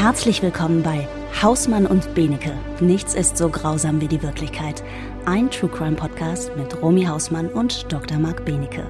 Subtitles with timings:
[0.00, 1.06] Herzlich willkommen bei
[1.42, 2.54] Hausmann und Benecke.
[2.80, 4.82] Nichts ist so grausam wie die Wirklichkeit.
[5.26, 8.18] Ein True Crime Podcast mit Romy Hausmann und Dr.
[8.18, 8.82] Marc Benecke.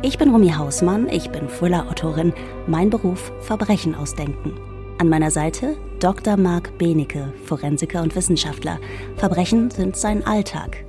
[0.00, 2.32] Ich bin Romy Hausmann, ich bin Thriller-Autorin.
[2.66, 4.58] Mein Beruf Verbrechen ausdenken.
[4.96, 6.38] An meiner Seite Dr.
[6.38, 8.78] Marc Benecke, Forensiker und Wissenschaftler.
[9.16, 10.86] Verbrechen sind sein Alltag.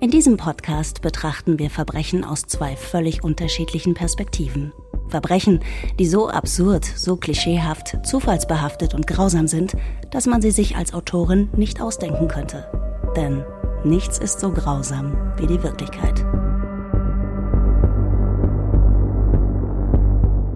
[0.00, 4.72] In diesem Podcast betrachten wir Verbrechen aus zwei völlig unterschiedlichen Perspektiven.
[5.12, 5.60] Verbrechen,
[5.98, 9.76] die so absurd, so klischeehaft, zufallsbehaftet und grausam sind,
[10.10, 12.66] dass man sie sich als Autorin nicht ausdenken könnte.
[13.14, 13.44] Denn
[13.84, 16.24] nichts ist so grausam wie die Wirklichkeit.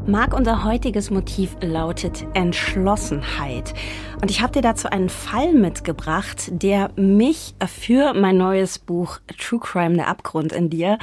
[0.07, 3.75] Marc, unser heutiges Motiv lautet Entschlossenheit.
[4.23, 9.61] Und ich habe dir dazu einen Fall mitgebracht, der mich für mein neues Buch True
[9.61, 10.99] Crime, der Abgrund in dir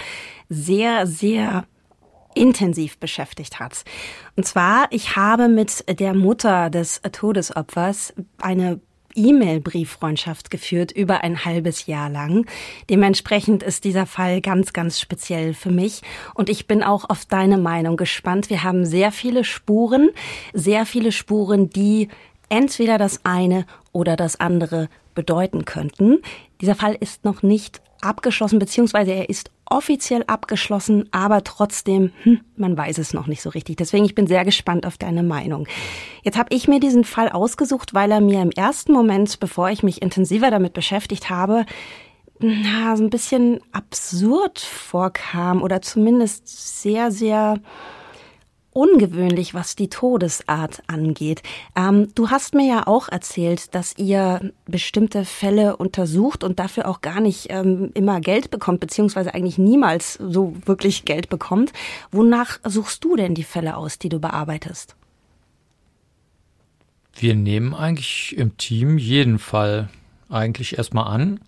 [0.49, 1.65] sehr, sehr
[2.35, 3.83] intensiv beschäftigt hat.
[4.35, 8.79] Und zwar, ich habe mit der Mutter des Todesopfers eine
[9.15, 12.45] E-Mail-Brieffreundschaft geführt über ein halbes Jahr lang.
[12.89, 16.01] Dementsprechend ist dieser Fall ganz, ganz speziell für mich.
[16.33, 18.49] Und ich bin auch auf deine Meinung gespannt.
[18.49, 20.09] Wir haben sehr viele Spuren,
[20.53, 22.09] sehr viele Spuren, die
[22.49, 26.21] entweder das eine oder das andere bedeuten könnten.
[26.61, 32.77] Dieser Fall ist noch nicht abgeschlossen, beziehungsweise er ist offiziell abgeschlossen, aber trotzdem, hm, man
[32.77, 33.77] weiß es noch nicht so richtig.
[33.77, 35.67] Deswegen, ich bin sehr gespannt auf deine Meinung.
[36.23, 39.83] Jetzt habe ich mir diesen Fall ausgesucht, weil er mir im ersten Moment, bevor ich
[39.83, 41.65] mich intensiver damit beschäftigt habe,
[42.39, 47.59] na, so ein bisschen absurd vorkam oder zumindest sehr, sehr
[48.73, 51.41] ungewöhnlich, was die Todesart angeht.
[51.75, 57.01] Ähm, du hast mir ja auch erzählt, dass ihr bestimmte Fälle untersucht und dafür auch
[57.01, 61.73] gar nicht ähm, immer Geld bekommt, beziehungsweise eigentlich niemals so wirklich Geld bekommt.
[62.11, 64.95] Wonach suchst du denn die Fälle aus, die du bearbeitest?
[67.15, 69.89] Wir nehmen eigentlich im Team jeden Fall
[70.29, 71.39] eigentlich erstmal an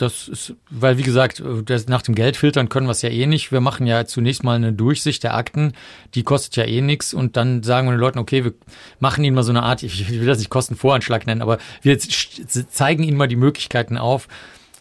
[0.00, 3.26] das ist, weil wie gesagt, das, nach dem Geld filtern können wir es ja eh
[3.26, 3.52] nicht.
[3.52, 5.72] Wir machen ja zunächst mal eine Durchsicht der Akten,
[6.14, 8.54] die kostet ja eh nichts und dann sagen wir den Leuten, okay, wir
[8.98, 13.02] machen ihnen mal so eine Art, ich will das nicht Kostenvoranschlag nennen, aber wir zeigen
[13.02, 14.28] ihnen mal die Möglichkeiten auf,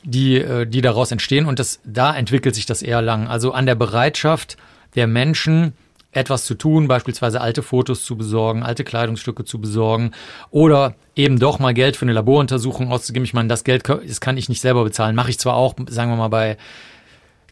[0.03, 3.27] die, äh, die daraus entstehen und das, da entwickelt sich das eher lang.
[3.27, 4.57] Also an der Bereitschaft
[4.95, 5.73] der Menschen,
[6.11, 10.11] etwas zu tun, beispielsweise alte Fotos zu besorgen, alte Kleidungsstücke zu besorgen
[10.49, 13.25] oder eben doch mal Geld für eine Laboruntersuchung auszugeben.
[13.25, 15.15] Ich meine, das Geld das kann ich nicht selber bezahlen.
[15.15, 16.57] Mache ich zwar auch, sagen wir mal, bei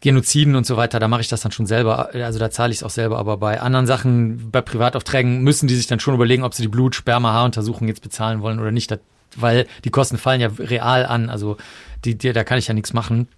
[0.00, 2.78] Genoziden und so weiter, da mache ich das dann schon selber, also da zahle ich
[2.78, 6.44] es auch selber, aber bei anderen Sachen, bei Privataufträgen müssen die sich dann schon überlegen,
[6.44, 8.96] ob sie die Blut-, Sperma-, Haaruntersuchung jetzt bezahlen wollen oder nicht,
[9.36, 11.56] weil die Kosten fallen ja real an, also
[12.04, 13.28] die, die, da kann ich ja nichts machen.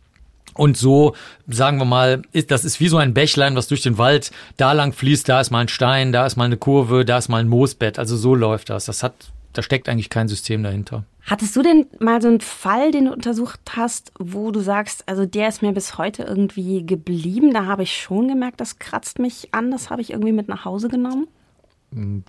[0.54, 1.14] Und so,
[1.48, 4.92] sagen wir mal, das ist wie so ein Bächlein, was durch den Wald da lang
[4.92, 7.48] fließt, da ist mal ein Stein, da ist mal eine Kurve, da ist mal ein
[7.48, 7.98] Moosbett.
[7.98, 8.86] Also so läuft das.
[8.86, 9.14] Das hat,
[9.52, 11.04] da steckt eigentlich kein System dahinter.
[11.26, 15.26] Hattest du denn mal so einen Fall, den du untersucht hast, wo du sagst, also
[15.26, 17.52] der ist mir bis heute irgendwie geblieben?
[17.52, 20.64] Da habe ich schon gemerkt, das kratzt mich an, das habe ich irgendwie mit nach
[20.64, 21.28] Hause genommen?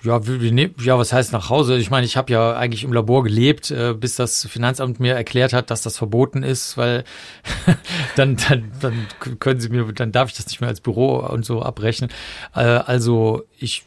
[0.04, 0.20] Ja,
[0.80, 1.78] ja, was heißt nach Hause?
[1.78, 5.54] Ich meine, ich habe ja eigentlich im Labor gelebt, äh, bis das Finanzamt mir erklärt
[5.54, 7.04] hat, dass das verboten ist, weil
[8.16, 9.08] dann, dann, dann
[9.40, 12.10] können sie mir, dann darf ich das nicht mehr als Büro und so abrechnen.
[12.56, 13.84] Äh, also ich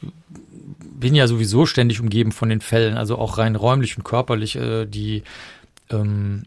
[0.79, 4.55] bin ja sowieso ständig umgeben von den Fällen, also auch rein räumlich und körperlich.
[4.55, 5.25] Äh, die
[5.91, 6.45] ähm,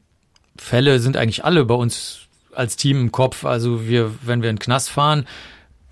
[0.58, 3.44] Fälle sind eigentlich alle bei uns als Team im Kopf.
[3.44, 5.28] Also wir, wenn wir in den Knast fahren,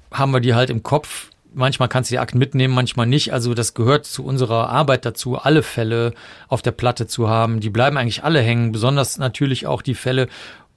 [0.09, 3.33] haben wir die halt im Kopf manchmal kannst du die Akten mitnehmen, manchmal nicht.
[3.33, 6.13] Also das gehört zu unserer Arbeit dazu, alle Fälle
[6.47, 7.59] auf der Platte zu haben.
[7.59, 10.27] Die bleiben eigentlich alle hängen, besonders natürlich auch die Fälle,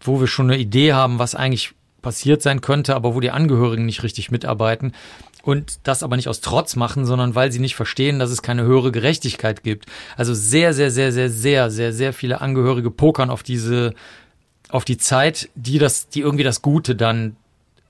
[0.00, 3.84] wo wir schon eine Idee haben, was eigentlich passiert sein könnte, aber wo die Angehörigen
[3.84, 4.92] nicht richtig mitarbeiten
[5.42, 8.62] und das aber nicht aus Trotz machen, sondern weil sie nicht verstehen, dass es keine
[8.62, 9.86] höhere Gerechtigkeit gibt.
[10.16, 13.94] Also sehr, sehr, sehr, sehr, sehr, sehr, sehr viele Angehörige pokern auf diese,
[14.68, 17.36] auf die Zeit, die das, die irgendwie das Gute dann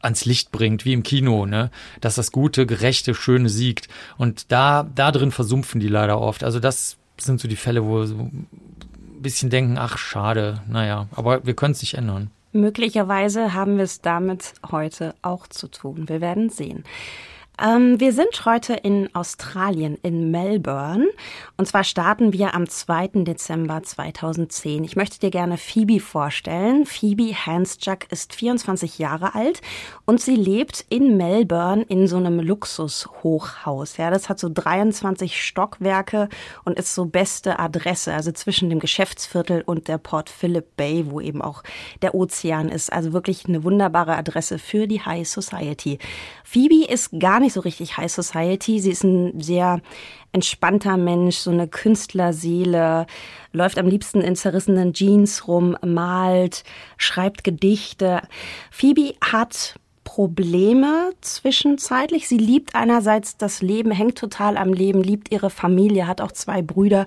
[0.01, 1.71] ans Licht bringt, wie im Kino, ne?
[2.01, 3.89] Dass das Gute, Gerechte, Schöne siegt.
[4.17, 6.45] Und da, da drin versumpfen die leider oft.
[6.45, 8.47] Also das sind so die Fälle, wo so ein
[9.21, 12.31] bisschen denken, ach, schade, naja, aber wir können es nicht ändern.
[12.53, 16.09] Möglicherweise haben wir es damit heute auch zu tun.
[16.09, 16.85] Wir werden sehen.
[17.61, 21.09] Ähm, wir sind heute in Australien, in Melbourne.
[21.57, 23.25] Und zwar starten wir am 2.
[23.25, 24.85] Dezember 2010.
[24.85, 26.87] Ich möchte dir gerne Phoebe vorstellen.
[26.87, 29.61] Phoebe Hansjuk ist 24 Jahre alt
[30.05, 33.97] und sie lebt in Melbourne in so einem Luxushochhaus.
[33.97, 36.29] Ja, das hat so 23 Stockwerke
[36.65, 41.21] und ist so beste Adresse, also zwischen dem Geschäftsviertel und der Port Phillip Bay, wo
[41.21, 41.65] eben auch
[42.03, 42.93] der Ozean ist.
[42.93, 45.99] Also wirklich eine wunderbare Adresse für die High Society.
[46.45, 48.81] Phoebe ist gar nicht so richtig High Society.
[48.81, 49.81] Sie ist ein sehr
[50.33, 53.07] entspannter Mensch, so eine Künstlerseele,
[53.53, 56.65] läuft am liebsten in zerrissenen Jeans rum, malt,
[56.97, 58.23] schreibt Gedichte.
[58.71, 59.77] Phoebe hat
[60.09, 62.29] Probleme zwischenzeitlich.
[62.29, 66.63] Sie liebt einerseits das Leben, hängt total am Leben, liebt ihre Familie, hat auch zwei
[66.63, 67.05] Brüder,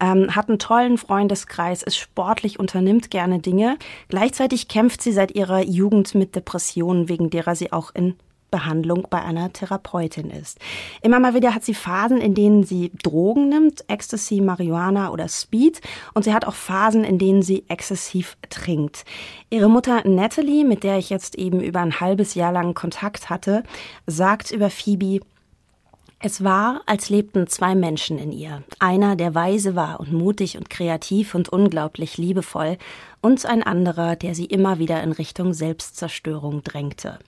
[0.00, 3.78] ähm, hat einen tollen Freundeskreis, ist sportlich, unternimmt gerne Dinge.
[4.08, 8.16] Gleichzeitig kämpft sie seit ihrer Jugend mit Depressionen, wegen derer sie auch in
[8.50, 10.58] Behandlung bei einer Therapeutin ist.
[11.02, 15.80] Immer mal wieder hat sie Phasen, in denen sie Drogen nimmt, Ecstasy, Marihuana oder Speed.
[16.14, 19.04] Und sie hat auch Phasen, in denen sie exzessiv trinkt.
[19.50, 23.62] Ihre Mutter Natalie, mit der ich jetzt eben über ein halbes Jahr lang Kontakt hatte,
[24.06, 25.20] sagt über Phoebe,
[26.22, 28.62] es war, als lebten zwei Menschen in ihr.
[28.78, 32.76] Einer, der weise war und mutig und kreativ und unglaublich liebevoll,
[33.22, 37.18] und ein anderer, der sie immer wieder in Richtung Selbstzerstörung drängte.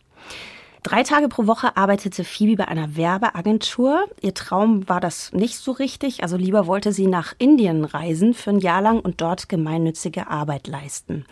[0.83, 4.05] Drei Tage pro Woche arbeitete Phoebe bei einer Werbeagentur.
[4.21, 8.51] Ihr Traum war das nicht so richtig, also lieber wollte sie nach Indien reisen für
[8.51, 11.25] ein Jahr lang und dort gemeinnützige Arbeit leisten.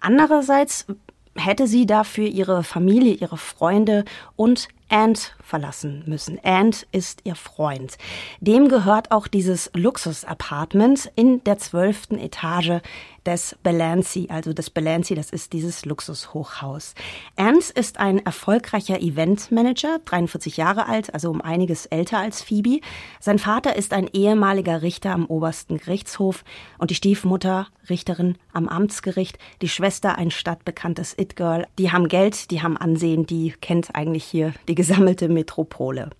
[0.00, 0.86] Andererseits
[1.34, 4.04] hätte sie dafür ihre Familie, ihre Freunde
[4.36, 6.38] und Ant verlassen müssen.
[6.44, 7.96] Ant ist ihr Freund.
[8.40, 12.82] Dem gehört auch dieses Luxus-Apartment in der zwölften Etage
[13.24, 16.94] des Belancy, also des Belancy, das ist dieses Luxushochhaus.
[17.36, 22.80] Ant ist ein erfolgreicher Eventmanager, 43 Jahre alt, also um einiges älter als Phoebe.
[23.20, 26.44] Sein Vater ist ein ehemaliger Richter am obersten Gerichtshof
[26.78, 31.66] und die Stiefmutter Richterin am Amtsgericht, die Schwester ein stadtbekanntes It-Girl.
[31.78, 36.10] Die haben Geld, die haben Ansehen, die kennt eigentlich hier die gesammelte Metropole.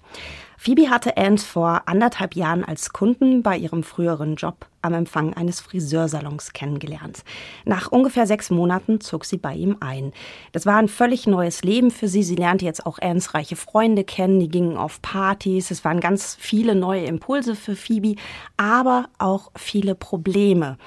[0.56, 5.58] Phoebe hatte Ant vor anderthalb Jahren als Kunden bei ihrem früheren Job am Empfang eines
[5.58, 7.24] Friseursalons kennengelernt.
[7.64, 10.12] Nach ungefähr sechs Monaten zog sie bei ihm ein.
[10.52, 12.22] Das war ein völlig neues Leben für sie.
[12.22, 15.72] Sie lernte jetzt auch Ants reiche Freunde kennen, die gingen auf Partys.
[15.72, 18.14] Es waren ganz viele neue Impulse für Phoebe,
[18.56, 20.78] aber auch viele Probleme.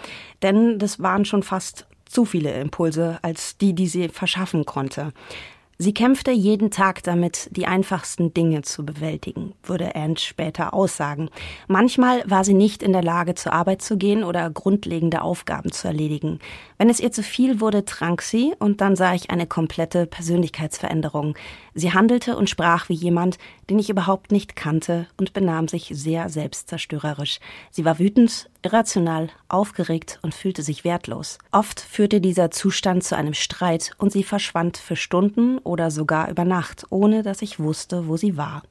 [0.42, 5.12] Denn das waren schon fast zu viele Impulse als die, die sie verschaffen konnte.
[5.77, 11.30] Sie kämpfte jeden Tag damit, die einfachsten Dinge zu bewältigen, würde Ant später aussagen.
[11.68, 15.89] Manchmal war sie nicht in der Lage, zur Arbeit zu gehen oder grundlegende Aufgaben zu
[15.89, 16.39] erledigen.
[16.77, 21.36] Wenn es ihr zu viel wurde, trank sie und dann sah ich eine komplette Persönlichkeitsveränderung.
[21.77, 23.38] Sie handelte und sprach wie jemand,
[23.69, 27.42] den ich überhaupt nicht kannte und benahm sich sehr selbstzerstörerisch.
[27.69, 31.38] Sie war wütend, irrational, aufgeregt und fühlte sich wertlos.
[31.51, 36.45] Oft führte dieser Zustand zu einem Streit und sie verschwand für Stunden oder sogar über
[36.45, 38.63] Nacht, ohne dass ich wusste, wo sie war.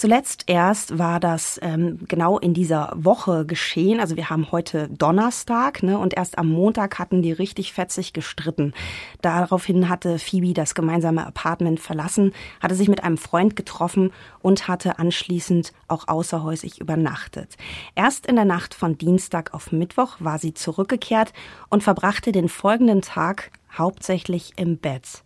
[0.00, 4.00] Zuletzt erst war das ähm, genau in dieser Woche geschehen.
[4.00, 8.72] Also wir haben heute Donnerstag ne, und erst am Montag hatten die richtig fetzig gestritten.
[9.20, 12.32] Daraufhin hatte Phoebe das gemeinsame Apartment verlassen,
[12.62, 14.10] hatte sich mit einem Freund getroffen
[14.40, 17.58] und hatte anschließend auch außerhäusig übernachtet.
[17.94, 21.34] Erst in der Nacht von Dienstag auf Mittwoch war sie zurückgekehrt
[21.68, 25.24] und verbrachte den folgenden Tag hauptsächlich im Bett.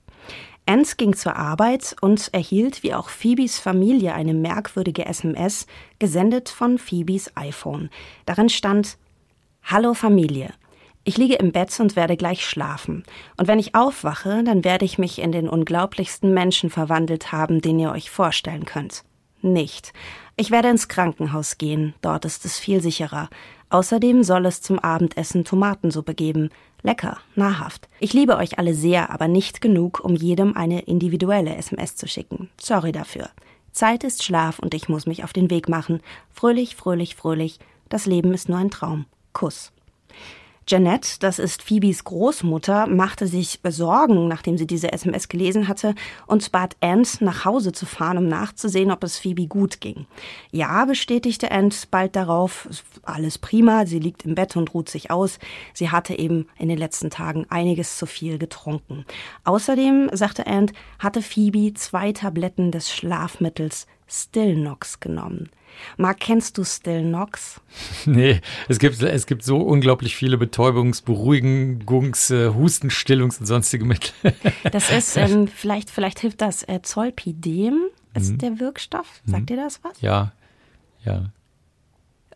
[0.66, 5.66] Ernst ging zur Arbeit und erhielt wie auch Phoebes Familie eine merkwürdige SMS,
[5.99, 7.90] gesendet von Phoebes iPhone.
[8.25, 8.96] Darin stand
[9.62, 10.55] Hallo Familie.
[11.05, 13.05] Ich liege im Bett und werde gleich schlafen.
[13.37, 17.78] Und wenn ich aufwache, dann werde ich mich in den unglaublichsten Menschen verwandelt haben, den
[17.78, 19.05] ihr euch vorstellen könnt.
[19.43, 19.93] Nicht.
[20.37, 23.28] Ich werde ins Krankenhaus gehen, dort ist es viel sicherer.
[23.68, 26.49] Außerdem soll es zum Abendessen Tomatensuppe geben.
[26.85, 27.88] Lecker, nahrhaft.
[27.99, 32.50] Ich liebe euch alle sehr, aber nicht genug, um jedem eine individuelle SMS zu schicken.
[32.61, 33.31] Sorry dafür.
[33.73, 36.03] Zeit ist Schlaf und ich muss mich auf den Weg machen.
[36.31, 37.59] Fröhlich, fröhlich, fröhlich.
[37.88, 39.07] Das Leben ist nur ein Traum.
[39.33, 39.73] Kuss.
[40.66, 45.94] Jeanette, das ist Phoebes Großmutter, machte sich Sorgen, nachdem sie diese SMS gelesen hatte,
[46.26, 50.06] und bat Ant, nach Hause zu fahren, um nachzusehen, ob es Phoebe gut ging.
[50.52, 52.68] Ja, bestätigte Ant bald darauf,
[53.02, 55.38] alles prima, sie liegt im Bett und ruht sich aus.
[55.73, 59.04] Sie hatte eben in den letzten Tagen einiges zu viel getrunken.
[59.44, 65.50] Außerdem, sagte Ant, hatte Phoebe zwei Tabletten des Schlafmittels Stillnox genommen.
[65.97, 67.61] Marc, kennst du Stillnox?
[68.07, 74.12] Nee, es gibt, es gibt so unglaublich viele Betäubungs-, Beruhigungs-, äh, Hustenstillungs- und sonstige Mittel.
[74.71, 77.81] Das ist, ähm, vielleicht, vielleicht hilft das äh, Zolpidem,
[78.14, 78.38] ist mhm.
[78.38, 79.21] der Wirkstoff.
[79.26, 79.47] Sagt mhm.
[79.47, 80.00] dir das was?
[80.00, 80.33] Ja,
[81.04, 81.31] ja.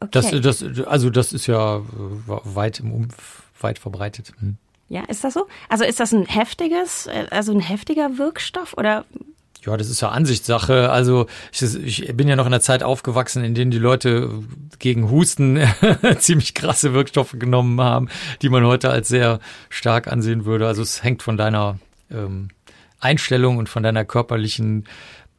[0.01, 0.11] Okay.
[0.13, 1.83] Das, das, also das ist ja äh,
[2.27, 3.09] weit, im
[3.61, 4.33] weit verbreitet.
[4.41, 4.57] Mhm.
[4.89, 5.47] Ja, ist das so?
[5.69, 9.05] Also ist das ein heftiges, äh, also ein heftiger Wirkstoff oder
[9.65, 10.91] ja, das ist ja Ansichtssache.
[10.91, 14.31] Also ich, ich, bin ja noch in einer Zeit aufgewachsen, in denen die Leute
[14.79, 15.61] gegen Husten
[16.19, 18.09] ziemlich krasse Wirkstoffe genommen haben,
[18.43, 20.67] die man heute als sehr stark ansehen würde.
[20.67, 21.79] Also es hängt von deiner
[22.11, 22.49] ähm,
[23.01, 24.87] Einstellung und von deiner körperlichen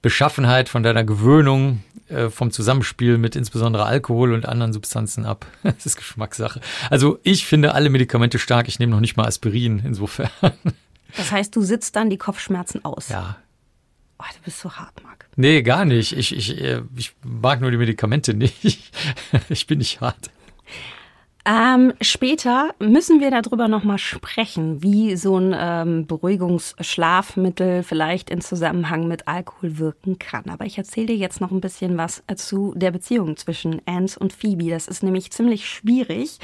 [0.01, 5.45] Beschaffenheit, von deiner Gewöhnung, äh, vom Zusammenspiel mit insbesondere Alkohol und anderen Substanzen ab.
[5.63, 6.61] Das ist Geschmackssache.
[6.89, 8.67] Also ich finde alle Medikamente stark.
[8.67, 10.29] Ich nehme noch nicht mal Aspirin, insofern.
[11.15, 13.09] Das heißt, du sitzt dann die Kopfschmerzen aus.
[13.09, 13.37] Ja.
[14.19, 15.27] Oh, du bist so hart, Marc.
[15.37, 16.11] Nee, gar nicht.
[16.15, 18.91] Ich, ich, äh, ich mag nur die Medikamente nicht.
[19.49, 20.29] Ich bin nicht hart.
[21.45, 29.07] Ähm, später müssen wir darüber nochmal sprechen, wie so ein ähm, Beruhigungsschlafmittel vielleicht in Zusammenhang
[29.07, 30.49] mit Alkohol wirken kann.
[30.49, 34.33] Aber ich erzähle dir jetzt noch ein bisschen was zu der Beziehung zwischen Anne und
[34.33, 34.69] Phoebe.
[34.69, 36.39] Das ist nämlich ziemlich schwierig.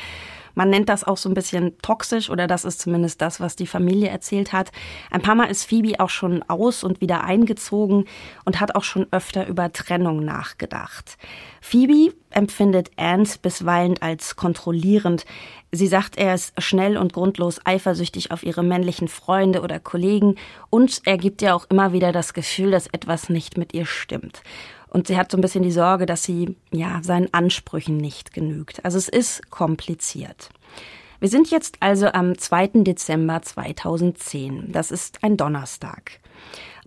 [0.56, 3.68] Man nennt das auch so ein bisschen toxisch oder das ist zumindest das, was die
[3.68, 4.72] Familie erzählt hat.
[5.12, 8.06] Ein paar Mal ist Phoebe auch schon aus und wieder eingezogen
[8.46, 11.18] und hat auch schon öfter über Trennung nachgedacht.
[11.62, 15.26] Phoebe empfindet Ant bisweilen als kontrollierend.
[15.72, 20.36] Sie sagt, er ist schnell und grundlos eifersüchtig auf ihre männlichen Freunde oder Kollegen
[20.70, 24.42] und er gibt ihr auch immer wieder das Gefühl, dass etwas nicht mit ihr stimmt.
[24.96, 28.86] Und sie hat so ein bisschen die Sorge, dass sie ja seinen Ansprüchen nicht genügt.
[28.86, 30.52] Also es ist kompliziert.
[31.20, 32.68] Wir sind jetzt also am 2.
[32.76, 34.72] Dezember 2010.
[34.72, 36.22] Das ist ein Donnerstag.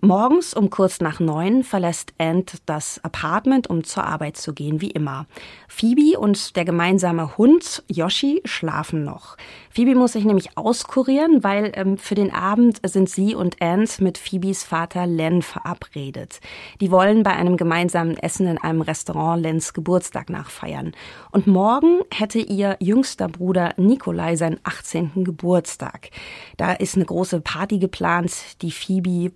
[0.01, 4.91] Morgens um kurz nach neun verlässt Ant das Apartment, um zur Arbeit zu gehen, wie
[4.91, 5.25] immer.
[5.67, 9.35] Phoebe und der gemeinsame Hund Yoshi schlafen noch.
[9.69, 14.17] Phoebe muss sich nämlich auskurieren, weil ähm, für den Abend sind sie und Ant mit
[14.17, 16.39] Phoebes Vater Len verabredet.
[16.79, 20.93] Die wollen bei einem gemeinsamen Essen in einem Restaurant Lens Geburtstag nachfeiern.
[21.31, 25.25] Und morgen hätte ihr jüngster Bruder Nikolai seinen 18.
[25.25, 26.09] Geburtstag.
[26.55, 29.33] Da ist eine große Party geplant, die Phoebe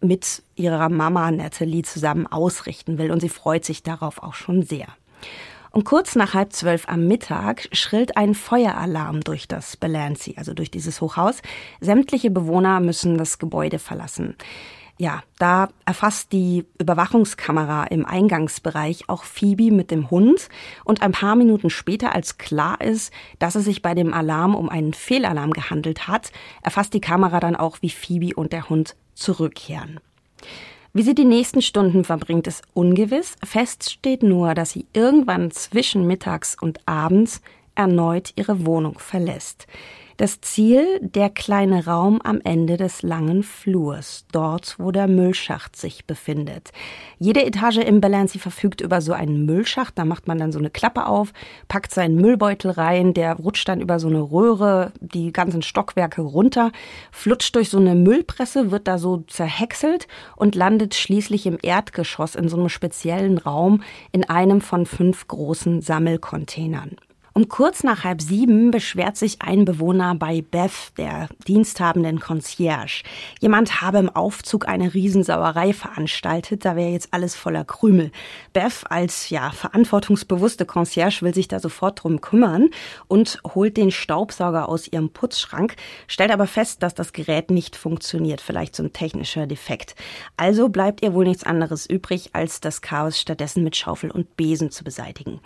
[0.00, 4.86] mit ihrer Mama Natalie zusammen ausrichten will und sie freut sich darauf auch schon sehr.
[5.70, 10.70] Um kurz nach halb zwölf am Mittag schrillt ein Feueralarm durch das Belancy, also durch
[10.70, 11.42] dieses Hochhaus.
[11.80, 14.34] Sämtliche Bewohner müssen das Gebäude verlassen.
[15.00, 20.48] Ja, da erfasst die Überwachungskamera im Eingangsbereich auch Phoebe mit dem Hund
[20.84, 24.68] und ein paar Minuten später, als klar ist, dass es sich bei dem Alarm um
[24.68, 30.00] einen Fehlalarm gehandelt hat, erfasst die Kamera dann auch, wie Phoebe und der Hund zurückkehren.
[30.94, 33.36] Wie sie die nächsten Stunden verbringt, ist ungewiss.
[33.44, 37.42] Fest steht nur, dass sie irgendwann zwischen mittags und abends
[37.74, 39.66] erneut ihre Wohnung verlässt.
[40.18, 46.06] Das Ziel, der kleine Raum am Ende des langen Flurs, dort, wo der Müllschacht sich
[46.06, 46.72] befindet.
[47.20, 50.70] Jede Etage im Balancy verfügt über so einen Müllschacht, da macht man dann so eine
[50.70, 51.32] Klappe auf,
[51.68, 56.72] packt seinen Müllbeutel rein, der rutscht dann über so eine Röhre die ganzen Stockwerke runter,
[57.12, 62.48] flutscht durch so eine Müllpresse, wird da so zerhäckselt und landet schließlich im Erdgeschoss in
[62.48, 66.96] so einem speziellen Raum in einem von fünf großen Sammelcontainern.
[67.38, 73.04] Um kurz nach halb sieben beschwert sich ein Bewohner bei Beth, der diensthabenden Concierge.
[73.38, 78.10] Jemand habe im Aufzug eine Riesensauerei veranstaltet, da wäre jetzt alles voller Krümel.
[78.54, 82.70] Beth als ja verantwortungsbewusste Concierge will sich da sofort drum kümmern
[83.06, 85.76] und holt den Staubsauger aus ihrem Putzschrank,
[86.08, 89.94] stellt aber fest, dass das Gerät nicht funktioniert, vielleicht so ein technischer Defekt.
[90.36, 94.72] Also bleibt ihr wohl nichts anderes übrig, als das Chaos stattdessen mit Schaufel und Besen
[94.72, 95.38] zu beseitigen.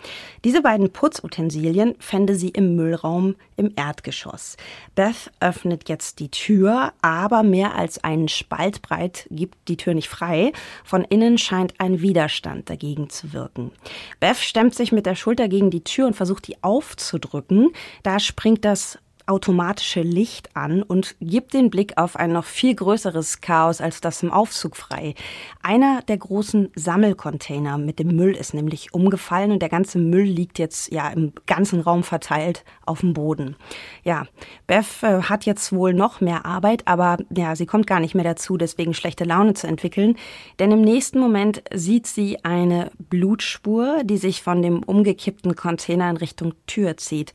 [0.43, 4.57] Diese beiden Putzutensilien Familien fände sie im Müllraum im Erdgeschoss.
[4.95, 10.09] Beth öffnet jetzt die Tür, aber mehr als einen Spalt breit gibt die Tür nicht
[10.09, 10.51] frei.
[10.83, 13.71] Von innen scheint ein Widerstand dagegen zu wirken.
[14.19, 17.71] Beth stemmt sich mit der Schulter gegen die Tür und versucht, die aufzudrücken.
[18.03, 23.41] Da springt das automatische Licht an und gibt den Blick auf ein noch viel größeres
[23.41, 25.15] Chaos als das im Aufzug frei.
[25.61, 30.59] Einer der großen Sammelcontainer mit dem Müll ist nämlich umgefallen und der ganze Müll liegt
[30.59, 33.55] jetzt ja im ganzen Raum verteilt auf dem Boden.
[34.03, 34.27] Ja,
[34.67, 38.23] Beth äh, hat jetzt wohl noch mehr Arbeit, aber ja, sie kommt gar nicht mehr
[38.23, 40.17] dazu, deswegen schlechte Laune zu entwickeln,
[40.59, 46.17] denn im nächsten Moment sieht sie eine Blutspur, die sich von dem umgekippten Container in
[46.17, 47.33] Richtung Tür zieht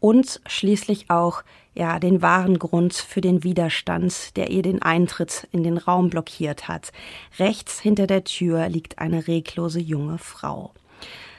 [0.00, 1.42] und schließlich auch
[1.74, 6.68] ja den wahren Grund für den Widerstand, der ihr den Eintritt in den Raum blockiert
[6.68, 6.92] hat.
[7.38, 10.72] Rechts hinter der Tür liegt eine reglose junge Frau.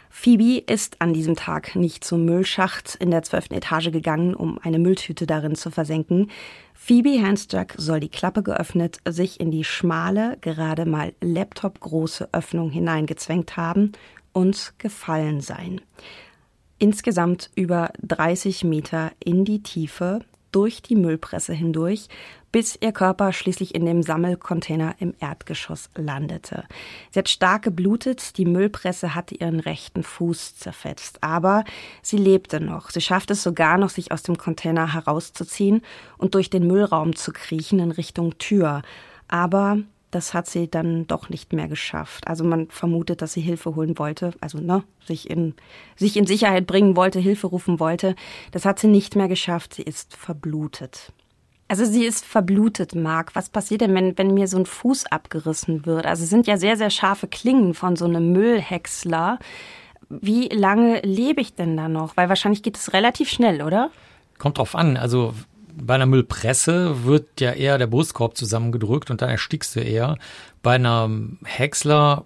[0.09, 4.77] Phoebe ist an diesem Tag nicht zum Müllschacht in der zwölften Etage gegangen, um eine
[4.77, 6.29] Mülltüte darin zu versenken.
[6.73, 13.55] Phoebe Hansjack soll die Klappe geöffnet, sich in die schmale, gerade mal Laptop-große Öffnung hineingezwängt
[13.55, 13.93] haben
[14.33, 15.81] und gefallen sein
[16.81, 20.21] insgesamt über 30 Meter in die Tiefe
[20.51, 22.07] durch die Müllpresse hindurch,
[22.51, 26.65] bis ihr Körper schließlich in dem Sammelcontainer im Erdgeschoss landete.
[27.11, 31.63] Sie hat stark geblutet, die Müllpresse hatte ihren rechten Fuß zerfetzt, aber
[32.01, 32.89] sie lebte noch.
[32.89, 35.81] Sie schaffte es sogar noch, sich aus dem Container herauszuziehen
[36.17, 38.81] und durch den Müllraum zu kriechen in Richtung Tür.
[39.29, 39.77] Aber
[40.11, 42.27] das hat sie dann doch nicht mehr geschafft.
[42.27, 45.55] Also man vermutet, dass sie Hilfe holen wollte, also ne, sich in,
[45.95, 48.15] sich in Sicherheit bringen wollte, Hilfe rufen wollte.
[48.51, 49.73] Das hat sie nicht mehr geschafft.
[49.73, 51.13] Sie ist verblutet.
[51.69, 53.33] Also sie ist verblutet, Marc.
[53.33, 56.05] Was passiert denn, wenn, wenn mir so ein Fuß abgerissen wird?
[56.05, 59.39] Also es sind ja sehr, sehr scharfe Klingen von so einem Müllhäcksler.
[60.09, 62.17] Wie lange lebe ich denn da noch?
[62.17, 63.89] Weil wahrscheinlich geht es relativ schnell, oder?
[64.37, 64.97] Kommt drauf an.
[64.97, 65.33] Also
[65.75, 70.17] bei einer Müllpresse wird ja eher der Brustkorb zusammengedrückt und dann erstickst du eher.
[70.61, 71.09] Bei einer
[71.43, 72.25] Häcksler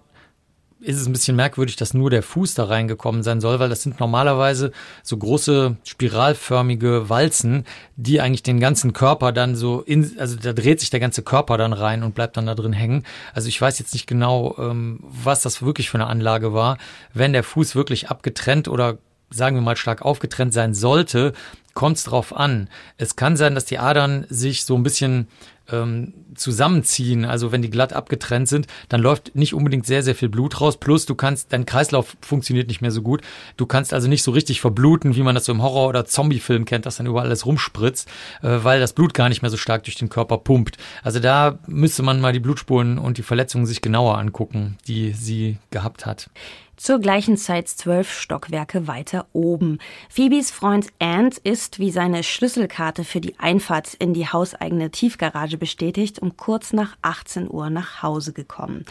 [0.80, 3.82] ist es ein bisschen merkwürdig, dass nur der Fuß da reingekommen sein soll, weil das
[3.82, 4.72] sind normalerweise
[5.02, 7.64] so große spiralförmige Walzen,
[7.96, 11.56] die eigentlich den ganzen Körper dann so in, also da dreht sich der ganze Körper
[11.56, 13.04] dann rein und bleibt dann da drin hängen.
[13.34, 16.76] Also ich weiß jetzt nicht genau, ähm, was das wirklich für eine Anlage war.
[17.14, 18.98] Wenn der Fuß wirklich abgetrennt oder
[19.30, 21.32] sagen wir mal stark aufgetrennt sein sollte,
[21.74, 22.68] kommt es drauf an.
[22.96, 25.28] Es kann sein, dass die Adern sich so ein bisschen
[25.70, 30.28] ähm, zusammenziehen, also wenn die glatt abgetrennt sind, dann läuft nicht unbedingt sehr, sehr viel
[30.28, 30.78] Blut raus.
[30.78, 33.22] Plus du kannst, dein Kreislauf funktioniert nicht mehr so gut.
[33.56, 36.64] Du kannst also nicht so richtig verbluten, wie man das so im Horror- oder Zombie-Film
[36.64, 38.08] kennt, dass dann überall alles rumspritzt,
[38.42, 40.76] äh, weil das Blut gar nicht mehr so stark durch den Körper pumpt.
[41.02, 45.58] Also da müsste man mal die Blutspuren und die Verletzungen sich genauer angucken, die sie
[45.70, 46.30] gehabt hat.
[46.76, 49.78] Zur gleichen Zeit zwölf Stockwerke weiter oben.
[50.10, 56.18] Phoebes Freund Ant ist, wie seine Schlüsselkarte für die Einfahrt in die hauseigene Tiefgarage bestätigt,
[56.18, 58.84] um kurz nach 18 Uhr nach Hause gekommen.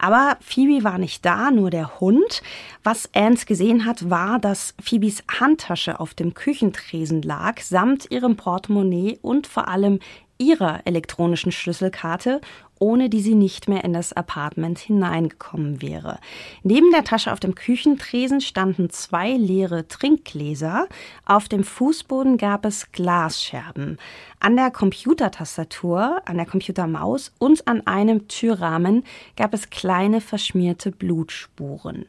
[0.00, 2.42] Aber Phoebe war nicht da, nur der Hund.
[2.82, 9.20] Was Ant gesehen hat, war, dass Phoebes Handtasche auf dem Küchentresen lag, samt ihrem Portemonnaie
[9.22, 10.00] und vor allem
[10.38, 12.40] ihrer elektronischen Schlüsselkarte
[12.78, 16.18] ohne die sie nicht mehr in das Apartment hineingekommen wäre.
[16.62, 20.86] Neben der Tasche auf dem Küchentresen standen zwei leere Trinkgläser.
[21.24, 23.98] Auf dem Fußboden gab es Glasscherben.
[24.40, 29.04] An der Computertastatur, an der Computermaus und an einem Türrahmen
[29.36, 32.06] gab es kleine verschmierte Blutspuren.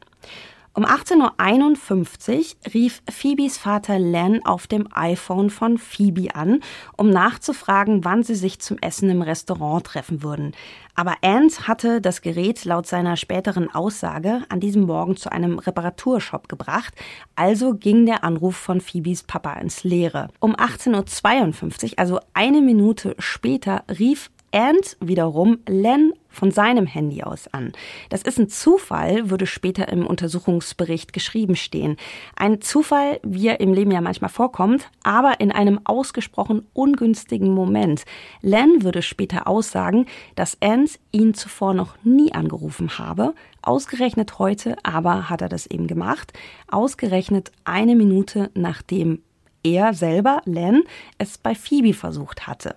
[0.72, 6.60] Um 18.51 Uhr rief Phoebes Vater Len auf dem iPhone von Phoebe an,
[6.96, 10.52] um nachzufragen, wann sie sich zum Essen im Restaurant treffen würden.
[10.94, 16.48] Aber Ant hatte das Gerät laut seiner späteren Aussage an diesem Morgen zu einem Reparaturshop
[16.48, 16.94] gebracht,
[17.34, 20.28] also ging der Anruf von Phoebes Papa ins Leere.
[20.38, 27.48] Um 18.52 Uhr, also eine Minute später, rief Ant wiederum Len von seinem Handy aus
[27.52, 27.72] an.
[28.08, 31.96] Das ist ein Zufall, würde später im Untersuchungsbericht geschrieben stehen.
[32.36, 38.04] Ein Zufall, wie er im Leben ja manchmal vorkommt, aber in einem ausgesprochen ungünstigen Moment.
[38.42, 43.34] Len würde später aussagen, dass Ant ihn zuvor noch nie angerufen habe.
[43.62, 46.32] Ausgerechnet heute aber hat er das eben gemacht.
[46.68, 49.22] Ausgerechnet eine Minute nachdem
[49.62, 50.84] er selber, Len,
[51.18, 52.76] es bei Phoebe versucht hatte.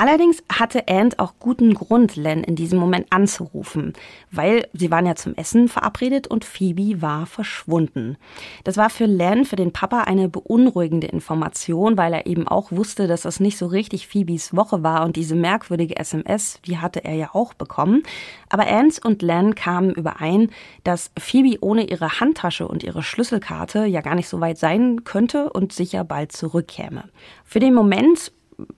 [0.00, 3.92] Allerdings hatte Ant auch guten Grund, Len in diesem Moment anzurufen,
[4.30, 8.16] weil sie waren ja zum Essen verabredet und Phoebe war verschwunden.
[8.64, 13.08] Das war für Len, für den Papa, eine beunruhigende Information, weil er eben auch wusste,
[13.08, 17.16] dass das nicht so richtig Phoebes Woche war und diese merkwürdige SMS, die hatte er
[17.16, 18.02] ja auch bekommen.
[18.48, 20.48] Aber Ant und Len kamen überein,
[20.82, 25.50] dass Phoebe ohne ihre Handtasche und ihre Schlüsselkarte ja gar nicht so weit sein könnte
[25.52, 27.04] und sicher bald zurückkäme.
[27.44, 28.32] Für den Moment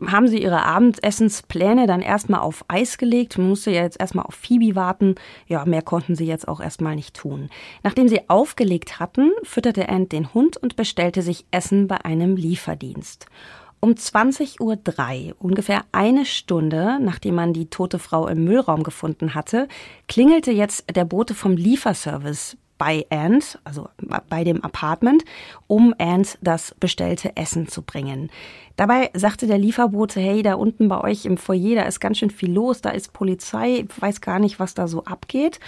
[0.06, 3.38] haben sie ihre Abendessenspläne dann erstmal auf Eis gelegt.
[3.38, 5.14] Man musste ja jetzt erstmal auf Phoebe warten.
[5.46, 7.50] Ja, mehr konnten sie jetzt auch erstmal nicht tun.
[7.82, 13.26] Nachdem sie aufgelegt hatten, fütterte Ant den Hund und bestellte sich Essen bei einem Lieferdienst.
[13.84, 19.66] Um 20.03 Uhr, ungefähr eine Stunde nachdem man die tote Frau im Müllraum gefunden hatte,
[20.06, 23.88] klingelte jetzt der Bote vom Lieferservice bei Ant, also
[24.28, 25.24] bei dem Apartment,
[25.68, 28.28] um Ant das bestellte Essen zu bringen.
[28.74, 32.30] Dabei sagte der Lieferbote, hey, da unten bei euch im Foyer, da ist ganz schön
[32.30, 35.60] viel los, da ist Polizei, weiß gar nicht, was da so abgeht.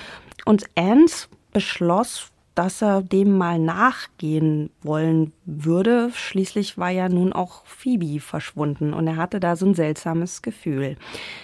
[0.44, 6.10] Und Ant beschloss, dass er dem mal nachgehen wollen würde.
[6.14, 10.96] Schließlich war ja nun auch Phoebe verschwunden und er hatte da so ein seltsames Gefühl.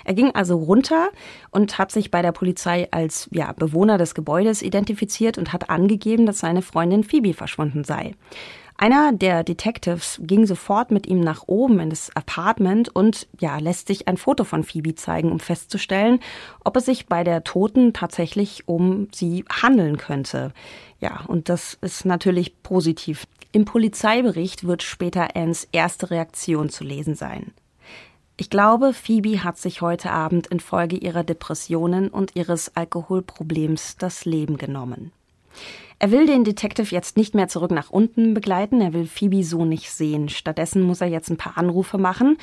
[0.05, 1.11] Er ging also runter
[1.51, 6.27] und hat sich bei der Polizei als ja, Bewohner des Gebäudes identifiziert und hat angegeben,
[6.27, 8.15] dass seine Freundin Phoebe verschwunden sei.
[8.83, 13.89] Einer der Detectives ging sofort mit ihm nach oben in das Apartment und ja, lässt
[13.89, 16.19] sich ein Foto von Phoebe zeigen, um festzustellen,
[16.65, 20.55] ob es sich bei der Toten tatsächlich um sie handeln könnte.
[20.99, 23.27] Ja, und das ist natürlich positiv.
[23.53, 27.53] Im Polizeibericht wird später Anns erste Reaktion zu lesen sein.
[28.39, 34.57] Ich glaube, Phoebe hat sich heute Abend infolge ihrer Depressionen und ihres Alkoholproblems das Leben
[34.57, 35.13] genommen.
[36.03, 39.67] Er will den Detective jetzt nicht mehr zurück nach unten begleiten, er will Phoebe so
[39.67, 40.31] nicht sehen.
[40.31, 42.39] Stattdessen muss er jetzt ein paar Anrufe machen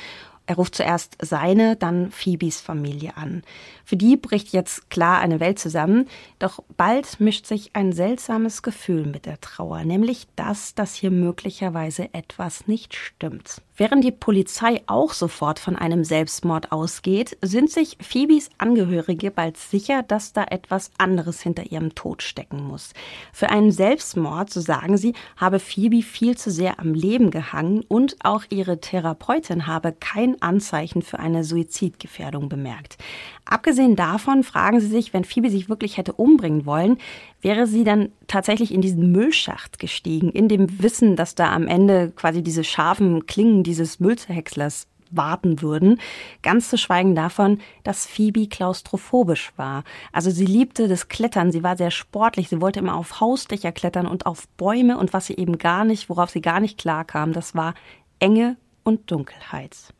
[0.46, 3.42] Er ruft zuerst seine, dann Phoebes Familie an.
[3.84, 9.06] Für die bricht jetzt klar eine Welt zusammen, doch bald mischt sich ein seltsames Gefühl
[9.06, 13.60] mit der Trauer, nämlich das, dass hier möglicherweise etwas nicht stimmt.
[13.78, 20.02] Während die Polizei auch sofort von einem Selbstmord ausgeht, sind sich Phoebes Angehörige bald sicher,
[20.02, 22.92] dass da etwas anderes hinter ihrem Tod stecken muss.
[23.32, 28.16] Für einen Selbstmord, so sagen sie, habe Phoebe viel zu sehr am Leben gehangen und
[28.24, 32.98] auch ihre Therapeutin habe kein Anzeichen für eine Suizidgefährdung bemerkt.
[33.44, 36.98] Abgesehen davon fragen sie sich, wenn Phoebe sich wirklich hätte umbringen wollen,
[37.40, 42.12] wäre sie dann tatsächlich in diesen Müllschacht gestiegen, in dem Wissen, dass da am Ende
[42.14, 46.00] quasi diese scharfen Klingen dieses Müllzerhäckslers warten würden.
[46.42, 49.84] Ganz zu schweigen davon, dass Phoebe klaustrophobisch war.
[50.12, 54.06] Also sie liebte das Klettern, sie war sehr sportlich, sie wollte immer auf Hausdächer klettern
[54.06, 57.54] und auf Bäume und was sie eben gar nicht, worauf sie gar nicht klarkam, das
[57.54, 57.74] war
[58.18, 59.94] Enge und Dunkelheit.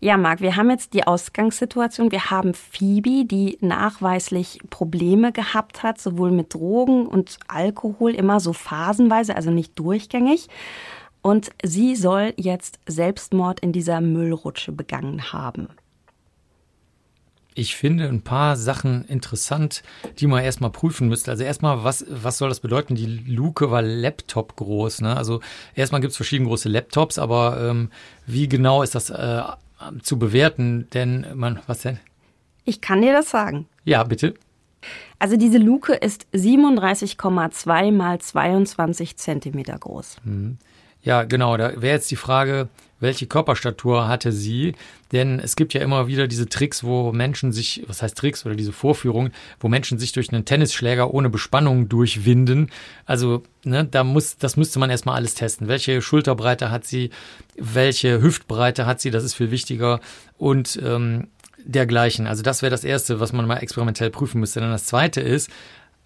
[0.00, 2.12] Ja, Marc, wir haben jetzt die Ausgangssituation.
[2.12, 8.52] Wir haben Phoebe, die nachweislich Probleme gehabt hat, sowohl mit Drogen und Alkohol, immer so
[8.52, 10.48] phasenweise, also nicht durchgängig.
[11.22, 15.68] Und sie soll jetzt Selbstmord in dieser Müllrutsche begangen haben.
[17.56, 19.84] Ich finde ein paar Sachen interessant,
[20.18, 21.30] die man erstmal prüfen müsste.
[21.30, 22.96] Also erstmal, was, was soll das bedeuten?
[22.96, 25.02] Die Luke war Laptop groß.
[25.02, 25.16] Ne?
[25.16, 25.40] Also
[25.76, 27.90] erstmal gibt es verschiedene große Laptops, aber ähm,
[28.26, 29.42] wie genau ist das äh,
[30.02, 32.00] zu bewerten, denn man, was denn?
[32.64, 33.68] Ich kann dir das sagen.
[33.84, 34.34] Ja, bitte.
[35.20, 40.16] Also diese Luke ist 37,2 mal 22 Zentimeter groß.
[40.24, 40.58] Mhm.
[41.02, 41.56] Ja, genau.
[41.56, 42.68] Da wäre jetzt die Frage,
[43.04, 44.74] welche Körperstatur hatte sie?
[45.12, 48.56] Denn es gibt ja immer wieder diese Tricks, wo Menschen sich, was heißt Tricks oder
[48.56, 52.70] diese Vorführungen, wo Menschen sich durch einen Tennisschläger ohne Bespannung durchwinden.
[53.06, 55.68] Also, ne, da muss, das müsste man erstmal alles testen.
[55.68, 57.10] Welche Schulterbreite hat sie?
[57.56, 59.12] Welche Hüftbreite hat sie?
[59.12, 60.00] Das ist viel wichtiger.
[60.36, 61.28] Und ähm,
[61.64, 62.26] dergleichen.
[62.26, 64.60] Also das wäre das Erste, was man mal experimentell prüfen müsste.
[64.60, 65.50] Dann das Zweite ist,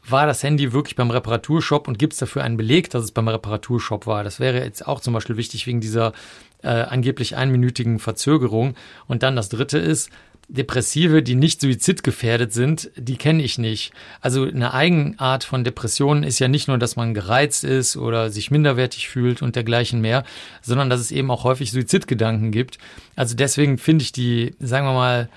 [0.07, 3.29] war das Handy wirklich beim Reparaturshop und gibt es dafür einen Beleg, dass es beim
[3.29, 4.25] Reparaturshop war?
[4.25, 6.13] Das wäre jetzt auch zum Beispiel wichtig wegen dieser
[6.62, 8.75] äh, angeblich einminütigen Verzögerung.
[9.07, 10.11] Und dann das Dritte ist,
[10.51, 13.92] Depressive, die nicht suizidgefährdet sind, die kenne ich nicht.
[14.23, 18.51] Also eine Eigenart von Depressionen ist ja nicht nur, dass man gereizt ist oder sich
[18.51, 20.25] minderwertig fühlt und dergleichen mehr,
[20.62, 22.79] sondern dass es eben auch häufig Suizidgedanken gibt.
[23.14, 25.29] Also deswegen finde ich die, sagen wir mal,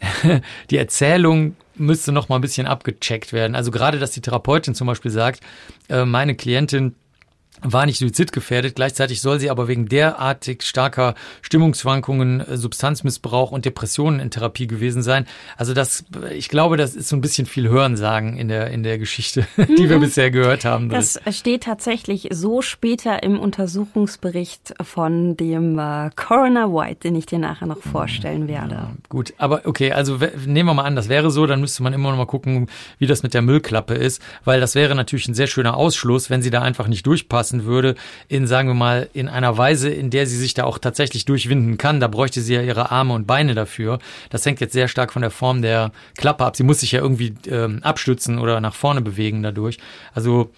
[0.70, 3.56] die Erzählung müsste noch mal ein bisschen abgecheckt werden.
[3.56, 5.40] Also gerade, dass die Therapeutin zum Beispiel sagt,
[5.88, 6.94] äh, meine Klientin
[7.62, 8.74] war nicht suizidgefährdet.
[8.74, 15.02] Gleichzeitig soll sie aber wegen derartig starker Stimmungsschwankungen, äh, Substanzmissbrauch und Depressionen in Therapie gewesen
[15.02, 15.26] sein.
[15.56, 18.98] Also das, ich glaube, das ist so ein bisschen viel Hörensagen in der, in der
[18.98, 20.02] Geschichte, die wir mhm.
[20.02, 20.88] bisher gehört haben.
[20.88, 27.38] Das steht tatsächlich so später im Untersuchungsbericht von dem äh, Coroner White, den ich dir
[27.38, 28.74] nachher noch vorstellen werde.
[28.74, 31.92] Ja, gut, aber okay, also nehmen wir mal an, das wäre so, dann müsste man
[31.92, 35.34] immer noch mal gucken, wie das mit der Müllklappe ist, weil das wäre natürlich ein
[35.34, 37.94] sehr schöner Ausschluss, wenn sie da einfach nicht durchpassen lassen würde,
[38.28, 41.78] in, sagen wir mal, in einer Weise, in der sie sich da auch tatsächlich durchwinden
[41.78, 42.00] kann.
[42.00, 43.98] Da bräuchte sie ja ihre Arme und Beine dafür.
[44.30, 46.56] Das hängt jetzt sehr stark von der Form der Klappe ab.
[46.56, 49.78] Sie muss sich ja irgendwie ähm, abstützen oder nach vorne bewegen dadurch.
[50.14, 50.50] Also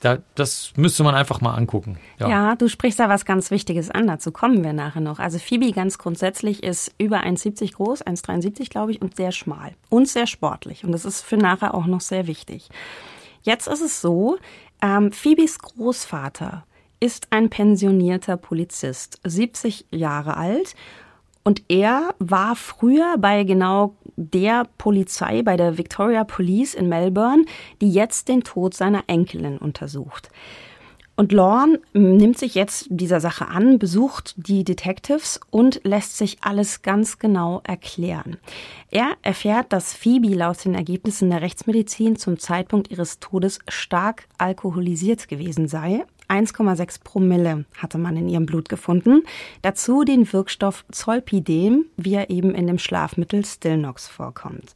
[0.00, 1.96] da, das müsste man einfach mal angucken.
[2.18, 2.28] Ja.
[2.28, 2.56] ja.
[2.56, 4.08] du sprichst da was ganz Wichtiges an.
[4.08, 5.20] Dazu kommen wir nachher noch.
[5.20, 10.08] Also Phoebe ganz grundsätzlich ist über 1,70 groß, 1,73 glaube ich, und sehr schmal und
[10.08, 10.84] sehr sportlich.
[10.84, 12.68] Und das ist für nachher auch noch sehr wichtig.
[13.42, 14.38] Jetzt ist es so,
[14.82, 16.64] ähm, Phoebes Großvater
[17.00, 20.74] ist ein pensionierter Polizist, 70 Jahre alt.
[21.44, 27.44] Und er war früher bei genau der Polizei, bei der Victoria Police in Melbourne,
[27.80, 30.28] die jetzt den Tod seiner Enkelin untersucht.
[31.14, 36.82] Und Lorne nimmt sich jetzt dieser Sache an, besucht die Detectives und lässt sich alles
[36.82, 38.38] ganz genau erklären.
[38.90, 45.28] Er erfährt, dass Phoebe laut den Ergebnissen der Rechtsmedizin zum Zeitpunkt ihres Todes stark alkoholisiert
[45.28, 49.22] gewesen sei, 1,6 Promille hatte man in ihrem Blut gefunden.
[49.60, 54.74] Dazu den Wirkstoff Zolpidem, wie er eben in dem Schlafmittel Stillnox vorkommt.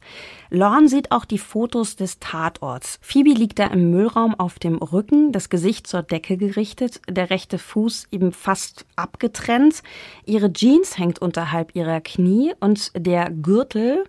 [0.51, 2.99] Lorne sieht auch die Fotos des Tatorts.
[3.01, 7.57] Phoebe liegt da im Müllraum auf dem Rücken, das Gesicht zur Decke gerichtet, der rechte
[7.57, 9.81] Fuß eben fast abgetrennt.
[10.25, 14.05] Ihre Jeans hängt unterhalb ihrer Knie und der Gürtel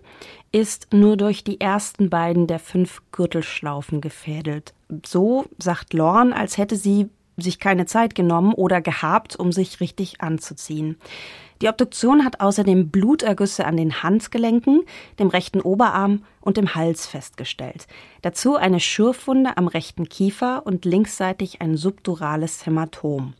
[0.51, 4.73] ist nur durch die ersten beiden der fünf Gürtelschlaufen gefädelt.
[5.05, 7.09] So sagt Lorne, als hätte sie
[7.41, 10.97] sich keine Zeit genommen oder gehabt, um sich richtig anzuziehen.
[11.61, 14.83] Die Obduktion hat außerdem Blutergüsse an den Handgelenken,
[15.19, 17.87] dem rechten Oberarm und dem Hals festgestellt.
[18.21, 23.33] Dazu eine Schürfwunde am rechten Kiefer und linksseitig ein subdurales Hämatom.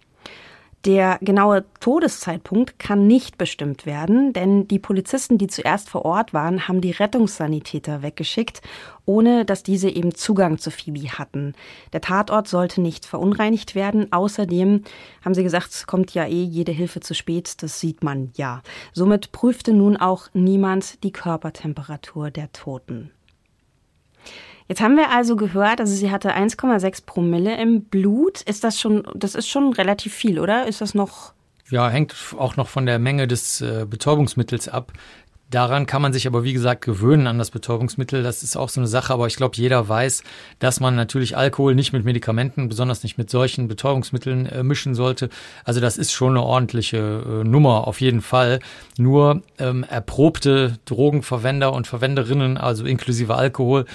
[0.86, 6.70] Der genaue Todeszeitpunkt kann nicht bestimmt werden, denn die Polizisten, die zuerst vor Ort waren,
[6.70, 8.62] haben die Rettungssanitäter weggeschickt,
[9.06, 11.54] ohne dass diese eben Zugang zu Phoebe hatten.
[11.92, 14.14] Der Tatort sollte nicht verunreinigt werden.
[14.14, 14.84] Außerdem
[15.26, 18.62] haben sie gesagt, es kommt ja eh jede Hilfe zu spät, das sieht man ja.
[18.94, 23.12] Somit prüfte nun auch niemand die Körpertemperatur der Toten.
[24.70, 28.42] Jetzt haben wir also gehört, also sie hatte 1,6 Promille im Blut.
[28.44, 30.68] Ist das schon, das ist schon relativ viel, oder?
[30.68, 31.34] Ist das noch?
[31.72, 34.94] Ja, hängt auch noch von der Menge des äh, Betäubungsmittels ab.
[35.50, 38.22] Daran kann man sich aber, wie gesagt, gewöhnen an das Betäubungsmittel.
[38.22, 40.22] Das ist auch so eine Sache, aber ich glaube, jeder weiß,
[40.60, 45.30] dass man natürlich Alkohol nicht mit Medikamenten, besonders nicht mit solchen Betäubungsmitteln äh, mischen sollte.
[45.64, 48.60] Also das ist schon eine ordentliche äh, Nummer, auf jeden Fall.
[49.00, 53.86] Nur ähm, erprobte Drogenverwender und Verwenderinnen, also inklusive Alkohol,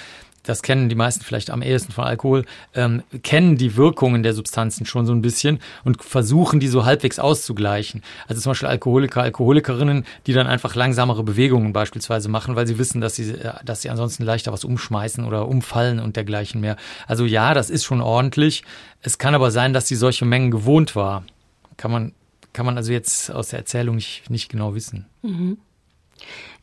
[0.45, 4.85] das kennen die meisten vielleicht am ehesten von Alkohol, ähm, kennen die Wirkungen der Substanzen
[4.85, 8.01] schon so ein bisschen und versuchen, die so halbwegs auszugleichen.
[8.27, 13.01] Also zum Beispiel Alkoholiker, Alkoholikerinnen, die dann einfach langsamere Bewegungen beispielsweise machen, weil sie wissen,
[13.01, 16.77] dass sie, äh, dass sie ansonsten leichter was umschmeißen oder umfallen und dergleichen mehr.
[17.07, 18.63] Also ja, das ist schon ordentlich.
[19.01, 21.23] Es kann aber sein, dass sie solche Mengen gewohnt war.
[21.77, 22.13] Kann man,
[22.53, 25.05] kann man also jetzt aus der Erzählung nicht, nicht genau wissen.
[25.21, 25.57] Mhm.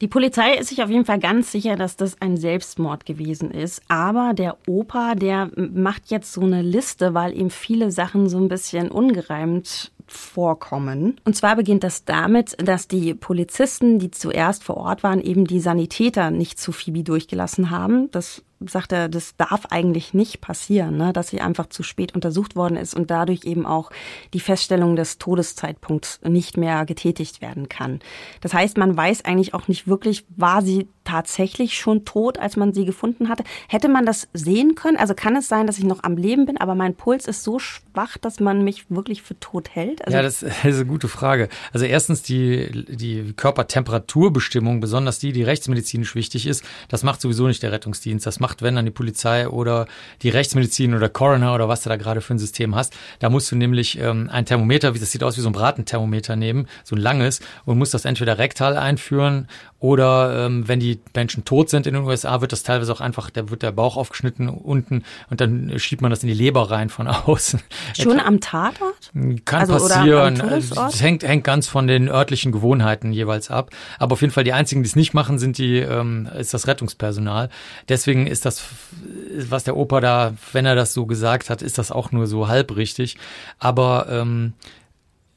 [0.01, 3.83] Die Polizei ist sich auf jeden Fall ganz sicher, dass das ein Selbstmord gewesen ist.
[3.89, 8.49] Aber der Opa, der macht jetzt so eine Liste, weil ihm viele Sachen so ein
[8.49, 11.21] bisschen ungereimt vorkommen.
[11.25, 15.61] Und zwar beginnt das damit, dass die Polizisten, die zuerst vor Ort waren, eben die
[15.61, 18.11] Sanitäter nicht zu Phoebe durchgelassen haben.
[18.11, 21.13] Das sagt er, das darf eigentlich nicht passieren, ne?
[21.13, 23.91] dass sie einfach zu spät untersucht worden ist und dadurch eben auch
[24.35, 28.01] die Feststellung des Todeszeitpunkts nicht mehr getätigt werden kann.
[28.41, 32.73] Das heißt, man weiß eigentlich auch nicht wirklich, war sie tatsächlich schon tot, als man
[32.73, 33.45] sie gefunden hatte.
[33.69, 34.97] Hätte man das sehen können?
[34.97, 37.59] Also kann es sein, dass ich noch am Leben bin, aber mein Puls ist so
[37.59, 40.05] schwach, dass man mich wirklich für tot hält?
[40.05, 41.49] Also ja, das ist eine gute Frage.
[41.73, 47.63] Also erstens die, die Körpertemperaturbestimmung, besonders die, die rechtsmedizinisch wichtig ist, das macht sowieso nicht
[47.63, 48.27] der Rettungsdienst.
[48.27, 49.87] Das macht, wenn dann die Polizei oder
[50.23, 52.95] die Rechtsmedizin oder Coroner oder was du da gerade für ein System hast.
[53.19, 56.69] Da musst du nämlich ähm, ein Thermometer, das sieht aus wie so ein Bratenthermometer nehmen,
[56.85, 61.71] so ein langes, und musst das entweder rektal einführen oder ähm, wenn die Menschen tot
[61.71, 65.05] sind in den USA, wird das teilweise auch einfach, da wird der Bauch aufgeschnitten unten
[65.31, 67.61] und dann schiebt man das in die Leber rein von außen.
[67.99, 69.11] Schon am Tatort?
[69.45, 70.43] Kann also, passieren.
[70.75, 73.71] Das hängt, hängt ganz von den örtlichen Gewohnheiten jeweils ab.
[73.99, 76.67] Aber auf jeden Fall die einzigen, die es nicht machen, sind die, ähm, ist das
[76.67, 77.49] Rettungspersonal.
[77.89, 78.63] Deswegen ist das,
[79.49, 82.49] was der Opa da, wenn er das so gesagt hat, ist das auch nur so
[82.49, 83.17] halb richtig.
[83.59, 84.55] Aber ähm,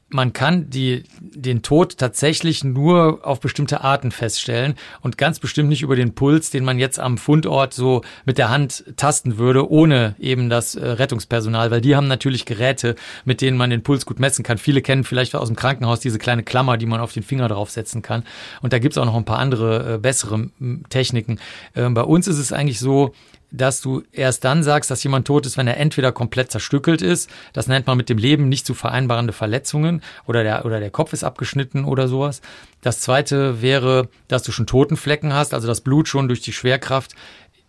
[0.09, 5.81] man kann die, den Tod tatsächlich nur auf bestimmte Arten feststellen und ganz bestimmt nicht
[5.81, 10.15] über den Puls, den man jetzt am Fundort so mit der Hand tasten würde, ohne
[10.19, 14.19] eben das äh, Rettungspersonal, weil die haben natürlich Geräte, mit denen man den Puls gut
[14.19, 14.59] messen kann.
[14.59, 18.03] Viele kennen vielleicht aus dem Krankenhaus diese kleine Klammer, die man auf den Finger draufsetzen
[18.03, 18.23] kann.
[18.61, 20.49] Und da gibt's auch noch ein paar andere äh, bessere
[20.89, 21.39] Techniken.
[21.73, 23.13] Äh, bei uns ist es eigentlich so,
[23.57, 27.29] dass du erst dann sagst, dass jemand tot ist, wenn er entweder komplett zerstückelt ist,
[27.53, 31.13] das nennt man mit dem Leben nicht zu vereinbarende Verletzungen oder der, oder der Kopf
[31.13, 32.41] ist abgeschnitten oder sowas.
[32.81, 37.15] Das zweite wäre, dass du schon Totenflecken hast, also das Blut schon durch die Schwerkraft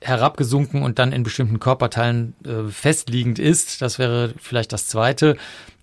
[0.01, 3.81] herabgesunken und dann in bestimmten Körperteilen äh, festliegend ist.
[3.83, 5.37] Das wäre vielleicht das zweite.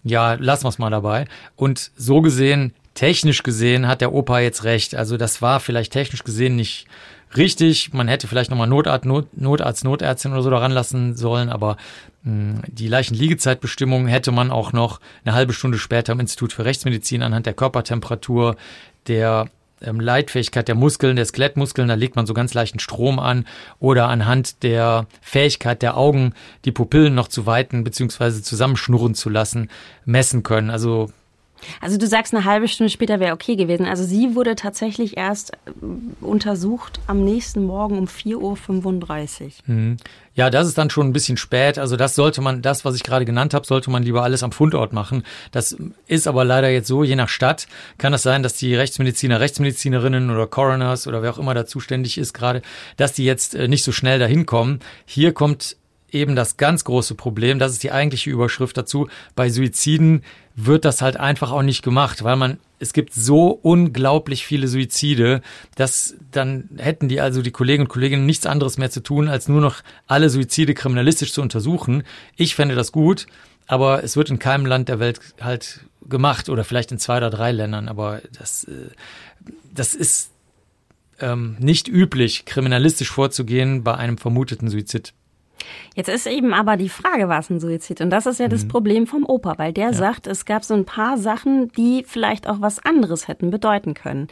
[0.03, 1.25] Ja, lassen wir es mal dabei.
[1.55, 4.95] Und so gesehen, technisch gesehen, hat der Opa jetzt recht.
[4.95, 6.87] Also das war vielleicht technisch gesehen nicht
[7.37, 7.93] richtig.
[7.93, 11.77] Man hätte vielleicht nochmal Notarzt, Not, Notarzt, Notärztin oder so daran lassen sollen, aber
[12.23, 16.65] mh, hm, die Leichenliegezeitbestimmung hätte man auch noch eine halbe Stunde später im Institut für
[16.65, 18.55] Rechtsmedizin anhand der Körpertemperatur,
[19.07, 19.49] der
[19.83, 23.45] ähm, Leitfähigkeit der Muskeln, der Skelettmuskeln, da legt man so ganz leichten Strom an
[23.79, 26.33] oder anhand der Fähigkeit der Augen,
[26.65, 28.41] die Pupillen noch zu weiten bzw.
[28.41, 29.69] zusammenschnurren zu lassen,
[30.05, 30.69] messen können.
[30.69, 31.11] Also
[31.81, 33.85] also du sagst, eine halbe Stunde später wäre okay gewesen.
[33.85, 35.69] Also sie wurde tatsächlich erst äh,
[36.21, 39.51] untersucht am nächsten Morgen um 4.35 Uhr.
[39.67, 39.97] Mhm.
[40.35, 41.77] Ja, das ist dann schon ein bisschen spät.
[41.77, 44.51] Also das sollte man, das, was ich gerade genannt habe, sollte man lieber alles am
[44.51, 45.23] Fundort machen.
[45.51, 47.67] Das ist aber leider jetzt so, je nach Stadt
[47.99, 52.17] kann es sein, dass die Rechtsmediziner, Rechtsmedizinerinnen oder Coroners oder wer auch immer da zuständig
[52.17, 52.63] ist gerade,
[52.97, 54.79] dass die jetzt äh, nicht so schnell dahin kommen.
[55.05, 55.77] Hier kommt
[56.13, 60.23] eben das ganz große Problem, das ist die eigentliche Überschrift dazu, bei Suiziden
[60.55, 65.41] wird das halt einfach auch nicht gemacht, weil man, es gibt so unglaublich viele Suizide,
[65.75, 69.47] dass dann hätten die also die Kolleginnen und Kollegen nichts anderes mehr zu tun, als
[69.47, 72.03] nur noch alle Suizide kriminalistisch zu untersuchen.
[72.35, 73.25] Ich fände das gut,
[73.65, 77.29] aber es wird in keinem Land der Welt halt gemacht oder vielleicht in zwei oder
[77.29, 78.89] drei Ländern, aber das, äh,
[79.73, 80.31] das ist
[81.19, 85.13] ähm, nicht üblich, kriminalistisch vorzugehen bei einem vermuteten Suizid.
[85.95, 88.01] Jetzt ist eben aber die Frage, was ein Suizid?
[88.01, 88.69] Und das ist ja das mhm.
[88.69, 89.93] Problem vom Opa, weil der ja.
[89.93, 94.27] sagt, es gab so ein paar Sachen, die vielleicht auch was anderes hätten bedeuten können.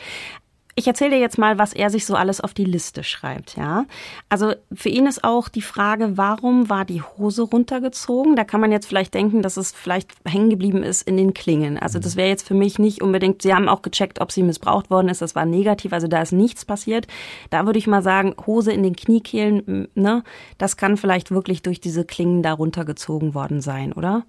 [0.75, 3.85] Ich erzähle dir jetzt mal, was er sich so alles auf die Liste schreibt, ja.
[4.29, 8.35] Also für ihn ist auch die Frage, warum war die Hose runtergezogen?
[8.37, 11.77] Da kann man jetzt vielleicht denken, dass es vielleicht hängen geblieben ist in den Klingen.
[11.77, 14.89] Also das wäre jetzt für mich nicht unbedingt, sie haben auch gecheckt, ob sie missbraucht
[14.89, 17.07] worden ist, das war negativ, also da ist nichts passiert.
[17.49, 20.23] Da würde ich mal sagen, Hose in den Kniekehlen, ne,
[20.57, 24.23] das kann vielleicht wirklich durch diese Klingen da runtergezogen worden sein, oder?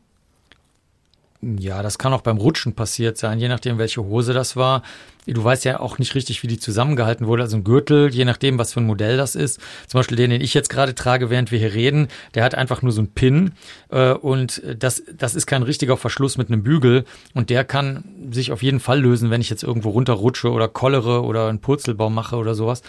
[1.44, 4.82] Ja, das kann auch beim Rutschen passiert sein, je nachdem, welche Hose das war.
[5.26, 7.42] Du weißt ja auch nicht richtig, wie die zusammengehalten wurde.
[7.42, 9.60] Also ein Gürtel, je nachdem, was für ein Modell das ist.
[9.88, 12.82] Zum Beispiel den, den ich jetzt gerade trage, während wir hier reden, der hat einfach
[12.82, 13.54] nur so einen Pin.
[13.88, 17.04] Äh, und das, das ist kein richtiger Verschluss mit einem Bügel.
[17.34, 21.22] Und der kann sich auf jeden Fall lösen, wenn ich jetzt irgendwo runterrutsche oder kollere
[21.24, 22.82] oder einen Purzelbaum mache oder sowas.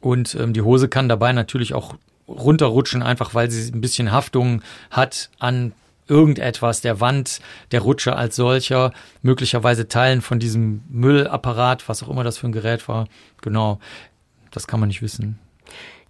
[0.00, 1.94] Und ähm, die Hose kann dabei natürlich auch
[2.28, 5.72] runterrutschen, einfach weil sie ein bisschen Haftung hat an
[6.08, 7.40] irgendetwas, der Wand,
[7.72, 12.52] der Rutsche als solcher, möglicherweise Teilen von diesem Müllapparat, was auch immer das für ein
[12.52, 13.08] Gerät war.
[13.42, 13.78] Genau,
[14.50, 15.38] das kann man nicht wissen.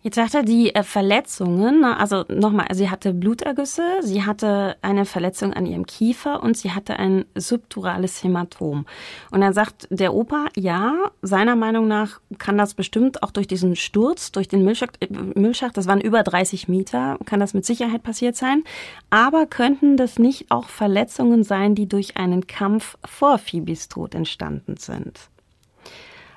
[0.04, 5.54] Jetzt sagt er die äh, Verletzungen, also nochmal, sie hatte Blutergüsse, sie hatte eine Verletzung
[5.54, 8.84] an ihrem Kiefer und sie hatte ein subdurales Hämatom.
[9.30, 13.76] Und dann sagt der Opa, ja, seiner Meinung nach kann das bestimmt auch durch diesen
[13.76, 18.02] Sturz, durch den Müllschacht, äh, Müllschacht, das waren über 30 Meter, kann das mit Sicherheit
[18.02, 18.62] passiert sein.
[19.08, 24.76] Aber könnten das nicht auch Verletzungen sein, die durch einen Kampf vor Phoebes Tod entstanden
[24.76, 25.30] sind?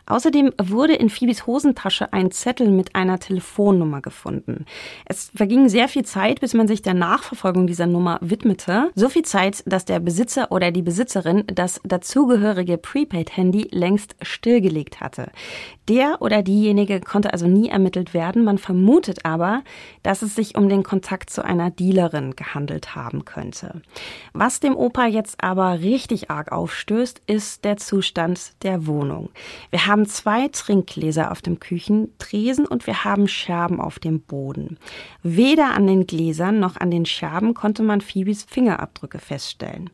[0.07, 4.65] Außerdem wurde in Phoebes Hosentasche ein Zettel mit einer Telefonnummer gefunden.
[5.05, 8.89] Es verging sehr viel Zeit, bis man sich der Nachverfolgung dieser Nummer widmete.
[8.95, 15.29] So viel Zeit, dass der Besitzer oder die Besitzerin das dazugehörige Prepaid-Handy längst stillgelegt hatte.
[15.89, 18.43] Der oder diejenige konnte also nie ermittelt werden.
[18.43, 19.63] Man vermutet aber,
[20.03, 23.81] dass es sich um den Kontakt zu einer Dealerin gehandelt haben könnte.
[24.33, 29.29] Was dem Opa jetzt aber richtig arg aufstößt, ist der Zustand der Wohnung.
[29.69, 34.77] Wir haben zwei Trinkgläser auf dem Küchentresen und wir haben Scherben auf dem Boden.
[35.23, 39.89] Weder an den Gläsern noch an den Scherben konnte man Phoebes Fingerabdrücke feststellen.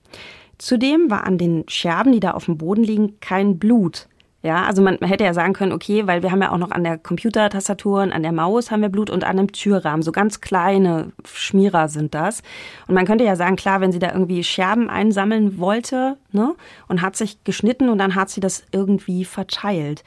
[0.58, 4.08] Zudem war an den Scherben, die da auf dem Boden liegen, kein Blut
[4.44, 6.84] ja, also man hätte ja sagen können, okay, weil wir haben ja auch noch an
[6.84, 10.04] der Computertastatur und an der Maus haben wir Blut und an einem Türrahmen.
[10.04, 12.44] So ganz kleine Schmierer sind das.
[12.86, 16.56] Und man könnte ja sagen, klar, wenn sie da irgendwie Scherben einsammeln wollte, ne,
[16.90, 20.04] und hat sich geschnitten und dann hat sie das irgendwie verteilt.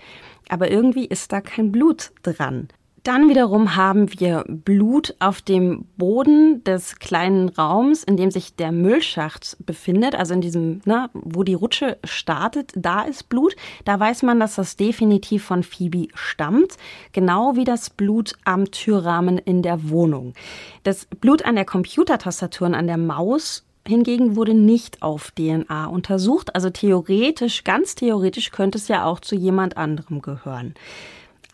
[0.50, 2.68] Aber irgendwie ist da kein Blut dran.
[3.06, 8.72] Dann wiederum haben wir Blut auf dem Boden des kleinen Raums, in dem sich der
[8.72, 13.54] Müllschacht befindet, also in diesem, ne, wo die Rutsche startet, da ist Blut.
[13.84, 16.78] Da weiß man, dass das definitiv von Phoebe stammt,
[17.12, 20.34] genau wie das Blut am Türrahmen in der Wohnung.
[20.82, 26.56] Das Blut an der Computertastatur und an der Maus hingegen wurde nicht auf DNA untersucht.
[26.56, 30.74] Also theoretisch, ganz theoretisch könnte es ja auch zu jemand anderem gehören.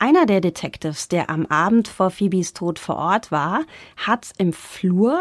[0.02, 3.60] Einer der Detectives, der am Abend vor Phoebes Tod vor Ort war,
[3.96, 5.16] hat im Flur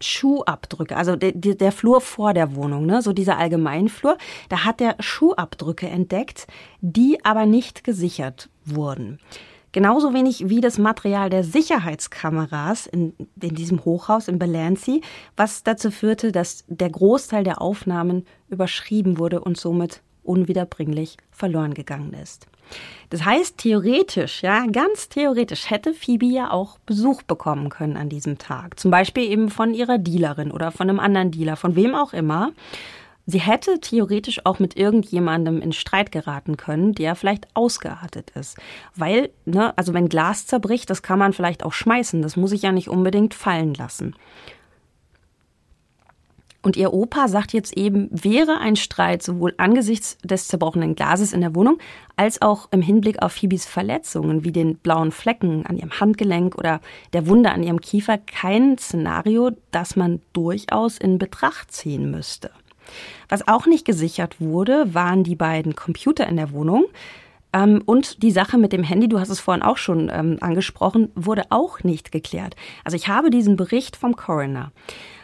[0.00, 4.16] Schuhabdrücke, also der, der Flur vor der Wohnung, ne, so dieser Allgemeinflur,
[4.48, 6.46] da hat er Schuhabdrücke entdeckt,
[6.80, 9.18] die aber nicht gesichert wurden.
[9.72, 15.02] Genauso wenig wie das Material der Sicherheitskameras in, in diesem Hochhaus in Belancy,
[15.36, 22.14] was dazu führte, dass der Großteil der Aufnahmen überschrieben wurde und somit unwiederbringlich verloren gegangen
[22.14, 22.46] ist.
[23.10, 28.38] Das heißt, theoretisch, ja, ganz theoretisch hätte Phoebe ja auch Besuch bekommen können an diesem
[28.38, 28.78] Tag.
[28.78, 32.52] Zum Beispiel eben von ihrer Dealerin oder von einem anderen Dealer, von wem auch immer.
[33.26, 38.58] Sie hätte theoretisch auch mit irgendjemandem in Streit geraten können, der vielleicht ausgeartet ist.
[38.96, 42.22] Weil, ne, also wenn Glas zerbricht, das kann man vielleicht auch schmeißen.
[42.22, 44.14] Das muss ich ja nicht unbedingt fallen lassen.
[46.62, 51.40] Und ihr Opa sagt jetzt eben, wäre ein Streit sowohl angesichts des zerbrochenen Glases in
[51.40, 51.78] der Wohnung
[52.16, 56.80] als auch im Hinblick auf Phoebes Verletzungen wie den blauen Flecken an ihrem Handgelenk oder
[57.14, 62.50] der Wunde an ihrem Kiefer kein Szenario, das man durchaus in Betracht ziehen müsste.
[63.30, 66.84] Was auch nicht gesichert wurde, waren die beiden Computer in der Wohnung.
[67.52, 71.10] Ähm, und die Sache mit dem Handy, du hast es vorhin auch schon ähm, angesprochen,
[71.14, 72.54] wurde auch nicht geklärt.
[72.84, 74.72] Also ich habe diesen Bericht vom Coroner.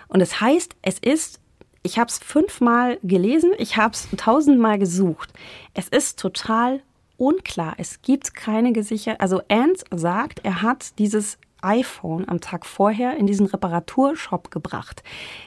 [0.09, 1.41] Und es das heißt, es ist,
[1.83, 5.33] ich habe es fünfmal gelesen, ich habe es tausendmal gesucht.
[5.75, 6.83] Es ist total
[7.17, 7.75] unklar.
[7.79, 13.27] Es gibt keine gesicherte, also Ernst sagt, er hat dieses iPhone am Tag vorher in
[13.27, 15.03] diesen Reparaturshop gebracht.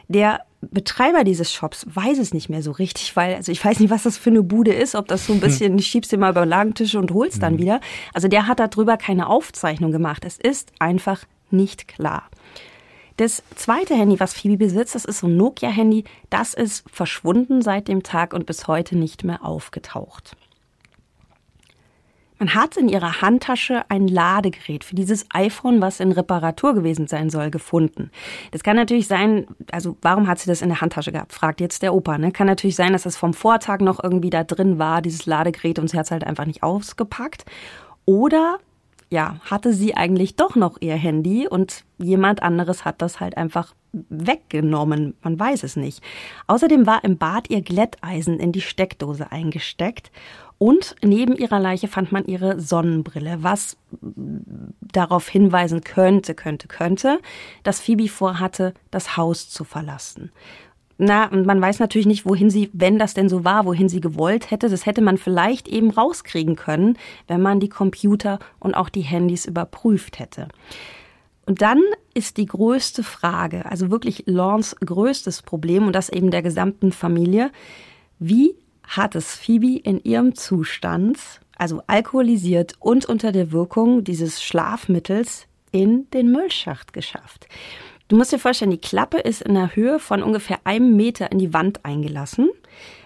[0.07, 3.89] Der Betreiber dieses Shops weiß es nicht mehr so richtig, weil, also ich weiß nicht,
[3.89, 5.79] was das für eine Bude ist, ob das so ein bisschen, hm.
[5.79, 7.59] schiebst du mal über den Lagentisch und holst dann hm.
[7.59, 7.81] wieder.
[8.13, 10.25] Also der hat darüber keine Aufzeichnung gemacht.
[10.25, 12.23] Es ist einfach nicht klar.
[13.19, 17.89] Das zweite Handy, was Phoebe besitzt, das ist so ein Nokia-Handy, das ist verschwunden seit
[17.89, 20.37] dem Tag und bis heute nicht mehr aufgetaucht.
[22.37, 27.29] Man hat in ihrer Handtasche ein Ladegerät für dieses iPhone, was in Reparatur gewesen sein
[27.29, 28.09] soll, gefunden.
[28.51, 31.81] Das kann natürlich sein, also warum hat sie das in der Handtasche gehabt, fragt jetzt
[31.81, 32.17] der Opa.
[32.17, 32.31] Ne?
[32.31, 35.89] Kann natürlich sein, dass das vom Vortag noch irgendwie da drin war, dieses Ladegerät, und
[35.89, 37.43] sie hat es halt einfach nicht ausgepackt.
[38.05, 38.59] Oder
[39.09, 43.73] ja, hatte sie eigentlich doch noch ihr Handy und jemand anderes hat das halt einfach
[43.91, 45.15] weggenommen.
[45.23, 46.03] Man weiß es nicht.
[46.47, 50.11] Außerdem war im Bad ihr Glätteisen in die Steckdose eingesteckt
[50.59, 53.77] und neben ihrer Leiche fand man ihre Sonnenbrille, was
[54.81, 57.19] darauf hinweisen könnte, könnte, könnte,
[57.63, 60.31] dass Phoebe vorhatte, das Haus zu verlassen.
[61.01, 64.01] Na, und man weiß natürlich nicht, wohin sie, wenn das denn so war, wohin sie
[64.01, 64.67] gewollt hätte.
[64.67, 66.97] Das hätte man vielleicht eben rauskriegen können,
[67.27, 70.49] wenn man die Computer und auch die Handys überprüft hätte.
[71.45, 71.81] Und dann
[72.13, 77.49] ist die größte Frage, also wirklich Lawns größtes Problem und das eben der gesamten Familie,
[78.19, 81.17] wie hat es Phoebe in ihrem Zustand,
[81.57, 87.47] also alkoholisiert und unter der Wirkung dieses Schlafmittels, in den Müllschacht geschafft.
[88.09, 91.37] Du musst dir vorstellen, die Klappe ist in der Höhe von ungefähr einem Meter in
[91.37, 92.49] die Wand eingelassen.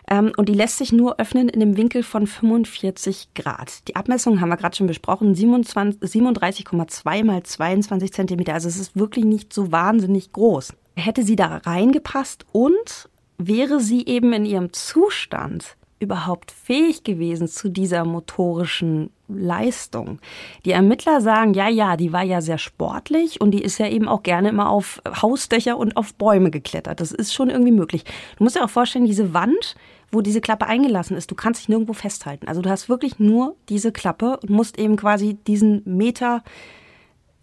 [0.09, 3.85] Ähm, und die lässt sich nur öffnen in dem Winkel von 45 Grad.
[3.89, 8.53] Die Abmessungen haben wir gerade schon besprochen, 37,2 mal 22 Zentimeter.
[8.53, 10.71] Also es ist wirklich nicht so wahnsinnig groß.
[10.95, 17.69] Hätte sie da reingepasst und wäre sie eben in ihrem Zustand überhaupt fähig gewesen zu
[17.69, 20.19] dieser motorischen Leistung?
[20.65, 24.07] Die Ermittler sagen, ja, ja, die war ja sehr sportlich und die ist ja eben
[24.07, 26.99] auch gerne immer auf Hausdächer und auf Bäume geklettert.
[26.99, 28.03] Das ist schon irgendwie möglich.
[28.37, 29.75] Du musst dir auch vorstellen, diese Wand,
[30.11, 32.47] wo diese Klappe eingelassen ist, du kannst dich nirgendwo festhalten.
[32.47, 36.43] Also du hast wirklich nur diese Klappe und musst eben quasi diesen Meter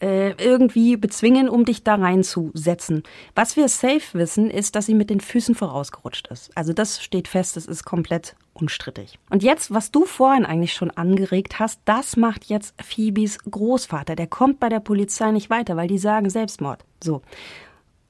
[0.01, 3.03] äh, irgendwie bezwingen, um dich da reinzusetzen.
[3.35, 6.51] Was wir safe wissen, ist, dass sie mit den Füßen vorausgerutscht ist.
[6.57, 9.19] Also das steht fest, das ist komplett unstrittig.
[9.31, 14.17] Und jetzt, was du vorhin eigentlich schon angeregt hast, das macht jetzt Phoebes Großvater.
[14.17, 16.85] Der kommt bei der Polizei nicht weiter, weil die sagen Selbstmord.
[17.03, 17.23] So.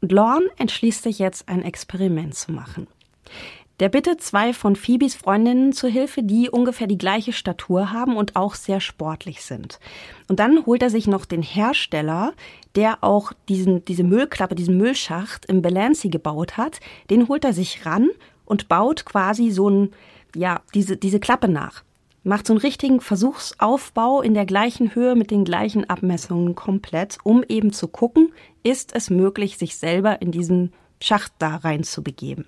[0.01, 2.87] Und Lorne entschließt sich jetzt, ein Experiment zu machen.
[3.81, 8.37] Der bittet zwei von Phoebes Freundinnen zu Hilfe, die ungefähr die gleiche Statur haben und
[8.37, 9.81] auch sehr sportlich sind.
[10.29, 12.35] Und dann holt er sich noch den Hersteller,
[12.75, 16.81] der auch diesen, diese Müllklappe, diesen Müllschacht im Belancy gebaut hat.
[17.09, 18.11] Den holt er sich ran
[18.45, 19.93] und baut quasi so ein,
[20.37, 21.83] ja, diese, diese Klappe nach.
[22.23, 27.43] Macht so einen richtigen Versuchsaufbau in der gleichen Höhe mit den gleichen Abmessungen komplett, um
[27.49, 32.45] eben zu gucken, ist es möglich, sich selber in diesen Schacht da rein zu begeben.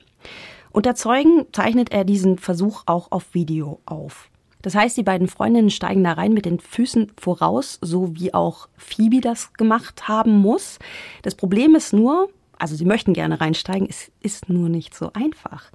[0.72, 4.30] Unter Zeugen zeichnet er diesen Versuch auch auf Video auf.
[4.62, 8.68] Das heißt, die beiden Freundinnen steigen da rein mit den Füßen voraus, so wie auch
[8.76, 10.78] Phoebe das gemacht haben muss.
[11.22, 15.72] Das Problem ist nur, also sie möchten gerne reinsteigen, es ist nur nicht so einfach.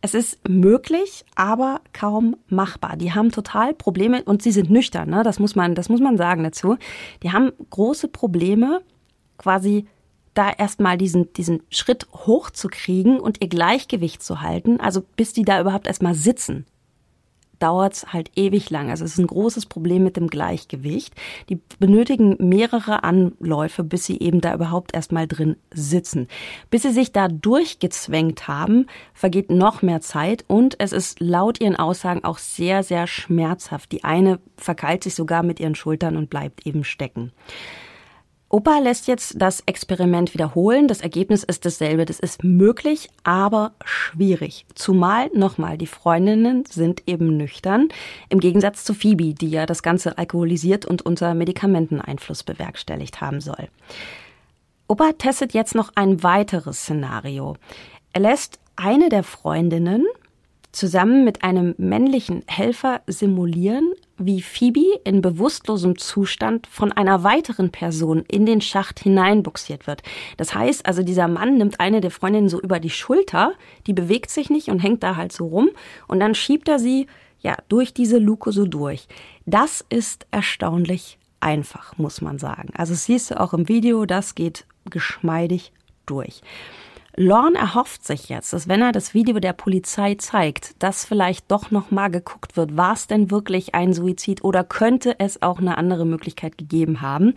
[0.00, 2.96] Es ist möglich, aber kaum machbar.
[2.96, 5.24] Die haben total Probleme und sie sind nüchtern, ne?
[5.24, 6.76] das muss man, das muss man sagen dazu.
[7.24, 8.82] Die haben große Probleme,
[9.36, 9.86] quasi
[10.38, 15.60] da erstmal diesen, diesen Schritt hochzukriegen und ihr Gleichgewicht zu halten, also bis die da
[15.60, 16.64] überhaupt erstmal sitzen,
[17.58, 18.88] dauert es halt ewig lang.
[18.90, 21.14] Also es ist ein großes Problem mit dem Gleichgewicht.
[21.48, 26.28] Die benötigen mehrere Anläufe, bis sie eben da überhaupt erstmal drin sitzen.
[26.70, 31.74] Bis sie sich da durchgezwängt haben, vergeht noch mehr Zeit und es ist laut ihren
[31.74, 33.90] Aussagen auch sehr, sehr schmerzhaft.
[33.90, 37.32] Die eine verkeilt sich sogar mit ihren Schultern und bleibt eben stecken.
[38.50, 40.88] Opa lässt jetzt das Experiment wiederholen.
[40.88, 42.06] Das Ergebnis ist dasselbe.
[42.06, 44.64] Das ist möglich, aber schwierig.
[44.74, 47.88] Zumal, nochmal, die Freundinnen sind eben nüchtern.
[48.30, 53.68] Im Gegensatz zu Phoebe, die ja das Ganze alkoholisiert und unter Medikamenteneinfluss bewerkstelligt haben soll.
[54.86, 57.56] Opa testet jetzt noch ein weiteres Szenario.
[58.14, 60.06] Er lässt eine der Freundinnen
[60.72, 68.24] zusammen mit einem männlichen Helfer simulieren, wie Phoebe in bewusstlosem Zustand von einer weiteren Person
[68.28, 70.02] in den Schacht hineinbuxiert wird.
[70.36, 73.52] Das heißt also, dieser Mann nimmt eine der Freundinnen so über die Schulter,
[73.86, 75.70] die bewegt sich nicht und hängt da halt so rum
[76.08, 77.06] und dann schiebt er sie
[77.40, 79.06] ja durch diese Luke so durch.
[79.46, 82.70] Das ist erstaunlich einfach, muss man sagen.
[82.76, 85.72] Also siehst du auch im Video, das geht geschmeidig
[86.06, 86.42] durch.
[87.18, 91.72] Lorne erhofft sich jetzt, dass wenn er das Video der Polizei zeigt, dass vielleicht doch
[91.72, 95.78] noch mal geguckt wird, war es denn wirklich ein Suizid oder könnte es auch eine
[95.78, 97.34] andere Möglichkeit gegeben haben.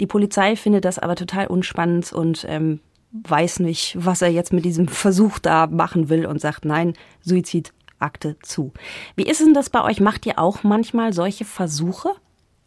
[0.00, 2.80] Die Polizei findet das aber total unspannend und ähm,
[3.12, 8.38] weiß nicht, was er jetzt mit diesem Versuch da machen will und sagt, nein, Suizidakte
[8.40, 8.72] zu.
[9.16, 10.00] Wie ist denn das bei euch?
[10.00, 12.12] Macht ihr auch manchmal solche Versuche?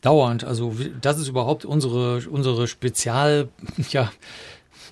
[0.02, 0.44] Dauernd.
[0.44, 3.50] Also das ist überhaupt unsere, unsere Spezial,
[3.90, 4.12] ja,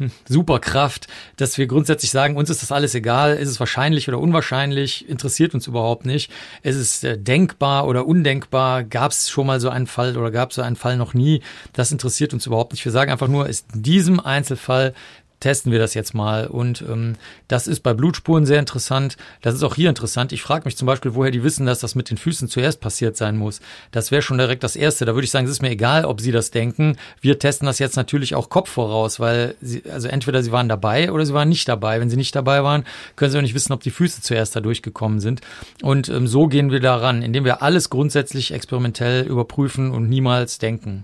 [0.28, 5.08] Superkraft, dass wir grundsätzlich sagen, uns ist das alles egal, ist es wahrscheinlich oder unwahrscheinlich,
[5.10, 6.32] interessiert uns überhaupt nicht.
[6.64, 8.84] Ist es äh, denkbar oder undenkbar?
[8.84, 11.42] Gab es schon mal so einen Fall oder gab es so einen Fall noch nie?
[11.74, 12.86] Das interessiert uns überhaupt nicht.
[12.86, 14.94] Wir sagen einfach nur, ist diesem Einzelfall
[15.42, 16.48] testen wir das jetzt mal.
[16.48, 17.16] Und ähm,
[17.50, 19.18] das ist bei Blutspuren sehr interessant.
[19.42, 20.32] Das ist auch hier interessant.
[20.32, 23.18] Ich frage mich zum Beispiel, woher die wissen, dass das mit den Füßen zuerst passiert
[23.18, 23.60] sein muss.
[23.92, 25.04] Das wäre schon direkt das Erste.
[25.04, 26.96] Da würde ich sagen, es ist mir egal, ob sie das denken.
[27.20, 31.12] Wir testen das jetzt natürlich auch Kopf voraus, weil sie, also entweder sie waren dabei
[31.12, 32.00] oder sie waren nicht dabei.
[32.00, 32.86] Wenn sie nicht dabei waren,
[33.18, 35.42] können sie auch nicht wissen, ob die Füße zuerst da durchgekommen sind.
[35.82, 41.04] Und ähm, so gehen wir daran, indem wir alles grundsätzlich experimentell überprüfen und niemals denken.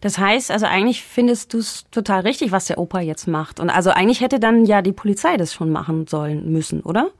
[0.00, 3.60] Das heißt, also eigentlich findest du es total richtig, was der Opa jetzt macht.
[3.60, 7.10] Und also eigentlich hätte dann ja die Polizei das schon machen sollen müssen, oder?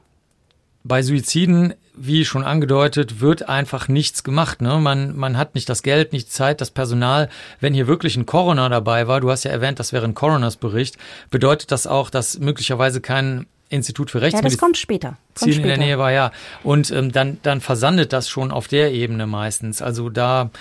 [0.83, 4.61] Bei Suiziden, wie schon angedeutet, wird einfach nichts gemacht.
[4.61, 4.79] Ne?
[4.79, 7.29] Man, man hat nicht das Geld, nicht die Zeit, das Personal.
[7.61, 10.97] Wenn hier wirklich ein Coroner dabei war, du hast ja erwähnt, das wäre ein Coroners-Bericht,
[11.29, 14.51] bedeutet das auch, dass möglicherweise kein Institut für Rechtsmedizin.
[14.51, 15.17] Ja, das kommt später.
[15.39, 16.31] Kommt in der Nähe war, ja.
[16.63, 19.81] Und ähm, dann, dann versandet das schon auf der Ebene meistens.
[19.81, 20.51] Also da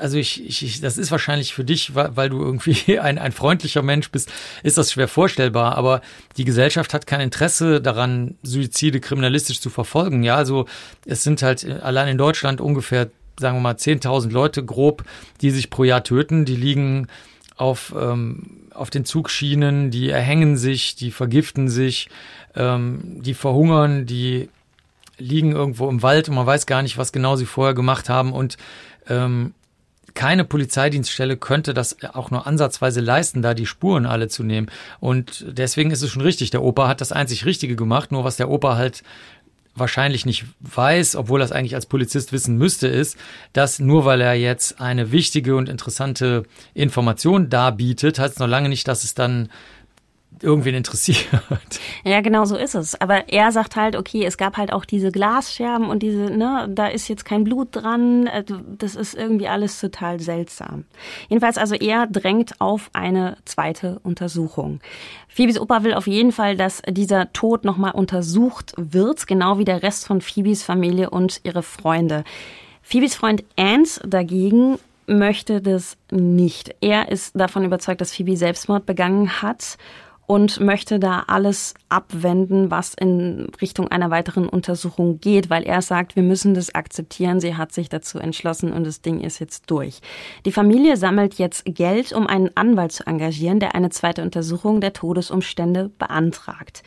[0.00, 4.10] also ich, ich, das ist wahrscheinlich für dich, weil du irgendwie ein, ein freundlicher Mensch
[4.10, 4.32] bist,
[4.62, 5.76] ist das schwer vorstellbar.
[5.76, 6.00] Aber
[6.36, 10.22] die Gesellschaft hat kein Interesse daran, Suizide kriminalistisch zu verfolgen.
[10.22, 10.66] Ja, also
[11.06, 15.04] es sind halt allein in Deutschland ungefähr, sagen wir mal, 10.000 Leute grob,
[15.40, 16.44] die sich pro Jahr töten.
[16.44, 17.08] Die liegen
[17.56, 22.08] auf, ähm, auf den Zugschienen, die erhängen sich, die vergiften sich,
[22.56, 24.48] ähm, die verhungern, die
[25.20, 28.32] liegen irgendwo im Wald und man weiß gar nicht, was genau sie vorher gemacht haben
[28.32, 28.56] und
[29.10, 29.52] ähm,
[30.14, 34.70] keine Polizeidienststelle könnte das auch nur ansatzweise leisten, da die Spuren alle zu nehmen.
[34.98, 36.50] Und deswegen ist es schon richtig.
[36.50, 38.10] Der Opa hat das einzig Richtige gemacht.
[38.12, 39.02] Nur was der Opa halt
[39.74, 43.16] wahrscheinlich nicht weiß, obwohl er es eigentlich als Polizist wissen müsste, ist,
[43.52, 46.42] dass nur weil er jetzt eine wichtige und interessante
[46.74, 49.48] Information darbietet, heißt es noch lange nicht, dass es dann
[50.42, 51.28] irgendwen interessiert.
[52.04, 52.98] Ja, genau so ist es.
[53.00, 56.86] Aber er sagt halt, okay, es gab halt auch diese Glasscherben und diese, ne, da
[56.86, 58.26] ist jetzt kein Blut dran.
[58.26, 58.44] Äh,
[58.78, 60.84] das ist irgendwie alles total seltsam.
[61.28, 64.80] Jedenfalls, also er drängt auf eine zweite Untersuchung.
[65.28, 69.82] Phoebes Opa will auf jeden Fall, dass dieser Tod nochmal untersucht wird, genau wie der
[69.82, 72.24] Rest von Phoebes Familie und ihre Freunde.
[72.82, 76.74] Phoebes Freund Ant dagegen möchte das nicht.
[76.80, 79.76] Er ist davon überzeugt, dass Phoebe Selbstmord begangen hat
[80.30, 86.14] und möchte da alles abwenden, was in Richtung einer weiteren Untersuchung geht, weil er sagt,
[86.14, 87.40] wir müssen das akzeptieren.
[87.40, 89.98] Sie hat sich dazu entschlossen und das Ding ist jetzt durch.
[90.44, 94.92] Die Familie sammelt jetzt Geld, um einen Anwalt zu engagieren, der eine zweite Untersuchung der
[94.92, 96.84] Todesumstände beantragt.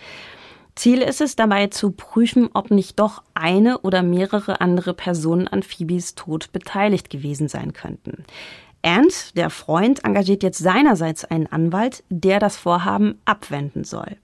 [0.75, 5.63] Ziel ist es dabei zu prüfen, ob nicht doch eine oder mehrere andere Personen an
[5.63, 8.23] Phoebes Tod beteiligt gewesen sein könnten.
[8.83, 14.17] Ant, der Freund, engagiert jetzt seinerseits einen Anwalt, der das Vorhaben abwenden soll.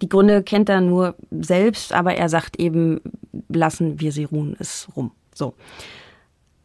[0.00, 3.00] Die Gründe kennt er nur selbst, aber er sagt eben,
[3.48, 5.12] lassen wir sie ruhen, ist rum.
[5.34, 5.54] So.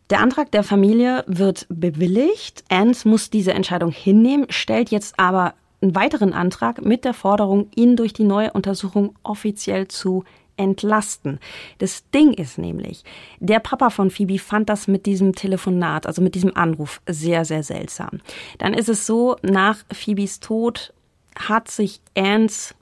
[0.10, 2.64] Der Antrag der Familie wird bewilligt.
[2.70, 7.96] Ant muss diese Entscheidung hinnehmen, stellt jetzt aber einen weiteren Antrag mit der Forderung, ihn
[7.96, 10.24] durch die neue Untersuchung offiziell zu
[10.58, 11.40] entlasten.
[11.78, 13.04] Das Ding ist nämlich,
[13.40, 17.64] der Papa von Phoebe fand das mit diesem Telefonat, also mit diesem Anruf, sehr, sehr
[17.64, 18.20] seltsam.
[18.58, 20.94] Dann ist es so, nach Phoebes Tod
[21.38, 22.76] hat sich Ants,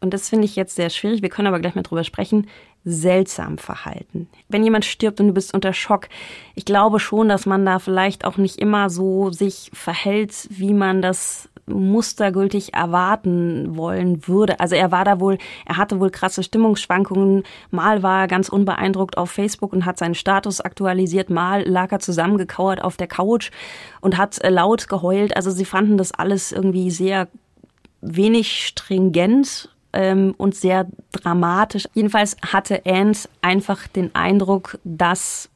[0.00, 2.46] und das finde ich jetzt sehr schwierig, wir können aber gleich mal drüber sprechen,
[2.84, 4.28] seltsam verhalten.
[4.48, 6.08] Wenn jemand stirbt und du bist unter Schock,
[6.54, 11.02] ich glaube schon, dass man da vielleicht auch nicht immer so sich verhält, wie man
[11.02, 14.60] das mustergültig erwarten wollen würde.
[14.60, 17.42] Also er war da wohl, er hatte wohl krasse Stimmungsschwankungen.
[17.70, 21.30] Mal war er ganz unbeeindruckt auf Facebook und hat seinen Status aktualisiert.
[21.30, 23.50] Mal lag er zusammengekauert auf der Couch
[24.00, 25.36] und hat äh, laut geheult.
[25.36, 27.28] Also sie fanden das alles irgendwie sehr
[28.00, 31.88] wenig stringent ähm, und sehr dramatisch.
[31.94, 35.48] Jedenfalls hatte Ant einfach den Eindruck, dass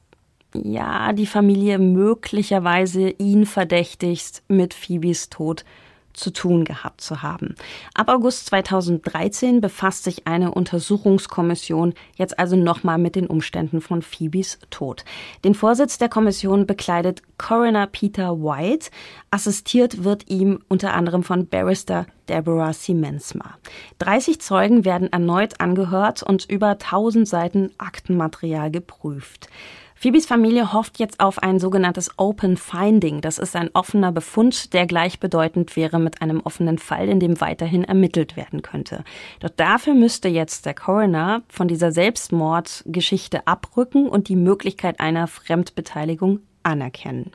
[0.54, 5.64] ja, die Familie möglicherweise ihn verdächtigt mit Phoebes Tod
[6.12, 7.54] zu tun gehabt zu haben.
[7.94, 14.58] Ab August 2013 befasst sich eine Untersuchungskommission jetzt also nochmal mit den Umständen von Phoebes
[14.70, 15.04] Tod.
[15.44, 18.90] Den Vorsitz der Kommission bekleidet Coroner Peter White.
[19.30, 23.56] Assistiert wird ihm unter anderem von Barrister Deborah Siemensma.
[23.98, 29.48] 30 Zeugen werden erneut angehört und über 1000 Seiten Aktenmaterial geprüft.
[30.02, 33.20] Phoebes Familie hofft jetzt auf ein sogenanntes Open Finding.
[33.20, 37.84] Das ist ein offener Befund, der gleichbedeutend wäre mit einem offenen Fall, in dem weiterhin
[37.84, 39.04] ermittelt werden könnte.
[39.40, 46.40] Doch dafür müsste jetzt der Coroner von dieser Selbstmordgeschichte abrücken und die Möglichkeit einer Fremdbeteiligung
[46.62, 47.32] anerkennen.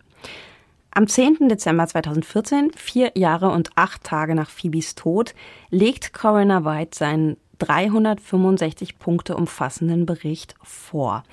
[0.90, 1.50] Am 10.
[1.50, 5.36] Dezember 2014, vier Jahre und acht Tage nach Phoebes Tod,
[5.70, 11.24] legt Coroner White seinen 365 Punkte umfassenden Bericht vor.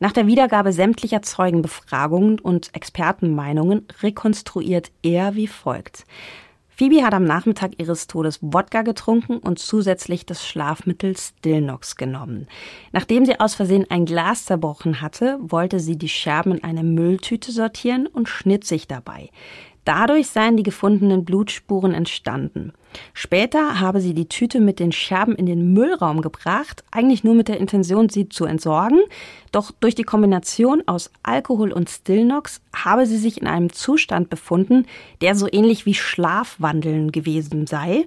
[0.00, 6.04] Nach der Wiedergabe sämtlicher Zeugenbefragungen und Expertenmeinungen rekonstruiert er wie folgt.
[6.74, 12.48] Phoebe hat am Nachmittag ihres Todes Wodka getrunken und zusätzlich das Schlafmittel Stilnox genommen.
[12.90, 17.52] Nachdem sie aus Versehen ein Glas zerbrochen hatte, wollte sie die Scherben in eine Mülltüte
[17.52, 19.28] sortieren und schnitt sich dabei.
[19.84, 22.72] Dadurch seien die gefundenen Blutspuren entstanden.
[23.14, 27.48] Später habe sie die Tüte mit den Scherben in den Müllraum gebracht, eigentlich nur mit
[27.48, 29.00] der Intention, sie zu entsorgen.
[29.50, 34.86] Doch durch die Kombination aus Alkohol und Stillnox habe sie sich in einem Zustand befunden,
[35.20, 38.06] der so ähnlich wie Schlafwandeln gewesen sei.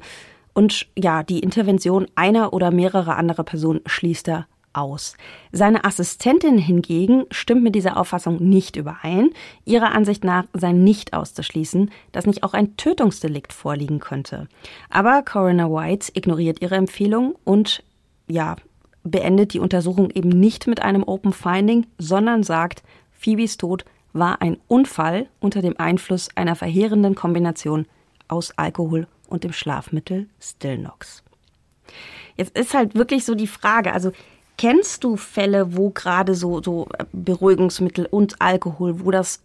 [0.54, 5.16] Und ja, die Intervention einer oder mehrerer anderer Personen schließt er aus.
[5.52, 9.30] Seine Assistentin hingegen stimmt mit dieser Auffassung nicht überein.
[9.66, 14.48] Ihrer Ansicht nach sei nicht auszuschließen, dass nicht auch ein Tötungsdelikt vorliegen könnte.
[14.90, 17.84] Aber Coroner White ignoriert ihre Empfehlung und
[18.28, 18.56] ja,
[19.04, 24.58] beendet die Untersuchung eben nicht mit einem Open Finding, sondern sagt, Phoebes Tod war ein
[24.68, 27.86] Unfall unter dem Einfluss einer verheerenden Kombination
[28.28, 31.24] aus Alkohol und dem Schlafmittel Stillnox.
[32.38, 34.12] Jetzt ist halt wirklich so die Frage, also
[34.58, 39.42] Kennst du Fälle, wo gerade so, so Beruhigungsmittel und Alkohol, wo das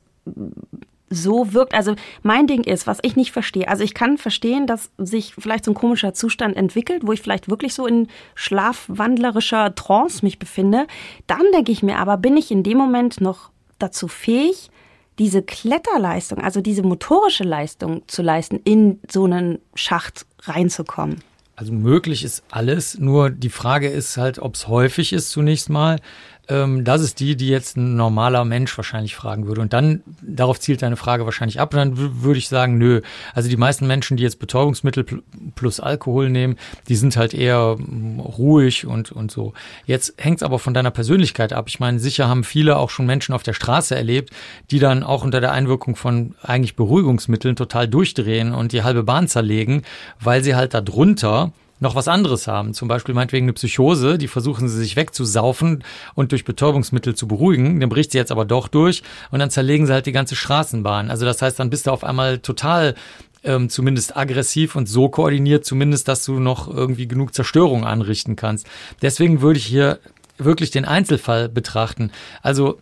[1.10, 1.74] so wirkt.
[1.74, 3.68] Also mein Ding ist, was ich nicht verstehe.
[3.68, 7.50] Also ich kann verstehen, dass sich vielleicht so ein komischer Zustand entwickelt, wo ich vielleicht
[7.50, 8.06] wirklich so in
[8.36, 10.86] schlafwandlerischer Trance mich befinde.
[11.26, 14.70] Dann denke ich mir aber, bin ich in dem Moment noch dazu fähig,
[15.18, 21.22] diese Kletterleistung, also diese motorische Leistung zu leisten, in so einen Schacht reinzukommen?
[21.60, 25.98] Also möglich ist alles, nur die Frage ist halt, ob es häufig ist zunächst mal.
[26.50, 29.60] Ähm, das ist die, die jetzt ein normaler Mensch wahrscheinlich fragen würde.
[29.60, 31.70] Und dann, darauf zielt deine Frage wahrscheinlich ab.
[31.70, 33.00] Dann würde ich sagen, nö.
[33.34, 35.06] Also die meisten Menschen, die jetzt Betäubungsmittel
[35.54, 36.56] plus Alkohol nehmen,
[36.88, 39.54] die sind halt eher mm, ruhig und, und so.
[39.86, 41.68] Jetzt hängt es aber von deiner Persönlichkeit ab.
[41.68, 44.30] Ich meine, sicher haben viele auch schon Menschen auf der Straße erlebt,
[44.70, 49.28] die dann auch unter der Einwirkung von eigentlich Beruhigungsmitteln total durchdrehen und die halbe Bahn
[49.28, 49.82] zerlegen,
[50.18, 52.74] weil sie halt darunter noch was anderes haben.
[52.74, 55.82] Zum Beispiel meinetwegen eine Psychose, die versuchen sie sich wegzusaufen
[56.14, 57.80] und durch Betäubungsmittel zu beruhigen.
[57.80, 61.10] Dann bricht sie jetzt aber doch durch und dann zerlegen sie halt die ganze Straßenbahn.
[61.10, 62.94] Also das heißt, dann bist du auf einmal total
[63.42, 68.66] ähm, zumindest aggressiv und so koordiniert, zumindest, dass du noch irgendwie genug Zerstörung anrichten kannst.
[69.00, 69.98] Deswegen würde ich hier
[70.36, 72.10] wirklich den Einzelfall betrachten.
[72.42, 72.78] Also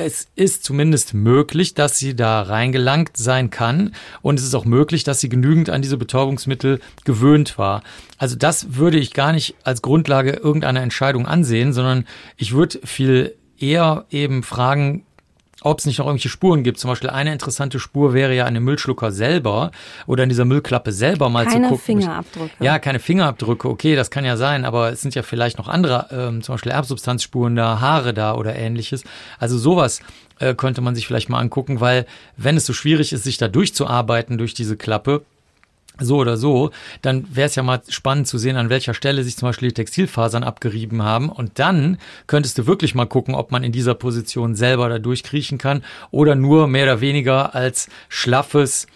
[0.00, 3.94] es ist zumindest möglich, dass sie da reingelangt sein kann.
[4.22, 7.82] Und es ist auch möglich, dass sie genügend an diese Betäubungsmittel gewöhnt war.
[8.18, 13.34] Also das würde ich gar nicht als Grundlage irgendeiner Entscheidung ansehen, sondern ich würde viel
[13.58, 15.04] eher eben fragen,
[15.62, 16.78] ob es nicht noch irgendwelche Spuren gibt.
[16.78, 19.70] Zum Beispiel eine interessante Spur wäre ja eine Müllschlucker selber
[20.06, 21.86] oder in dieser Müllklappe selber mal keine zu gucken.
[21.86, 22.64] Keine Fingerabdrücke.
[22.64, 23.68] Ja, keine Fingerabdrücke.
[23.68, 26.72] Okay, das kann ja sein, aber es sind ja vielleicht noch andere, ähm, zum Beispiel
[26.72, 29.04] Erbsubstanzspuren da, Haare da oder ähnliches.
[29.38, 30.00] Also sowas
[30.38, 32.06] äh, könnte man sich vielleicht mal angucken, weil
[32.36, 35.22] wenn es so schwierig ist, sich da durchzuarbeiten durch diese Klappe,
[36.00, 36.70] so oder so,
[37.02, 39.74] dann wäre es ja mal spannend zu sehen, an welcher Stelle sich zum Beispiel die
[39.74, 41.28] Textilfasern abgerieben haben.
[41.28, 45.58] Und dann könntest du wirklich mal gucken, ob man in dieser Position selber da durchkriechen
[45.58, 48.86] kann oder nur mehr oder weniger als schlaffes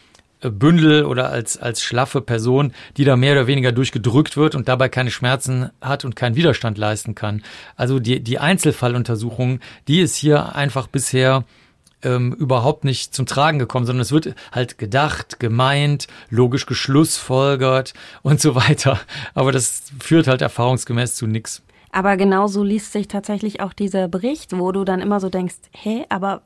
[0.40, 4.68] äh, Bündel oder als, als schlaffe Person, die da mehr oder weniger durchgedrückt wird und
[4.68, 7.42] dabei keine Schmerzen hat und keinen Widerstand leisten kann.
[7.76, 11.44] Also die, die Einzelfalluntersuchung, die ist hier einfach bisher
[12.04, 18.40] ähm, überhaupt nicht zum Tragen gekommen, sondern es wird halt gedacht, gemeint, logisch geschlussfolgert und
[18.40, 19.00] so weiter.
[19.34, 21.62] Aber das führt halt erfahrungsgemäß zu nichts.
[21.94, 26.04] Aber genauso liest sich tatsächlich auch dieser Bericht, wo du dann immer so denkst, hä,
[26.08, 26.42] aber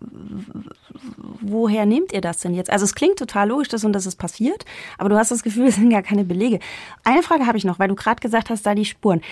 [1.40, 2.68] woher nehmt ihr das denn jetzt?
[2.68, 4.66] Also es klingt total logisch, dass und das ist passiert,
[4.98, 6.58] aber du hast das Gefühl, es sind gar keine Belege.
[7.02, 9.22] Eine Frage habe ich noch, weil du gerade gesagt hast, da die Spuren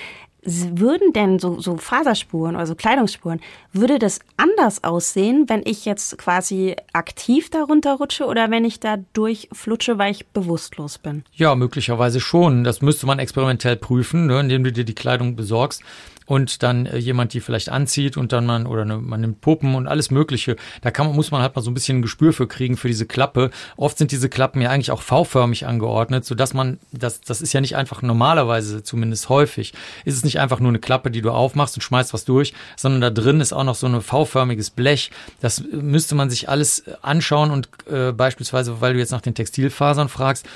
[0.46, 3.40] würden denn so, so Faserspuren oder so Kleidungsspuren,
[3.72, 8.98] würde das anders aussehen, wenn ich jetzt quasi aktiv darunter rutsche oder wenn ich da
[9.12, 11.24] durchflutsche, weil ich bewusstlos bin?
[11.34, 12.64] Ja, möglicherweise schon.
[12.64, 15.82] Das müsste man experimentell prüfen, ne, indem du dir die Kleidung besorgst
[16.26, 19.74] und dann äh, jemand die vielleicht anzieht und dann man oder ne, man nimmt Puppen
[19.74, 20.56] und alles Mögliche.
[20.82, 23.06] Da kann muss man halt mal so ein bisschen ein Gespür für kriegen für diese
[23.06, 23.50] Klappe.
[23.76, 27.52] Oft sind diese Klappen ja eigentlich auch V-förmig angeordnet, so dass man das das ist
[27.52, 29.72] ja nicht einfach normalerweise zumindest häufig
[30.04, 33.00] ist es nicht einfach nur eine Klappe, die du aufmachst und schmeißt was durch, sondern
[33.00, 35.10] da drin ist auch noch so ein V-förmiges Blech.
[35.40, 40.08] Das müsste man sich alles anschauen und äh, beispielsweise, weil du jetzt nach den Textilfasern
[40.08, 40.46] fragst,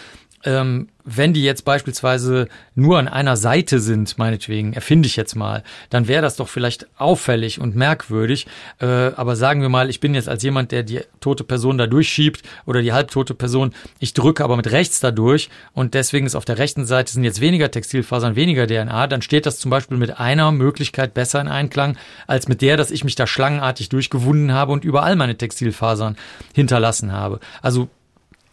[0.44, 5.62] ähm, wenn die jetzt beispielsweise nur an einer Seite sind, meinetwegen, erfinde ich jetzt mal,
[5.88, 8.46] dann wäre das doch vielleicht auffällig und merkwürdig.
[8.80, 11.86] Äh, aber sagen wir mal, ich bin jetzt als jemand, der die tote Person da
[11.86, 16.36] durchschiebt oder die halbtote Person, ich drücke aber mit rechts da durch und deswegen ist
[16.36, 19.96] auf der rechten Seite sind jetzt weniger Textilfasern, weniger DNA, dann steht das zum Beispiel
[19.96, 24.52] mit einer Möglichkeit besser in Einklang, als mit der, dass ich mich da schlangenartig durchgewunden
[24.52, 26.16] habe und überall meine Textilfasern
[26.54, 27.40] hinterlassen habe.
[27.62, 27.88] Also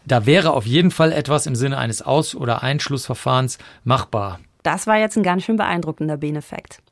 [0.08, 4.40] da wäre auf jeden Fall etwas im Sinne eines Aus- oder Einschlussverfahrens machbar.
[4.62, 6.82] Das war jetzt ein ganz schön beeindruckender Beneffekt.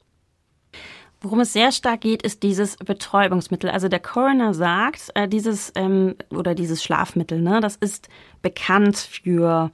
[1.21, 3.71] Worum es sehr stark geht, ist dieses Betäubungsmittel.
[3.71, 8.09] Also der Coroner sagt, äh, dieses ähm, oder dieses Schlafmittel, ne, das ist
[8.43, 9.73] bekannt für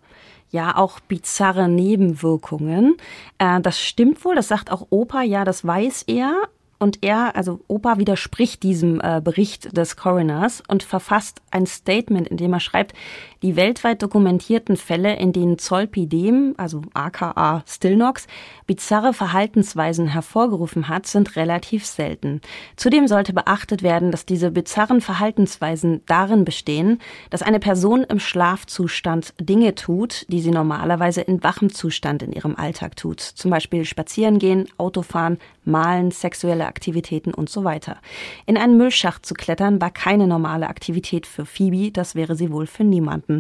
[0.50, 2.96] ja auch bizarre Nebenwirkungen.
[3.38, 6.36] Äh, das stimmt wohl, das sagt auch Opa, ja, das weiß er.
[6.78, 12.36] Und er, also Opa, widerspricht diesem äh, Bericht des Coroners und verfasst ein Statement, in
[12.36, 12.94] dem er schreibt,
[13.42, 18.26] die weltweit dokumentierten Fälle, in denen Zolpidem, also aka Stillnox,
[18.66, 22.40] bizarre Verhaltensweisen hervorgerufen hat, sind relativ selten.
[22.76, 29.34] Zudem sollte beachtet werden, dass diese bizarren Verhaltensweisen darin bestehen, dass eine Person im Schlafzustand
[29.40, 33.20] Dinge tut, die sie normalerweise in wachem Zustand in ihrem Alltag tut.
[33.20, 37.98] Zum Beispiel spazieren gehen, Autofahren, malen, sexuelle Aktivitäten und so weiter.
[38.46, 42.66] In einen Müllschacht zu klettern war keine normale Aktivität für Phoebe, das wäre sie wohl
[42.66, 43.31] für niemanden.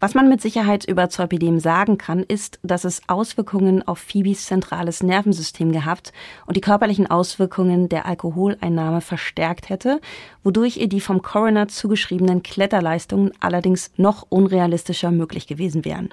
[0.00, 5.02] Was man mit Sicherheit über Zolpidem sagen kann, ist, dass es Auswirkungen auf Phoebes zentrales
[5.02, 6.12] Nervensystem gehabt
[6.46, 10.00] und die körperlichen Auswirkungen der Alkoholeinnahme verstärkt hätte,
[10.44, 16.10] wodurch ihr die vom Coroner zugeschriebenen Kletterleistungen allerdings noch unrealistischer möglich gewesen wären.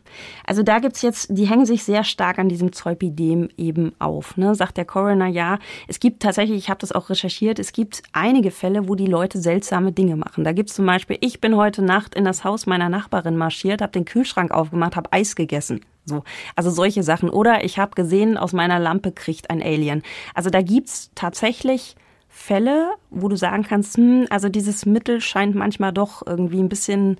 [0.47, 4.55] Also da gibt's jetzt, die hängen sich sehr stark an diesem Zolpidem eben auf, ne?
[4.55, 5.59] sagt der Coroner ja.
[5.87, 9.39] Es gibt tatsächlich, ich habe das auch recherchiert, es gibt einige Fälle, wo die Leute
[9.39, 10.43] seltsame Dinge machen.
[10.43, 13.91] Da gibt's zum Beispiel, ich bin heute Nacht in das Haus meiner Nachbarin marschiert, habe
[13.91, 15.81] den Kühlschrank aufgemacht, habe Eis gegessen.
[16.05, 16.23] So,
[16.55, 17.29] also solche Sachen.
[17.29, 20.03] Oder ich habe gesehen, aus meiner Lampe kriegt ein Alien.
[20.33, 21.95] Also da gibt's tatsächlich
[22.27, 27.17] Fälle, wo du sagen kannst, hm, also dieses Mittel scheint manchmal doch irgendwie ein bisschen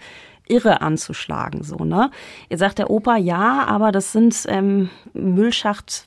[0.47, 2.11] irre anzuschlagen, so, ne?
[2.49, 6.05] Ihr sagt der Opa, ja, aber das sind ähm, Müllschacht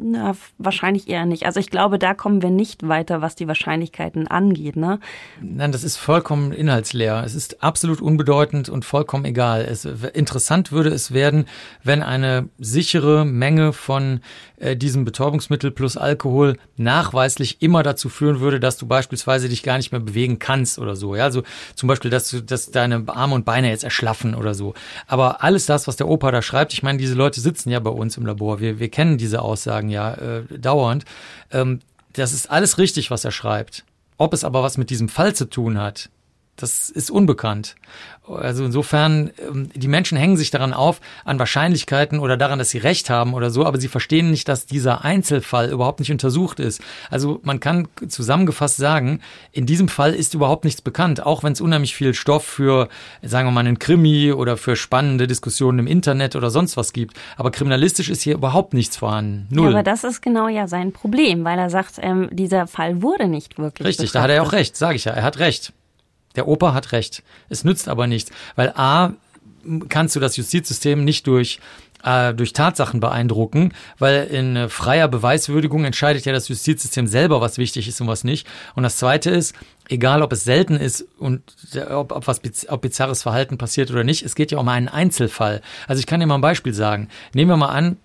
[0.00, 1.44] na, wahrscheinlich eher nicht.
[1.44, 4.76] Also ich glaube, da kommen wir nicht weiter, was die Wahrscheinlichkeiten angeht.
[4.76, 5.00] Ne?
[5.40, 7.24] Nein, das ist vollkommen inhaltsleer.
[7.26, 9.62] Es ist absolut unbedeutend und vollkommen egal.
[9.62, 11.46] Es, interessant würde es werden,
[11.82, 14.20] wenn eine sichere Menge von
[14.58, 19.78] äh, diesem Betäubungsmittel plus Alkohol nachweislich immer dazu führen würde, dass du beispielsweise dich gar
[19.78, 21.16] nicht mehr bewegen kannst oder so.
[21.16, 21.42] Ja, also
[21.74, 24.74] zum Beispiel, dass du, dass deine Arme und Beine jetzt erschlaffen oder so.
[25.06, 27.90] Aber alles das, was der Opa da schreibt, ich meine, diese Leute sitzen ja bei
[27.90, 28.60] uns im Labor.
[28.60, 31.04] Wir, wir kennen diese Aussagen sagen ja äh, dauernd.
[31.50, 31.80] Ähm,
[32.12, 33.84] das ist alles richtig, was er schreibt.
[34.16, 36.10] Ob es aber was mit diesem Fall zu tun hat,
[36.58, 37.76] das ist unbekannt.
[38.28, 42.78] Also insofern, ähm, die Menschen hängen sich daran auf, an Wahrscheinlichkeiten oder daran, dass sie
[42.78, 46.82] Recht haben oder so, aber sie verstehen nicht, dass dieser Einzelfall überhaupt nicht untersucht ist.
[47.10, 49.20] Also man kann zusammengefasst sagen,
[49.52, 52.88] in diesem Fall ist überhaupt nichts bekannt, auch wenn es unheimlich viel Stoff für,
[53.22, 57.16] sagen wir mal, einen Krimi oder für spannende Diskussionen im Internet oder sonst was gibt.
[57.36, 59.46] Aber kriminalistisch ist hier überhaupt nichts vorhanden.
[59.50, 59.70] Null.
[59.70, 63.28] Ja, aber das ist genau ja sein Problem, weil er sagt, ähm, dieser Fall wurde
[63.28, 63.86] nicht wirklich.
[63.86, 64.14] Richtig, betrachtet.
[64.14, 65.72] da hat er auch recht, sage ich ja, er hat recht.
[66.38, 67.24] Der Opa hat recht.
[67.48, 69.14] Es nützt aber nichts, weil A,
[69.88, 71.58] kannst du das Justizsystem nicht durch
[72.04, 77.58] äh, durch Tatsachen beeindrucken, weil in äh, freier Beweiswürdigung entscheidet ja das Justizsystem selber, was
[77.58, 78.46] wichtig ist und was nicht.
[78.76, 79.52] Und das Zweite ist,
[79.88, 81.42] egal ob es selten ist und
[81.90, 85.60] ob, ob was ob bizarres Verhalten passiert oder nicht, es geht ja um einen Einzelfall.
[85.88, 87.08] Also ich kann dir mal ein Beispiel sagen.
[87.34, 87.96] Nehmen wir mal an,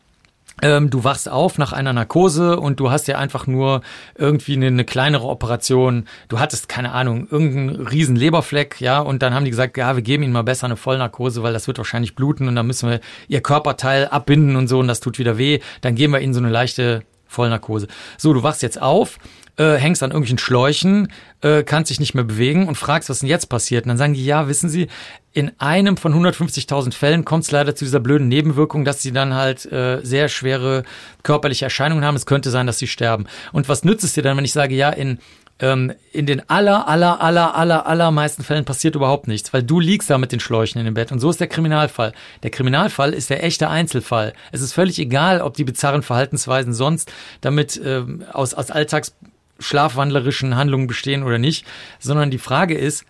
[0.62, 3.82] ähm, du wachst auf nach einer Narkose und du hast ja einfach nur
[4.16, 6.06] irgendwie eine, eine, kleinere Operation.
[6.28, 10.04] Du hattest, keine Ahnung, irgendeinen riesen Leberfleck, ja, und dann haben die gesagt, ja, wir
[10.04, 13.00] geben ihnen mal besser eine Vollnarkose, weil das wird wahrscheinlich bluten und dann müssen wir
[13.28, 15.60] ihr Körperteil abbinden und so und das tut wieder weh.
[15.82, 17.88] Dann geben wir ihnen so eine leichte Vollnarkose.
[18.18, 19.18] So, du wachst jetzt auf
[19.58, 21.10] äh, hängst an irgendwelchen Schläuchen,
[21.42, 23.86] äh, kannst dich nicht mehr bewegen und fragst, was denn jetzt passiert.
[23.86, 24.88] Und dann sagen die, ja, wissen Sie,
[25.34, 29.34] in einem von 150.000 Fällen kommt es leider zu dieser blöden Nebenwirkung, dass sie dann
[29.34, 30.84] halt äh, sehr schwere
[31.24, 32.16] körperliche Erscheinungen haben.
[32.16, 33.26] Es könnte sein, dass sie sterben.
[33.52, 35.18] Und was nützt es dir dann, wenn ich sage, ja, in
[35.60, 40.10] ähm, in den aller, aller, aller, aller, allermeisten Fällen passiert überhaupt nichts, weil du liegst
[40.10, 41.12] da mit den Schläuchen in dem Bett.
[41.12, 42.12] Und so ist der Kriminalfall.
[42.42, 44.34] Der Kriminalfall ist der echte Einzelfall.
[44.52, 47.12] Es ist völlig egal, ob die bizarren Verhaltensweisen sonst
[47.42, 49.16] damit ähm, aus, aus Alltags
[49.60, 51.66] schlafwandlerischen Handlungen bestehen oder nicht,
[52.00, 53.06] sondern die Frage ist,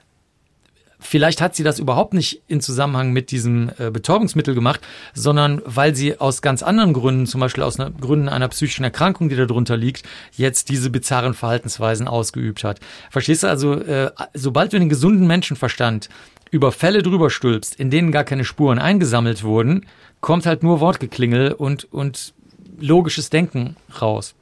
[1.03, 4.81] vielleicht hat sie das überhaupt nicht in Zusammenhang mit diesem äh, Betäubungsmittel gemacht,
[5.13, 9.29] sondern weil sie aus ganz anderen Gründen, zum Beispiel aus einer, Gründen einer psychischen Erkrankung,
[9.29, 12.79] die darunter liegt, jetzt diese bizarren Verhaltensweisen ausgeübt hat.
[13.11, 16.09] Verstehst du also, äh, sobald du den gesunden Menschenverstand
[16.51, 19.85] über Fälle drüber stülpst, in denen gar keine Spuren eingesammelt wurden,
[20.21, 22.33] kommt halt nur Wortgeklingel und, und
[22.79, 24.35] logisches Denken raus.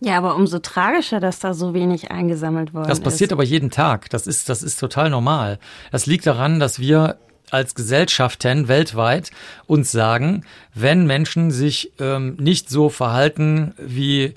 [0.00, 2.90] Ja, aber umso tragischer, dass da so wenig eingesammelt worden ist.
[2.90, 3.32] Das passiert ist.
[3.32, 4.10] aber jeden Tag.
[4.10, 5.58] Das ist, das ist total normal.
[5.90, 7.18] Das liegt daran, dass wir
[7.50, 9.30] als Gesellschaften weltweit
[9.66, 10.44] uns sagen,
[10.74, 14.34] wenn Menschen sich ähm, nicht so verhalten, wie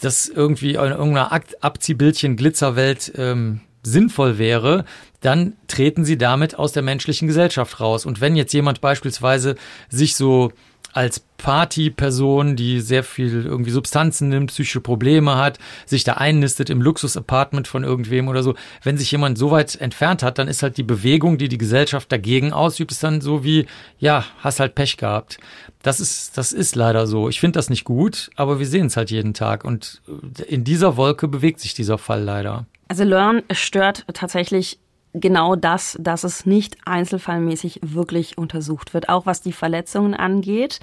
[0.00, 4.84] das irgendwie in irgendeiner Abziehbildchen Glitzerwelt ähm, sinnvoll wäre,
[5.20, 8.04] dann treten sie damit aus der menschlichen Gesellschaft raus.
[8.04, 9.54] Und wenn jetzt jemand beispielsweise
[9.88, 10.52] sich so
[10.94, 16.80] als Partyperson, die sehr viel irgendwie Substanzen nimmt, psychische Probleme hat, sich da einnistet im
[16.80, 18.54] Luxusapartment von irgendwem oder so.
[18.82, 22.10] Wenn sich jemand so weit entfernt hat, dann ist halt die Bewegung, die die Gesellschaft
[22.10, 23.66] dagegen ausübt, ist dann so wie,
[23.98, 25.38] ja, hast halt Pech gehabt.
[25.82, 27.28] Das ist, das ist leider so.
[27.28, 30.00] Ich finde das nicht gut, aber wir sehen es halt jeden Tag und
[30.46, 32.66] in dieser Wolke bewegt sich dieser Fall leider.
[32.88, 34.78] Also Learn stört tatsächlich
[35.14, 40.80] genau das, dass es nicht einzelfallmäßig wirklich untersucht wird, auch was die Verletzungen angeht.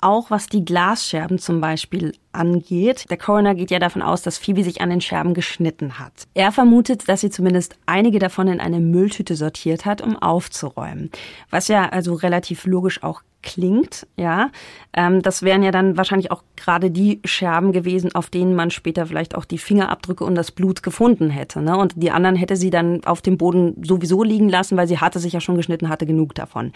[0.00, 3.06] Auch was die Glasscherben zum Beispiel angeht.
[3.10, 6.12] Der Coroner geht ja davon aus, dass Phoebe sich an den Scherben geschnitten hat.
[6.34, 11.10] Er vermutet, dass sie zumindest einige davon in eine Mülltüte sortiert hat, um aufzuräumen.
[11.50, 14.50] Was ja also relativ logisch auch klingt, ja.
[14.92, 19.06] Ähm, das wären ja dann wahrscheinlich auch gerade die Scherben gewesen, auf denen man später
[19.06, 21.60] vielleicht auch die Fingerabdrücke und das Blut gefunden hätte.
[21.60, 21.76] Ne?
[21.76, 25.18] Und die anderen hätte sie dann auf dem Boden sowieso liegen lassen, weil sie hatte
[25.18, 26.72] sich ja schon geschnitten, hatte genug davon.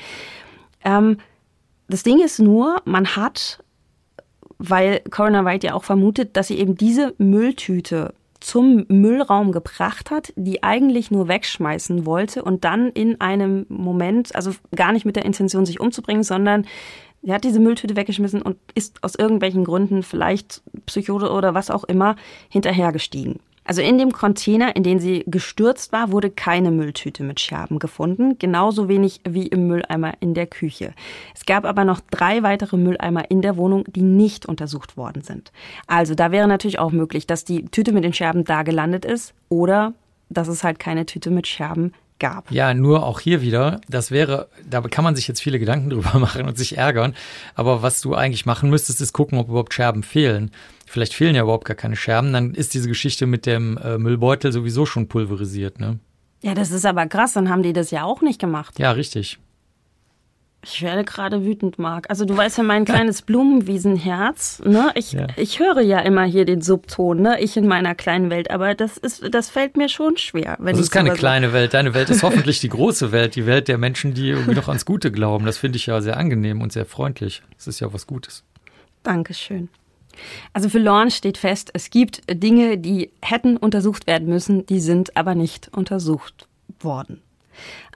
[0.84, 1.18] Ähm,
[1.88, 3.62] das Ding ist nur, man hat,
[4.58, 10.32] weil Coroner White ja auch vermutet, dass sie eben diese Mülltüte zum Müllraum gebracht hat,
[10.36, 15.24] die eigentlich nur wegschmeißen wollte und dann in einem Moment, also gar nicht mit der
[15.24, 16.66] Intention, sich umzubringen, sondern
[17.22, 21.84] sie hat diese Mülltüte weggeschmissen und ist aus irgendwelchen Gründen, vielleicht Psychose oder was auch
[21.84, 22.16] immer,
[22.49, 23.40] hinterhergestiegen.
[23.64, 28.38] Also in dem Container, in den sie gestürzt war, wurde keine Mülltüte mit Scherben gefunden,
[28.38, 30.94] genauso wenig wie im Mülleimer in der Küche.
[31.34, 35.52] Es gab aber noch drei weitere Mülleimer in der Wohnung, die nicht untersucht worden sind.
[35.86, 39.34] Also da wäre natürlich auch möglich, dass die Tüte mit den Scherben da gelandet ist
[39.48, 39.92] oder
[40.28, 41.92] dass es halt keine Tüte mit Scherben
[42.22, 42.50] gab.
[42.50, 46.18] Ja, nur auch hier wieder, das wäre, da kann man sich jetzt viele Gedanken drüber
[46.18, 47.14] machen und sich ärgern.
[47.54, 50.50] Aber was du eigentlich machen müsstest, ist gucken, ob überhaupt Scherben fehlen.
[50.93, 54.53] Vielleicht fehlen ja überhaupt gar keine Scherben, dann ist diese Geschichte mit dem äh, Müllbeutel
[54.53, 55.99] sowieso schon pulverisiert, ne?
[56.43, 58.78] Ja, das ist aber krass, dann haben die das ja auch nicht gemacht.
[58.78, 59.38] Ja, richtig.
[60.62, 62.11] Ich werde gerade wütend, Marc.
[62.11, 64.61] Also du weißt ja mein kleines Blumenwiesenherz.
[64.66, 64.93] Ne?
[64.95, 65.28] Ich, ja.
[65.36, 67.40] ich höre ja immer hier den Subton, ne?
[67.40, 68.51] Ich in meiner kleinen Welt.
[68.51, 70.59] Aber das ist, das fällt mir schon schwer.
[70.61, 71.72] Wenn das ist keine kleine Welt.
[71.72, 74.84] Deine Welt ist hoffentlich die große Welt, die Welt der Menschen, die irgendwie noch ans
[74.84, 75.47] Gute glauben.
[75.47, 77.43] Das finde ich ja sehr angenehm und sehr freundlich.
[77.57, 78.45] Das ist ja was Gutes.
[79.03, 79.70] Dankeschön.
[80.52, 85.16] Also für Lorne steht fest, es gibt Dinge, die hätten untersucht werden müssen, die sind
[85.16, 86.48] aber nicht untersucht
[86.80, 87.22] worden.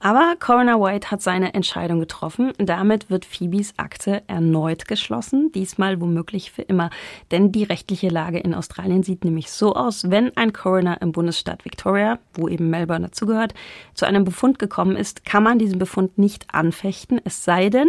[0.00, 2.52] Aber Coroner White hat seine Entscheidung getroffen.
[2.58, 6.90] Damit wird Phoebes Akte erneut geschlossen, diesmal womöglich für immer.
[7.30, 11.64] Denn die rechtliche Lage in Australien sieht nämlich so aus, wenn ein Coroner im Bundesstaat
[11.64, 13.54] Victoria, wo eben Melbourne dazugehört,
[13.94, 17.88] zu einem Befund gekommen ist, kann man diesen Befund nicht anfechten, es sei denn,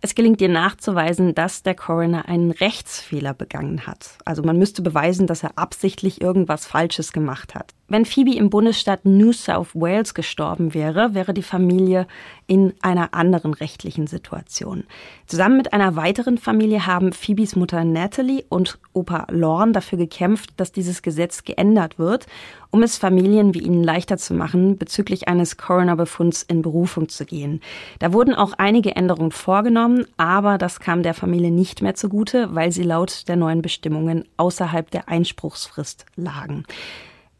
[0.00, 4.18] es gelingt dir nachzuweisen, dass der Coroner einen Rechtsfehler begangen hat.
[4.24, 7.74] Also man müsste beweisen, dass er absichtlich irgendwas Falsches gemacht hat.
[7.86, 12.06] Wenn Phoebe im Bundesstaat New South Wales gestorben wäre, wäre die Familie
[12.46, 14.84] in einer anderen rechtlichen Situation.
[15.26, 20.72] Zusammen mit einer weiteren Familie haben Phoebes Mutter Natalie und Opa Lorne dafür gekämpft, dass
[20.72, 22.26] dieses Gesetz geändert wird,
[22.70, 27.60] um es Familien wie ihnen leichter zu machen, bezüglich eines Coroner-Befunds in Berufung zu gehen.
[27.98, 32.72] Da wurden auch einige Änderungen vorgenommen, aber das kam der Familie nicht mehr zugute, weil
[32.72, 36.64] sie laut der neuen Bestimmungen außerhalb der Einspruchsfrist lagen.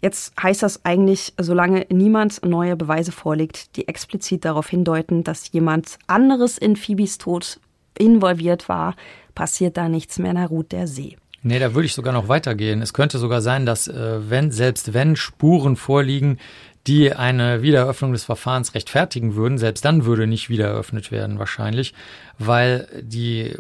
[0.04, 5.98] Jetzt heißt das eigentlich, solange niemand neue Beweise vorlegt, die explizit darauf hindeuten, dass jemand
[6.06, 7.58] anderes in Phoebes Tod
[7.96, 8.96] involviert war,
[9.34, 11.16] passiert da nichts mehr, na ruht der See.
[11.42, 12.82] Nee, da würde ich sogar noch weitergehen.
[12.82, 16.38] Es könnte sogar sein, dass äh, wenn, selbst wenn Spuren vorliegen,
[16.86, 21.94] die eine Wiedereröffnung des Verfahrens rechtfertigen würden, selbst dann würde nicht wieder eröffnet werden wahrscheinlich,
[22.38, 23.56] weil die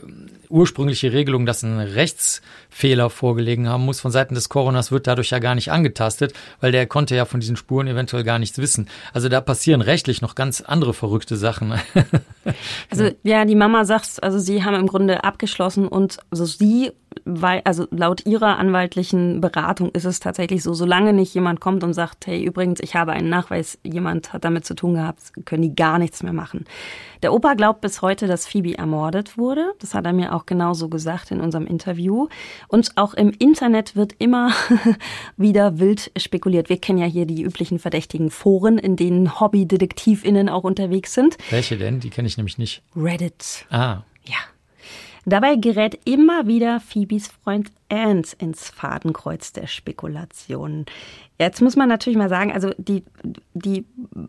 [0.50, 5.38] ursprüngliche Regelung, dass ein Rechtsfehler vorgelegen haben muss von Seiten des Coroners, wird dadurch ja
[5.38, 8.88] gar nicht angetastet, weil der konnte ja von diesen Spuren eventuell gar nichts wissen.
[9.14, 11.74] Also da passieren rechtlich noch ganz andere verrückte Sachen.
[12.90, 16.92] also ja, die Mama sagt, also sie haben im Grunde abgeschlossen und also sie
[17.24, 21.94] weil, also laut ihrer anwaltlichen Beratung ist es tatsächlich so, solange nicht jemand kommt und
[21.94, 25.74] sagt, hey, übrigens, ich habe einen Nachweis, jemand hat damit zu tun gehabt, können die
[25.74, 26.64] gar nichts mehr machen.
[27.22, 29.72] Der Opa glaubt bis heute, dass Phoebe ermordet wurde.
[29.78, 32.28] Das hat er mir auch genauso gesagt in unserem Interview.
[32.68, 34.52] Und auch im Internet wird immer
[35.36, 36.68] wieder wild spekuliert.
[36.68, 41.38] Wir kennen ja hier die üblichen verdächtigen Foren, in denen Hobbydetektivinnen auch unterwegs sind.
[41.50, 42.00] Welche denn?
[42.00, 42.82] Die kenne ich nämlich nicht.
[42.94, 43.66] Reddit.
[43.70, 44.02] Ah.
[44.26, 44.36] Ja.
[45.26, 50.86] Dabei gerät immer wieder Phoebes Freund Ant ins Fadenkreuz der Spekulationen.
[51.38, 53.02] Jetzt muss man natürlich mal sagen, also die,
[53.54, 53.84] die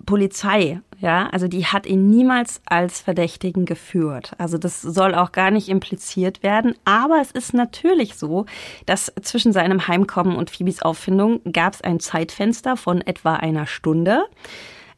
[0.05, 4.31] Polizei, ja, also die hat ihn niemals als Verdächtigen geführt.
[4.37, 6.75] Also das soll auch gar nicht impliziert werden.
[6.85, 8.45] Aber es ist natürlich so,
[8.85, 14.25] dass zwischen seinem Heimkommen und Phoebes Auffindung gab es ein Zeitfenster von etwa einer Stunde.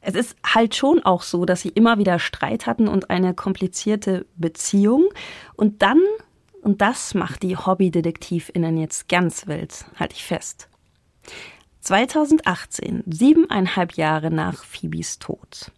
[0.07, 4.25] Es ist halt schon auch so, dass sie immer wieder Streit hatten und eine komplizierte
[4.37, 5.09] Beziehung.
[5.57, 5.99] Und dann,
[6.61, 10.69] und das macht die Hobbydetektivinnen jetzt ganz wild, halte ich fest.
[11.81, 15.73] 2018, siebeneinhalb Jahre nach Phoebes Tod.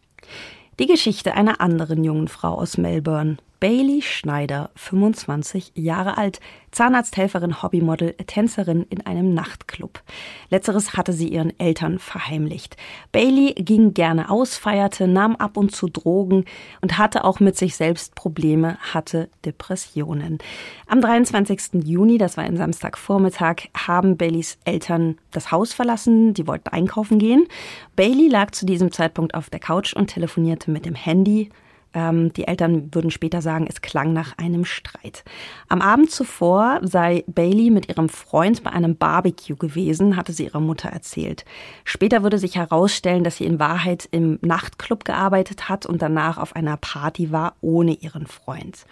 [0.77, 6.39] Die Geschichte einer anderen jungen Frau aus Melbourne, Bailey Schneider, 25 Jahre alt,
[6.71, 10.01] Zahnarzthelferin, Hobbymodel, Tänzerin in einem Nachtclub.
[10.49, 12.77] Letzteres hatte sie ihren Eltern verheimlicht.
[13.11, 16.45] Bailey ging gerne aus, feierte, nahm ab und zu Drogen
[16.81, 20.37] und hatte auch mit sich selbst Probleme, hatte Depressionen.
[20.87, 21.83] Am 23.
[21.83, 26.33] Juni, das war ein Samstagvormittag, haben Baileys Eltern das Haus verlassen.
[26.33, 27.45] Die wollten einkaufen gehen.
[27.97, 31.49] Bailey lag zu diesem Zeitpunkt auf der Couch und telefonierte mit dem Handy.
[31.93, 35.23] Ähm, die Eltern würden später sagen, es klang nach einem Streit.
[35.67, 40.59] Am Abend zuvor sei Bailey mit ihrem Freund bei einem Barbecue gewesen, hatte sie ihrer
[40.59, 41.45] Mutter erzählt.
[41.83, 46.55] Später würde sich herausstellen, dass sie in Wahrheit im Nachtclub gearbeitet hat und danach auf
[46.55, 48.85] einer Party war ohne ihren Freund.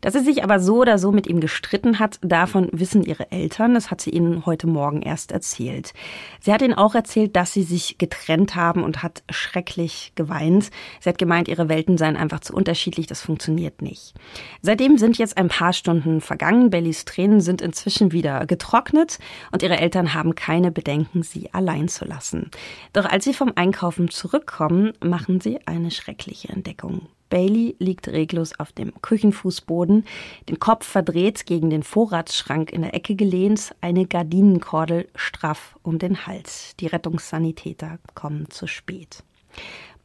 [0.00, 3.74] Dass sie sich aber so oder so mit ihm gestritten hat, davon wissen ihre Eltern.
[3.74, 5.92] Das hat sie ihnen heute Morgen erst erzählt.
[6.40, 10.70] Sie hat ihnen auch erzählt, dass sie sich getrennt haben und hat schrecklich geweint.
[11.00, 14.14] Sie hat gemeint, ihre Welten seien einfach einfach zu unterschiedlich, das funktioniert nicht.
[14.60, 16.70] Seitdem sind jetzt ein paar Stunden vergangen.
[16.70, 19.18] Bellys Tränen sind inzwischen wieder getrocknet
[19.52, 22.50] und ihre Eltern haben keine Bedenken, sie allein zu lassen.
[22.92, 27.08] Doch als sie vom Einkaufen zurückkommen, machen sie eine schreckliche Entdeckung.
[27.28, 30.04] Bailey liegt reglos auf dem Küchenfußboden,
[30.48, 36.26] den Kopf verdreht gegen den Vorratsschrank in der Ecke gelehnt, eine Gardinenkordel straff um den
[36.26, 36.74] Hals.
[36.78, 39.24] Die Rettungssanitäter kommen zu spät.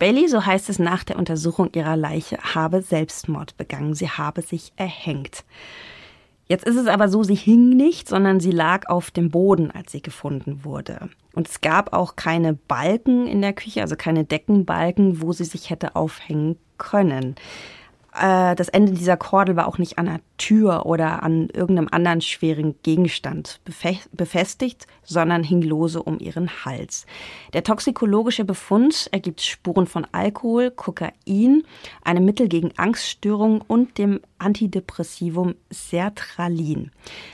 [0.02, 3.93] Bailey, so heißt es nach der Untersuchung ihrer Leiche, habe Selbstmord begangen.
[3.93, 5.45] Sie habe sich erhängt.
[6.47, 9.91] Jetzt ist es aber so, sie hing nicht, sondern sie lag auf dem Boden, als
[9.91, 11.12] sie gefunden wurde.
[11.36, 15.70] Und es gab auch keine Balken in der Küche, also keine Deckenbalken, wo sie sich
[15.70, 17.36] hätte aufhängen können.
[18.20, 22.22] Äh, das Ende dieser Kordel war auch nicht an der Tür oder an irgendeinem anderen
[22.22, 23.62] schweren Gegenstand
[24.12, 27.05] befestigt, sondern hing lose um ihren Hals.
[27.53, 31.64] Der toxikologische Befund ergibt Spuren von Alkohol, Kokain,
[32.03, 36.91] einem Mittel gegen Angststörungen und dem Antidepressivum Sertralin.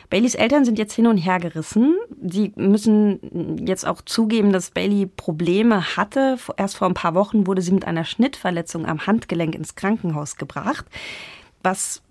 [0.10, 1.96] Baileys Eltern sind jetzt hin und her gerissen.
[2.22, 6.38] Sie müssen jetzt auch zugeben, dass Bailey Probleme hatte.
[6.58, 10.67] Erst vor ein paar Wochen wurde sie mit einer Schnittverletzung am Handgelenk ins Krankenhaus gebracht
[11.64, 12.02] was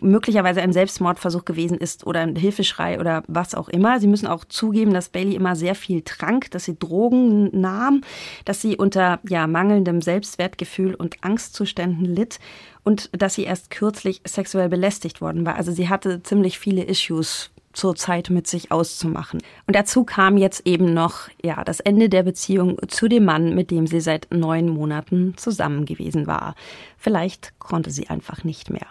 [0.00, 3.98] möglicherweise ein Selbstmordversuch gewesen ist oder ein Hilfeschrei oder was auch immer.
[3.98, 8.02] Sie müssen auch zugeben, dass Bailey immer sehr viel trank, dass sie Drogen nahm,
[8.44, 12.40] dass sie unter ja, mangelndem Selbstwertgefühl und Angstzuständen litt
[12.82, 15.56] und dass sie erst kürzlich sexuell belästigt worden war.
[15.56, 19.40] Also sie hatte ziemlich viele Issues zur Zeit mit sich auszumachen.
[19.66, 23.70] Und dazu kam jetzt eben noch ja das Ende der Beziehung zu dem Mann, mit
[23.70, 26.54] dem sie seit neun Monaten zusammen gewesen war.
[26.96, 28.86] Vielleicht konnte sie einfach nicht mehr.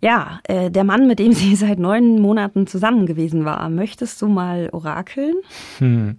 [0.00, 3.68] Ja, äh, der Mann, mit dem sie seit neun Monaten zusammen gewesen war.
[3.68, 5.34] Möchtest du mal orakeln?
[5.78, 6.18] Hm.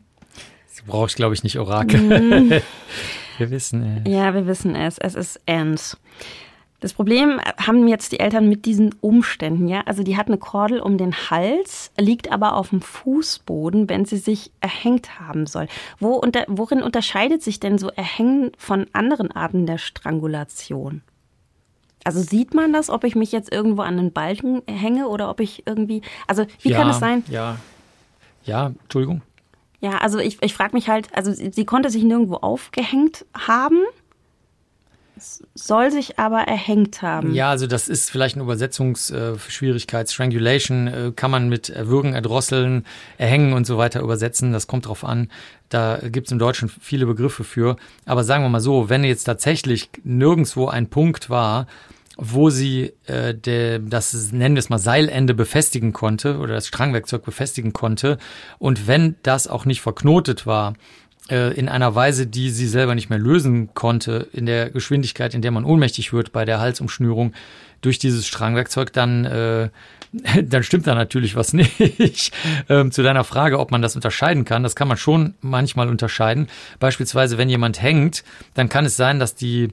[0.78, 2.01] Du brauchst, glaube ich, nicht Orakel.
[2.01, 2.49] Mm.
[3.38, 4.12] wir wissen es.
[4.12, 4.97] Ja, wir wissen es.
[4.97, 5.97] Es ist Ant.
[6.82, 9.82] Das Problem haben jetzt die Eltern mit diesen Umständen, ja.
[9.86, 14.17] Also die hat eine Kordel um den Hals, liegt aber auf dem Fußboden, wenn sie
[14.17, 15.67] sich erhängt haben soll.
[15.99, 21.03] Wo unter, worin unterscheidet sich denn so Erhängen von anderen Arten der Strangulation?
[22.03, 25.39] Also sieht man das, ob ich mich jetzt irgendwo an den Balken hänge oder ob
[25.39, 26.01] ich irgendwie.
[26.25, 27.23] Also wie ja, kann es sein?
[27.29, 27.57] Ja.
[28.43, 29.21] Ja, Entschuldigung.
[29.82, 33.82] Ja, also ich, ich frage mich halt, also sie, sie konnte sich nirgendwo aufgehängt haben
[35.53, 37.34] soll sich aber erhängt haben.
[37.34, 40.07] Ja, also das ist vielleicht eine Übersetzungsschwierigkeit.
[40.07, 42.86] Äh, Strangulation äh, kann man mit Erwürgen, Erdrosseln,
[43.17, 44.51] Erhängen und so weiter übersetzen.
[44.51, 45.30] Das kommt drauf an.
[45.69, 47.78] Da gibt es im Deutschen viele Begriffe für.
[48.05, 51.67] Aber sagen wir mal so, wenn jetzt tatsächlich nirgendwo ein Punkt war,
[52.17, 57.24] wo sie äh, de, das, nennen wir es mal, Seilende befestigen konnte oder das Strangwerkzeug
[57.24, 58.17] befestigen konnte.
[58.59, 60.74] Und wenn das auch nicht verknotet war,
[61.32, 65.41] äh, in einer Weise, die sie selber nicht mehr lösen konnte, in der Geschwindigkeit, in
[65.41, 67.34] der man ohnmächtig wird bei der Halsumschnürung
[67.82, 69.69] durch dieses Strangwerkzeug, dann, äh,
[70.43, 72.34] dann stimmt da natürlich was nicht.
[72.69, 76.47] ähm, zu deiner Frage, ob man das unterscheiden kann, das kann man schon manchmal unterscheiden.
[76.79, 78.23] Beispielsweise, wenn jemand hängt,
[78.53, 79.69] dann kann es sein, dass die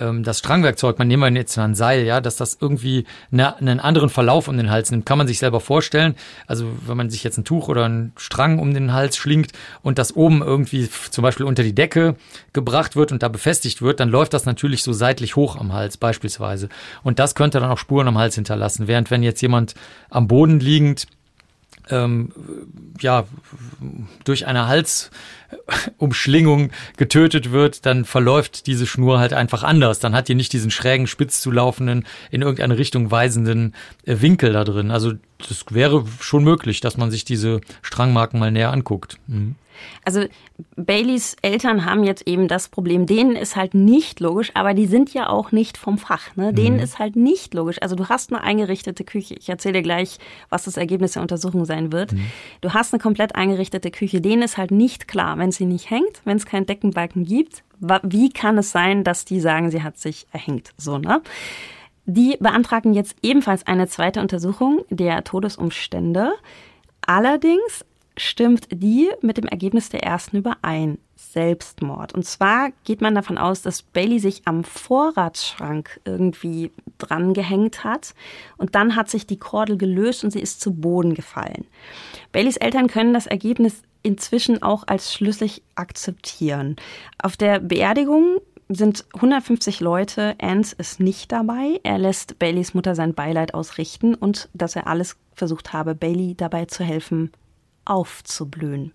[0.00, 3.56] ähm, das Strangwerkzeug, man nehmen wir jetzt mal ein Seil, ja, dass das irgendwie eine,
[3.56, 6.14] einen anderen Verlauf um den Hals nimmt, kann man sich selber vorstellen.
[6.46, 9.98] Also wenn man sich jetzt ein Tuch oder einen Strang um den Hals schlingt und
[9.98, 12.16] das oben irgendwie zum Beispiel unter die Decke
[12.52, 15.96] gebracht wird und da befestigt wird, dann läuft das natürlich so seitlich hoch am Hals
[15.96, 16.68] beispielsweise.
[17.02, 18.88] Und das könnte dann auch Spuren am Hals hinterlassen.
[18.88, 19.74] Während wenn jetzt jemand
[20.08, 21.06] am Boden liegend
[21.90, 22.32] ähm,
[23.00, 23.24] ja,
[24.24, 29.98] durch eine Halsumschlingung getötet wird, dann verläuft diese Schnur halt einfach anders.
[29.98, 33.74] Dann hat die nicht diesen schrägen, spitz zulaufenden, in irgendeine Richtung weisenden
[34.04, 34.90] äh, Winkel da drin.
[34.90, 35.12] Also
[35.48, 39.18] das wäre schon möglich, dass man sich diese Strangmarken mal näher anguckt.
[39.26, 39.56] Mhm.
[40.04, 40.24] Also
[40.76, 45.12] Baileys Eltern haben jetzt eben das Problem, denen ist halt nicht logisch, aber die sind
[45.14, 46.36] ja auch nicht vom Fach.
[46.36, 46.52] Ne?
[46.52, 46.82] Denen mhm.
[46.82, 47.80] ist halt nicht logisch.
[47.80, 49.34] Also du hast eine eingerichtete Küche.
[49.34, 50.18] Ich erzähle dir gleich,
[50.48, 52.12] was das Ergebnis der Untersuchung sein wird.
[52.12, 52.26] Mhm.
[52.60, 54.20] Du hast eine komplett eingerichtete Küche.
[54.20, 57.62] Denen ist halt nicht klar, wenn sie nicht hängt, wenn es keinen Deckenbalken gibt,
[58.02, 60.72] wie kann es sein, dass die sagen, sie hat sich erhängt?
[60.76, 61.22] So, ne?
[62.04, 66.32] Die beantragen jetzt ebenfalls eine zweite Untersuchung der Todesumstände.
[67.02, 67.84] Allerdings
[68.20, 70.98] stimmt die mit dem Ergebnis der ersten überein.
[71.16, 72.14] Selbstmord.
[72.14, 78.14] Und zwar geht man davon aus, dass Bailey sich am Vorratsschrank irgendwie dran gehängt hat
[78.56, 81.66] und dann hat sich die Kordel gelöst und sie ist zu Boden gefallen.
[82.32, 86.76] Baileys Eltern können das Ergebnis inzwischen auch als schlüssig akzeptieren.
[87.22, 90.36] Auf der Beerdigung sind 150 Leute.
[90.40, 91.80] Ant ist nicht dabei.
[91.82, 96.64] Er lässt Baileys Mutter sein Beileid ausrichten und dass er alles versucht habe, Bailey dabei
[96.66, 97.30] zu helfen,
[97.90, 98.92] aufzublühen.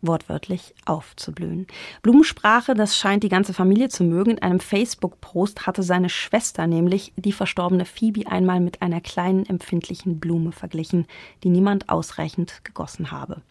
[0.00, 1.66] Wortwörtlich aufzublühen.
[2.02, 4.30] Blumensprache, das scheint die ganze Familie zu mögen.
[4.30, 10.20] In einem Facebook-Post hatte seine Schwester nämlich die verstorbene Phoebe einmal mit einer kleinen empfindlichen
[10.20, 11.08] Blume verglichen,
[11.42, 13.42] die niemand ausreichend gegossen habe.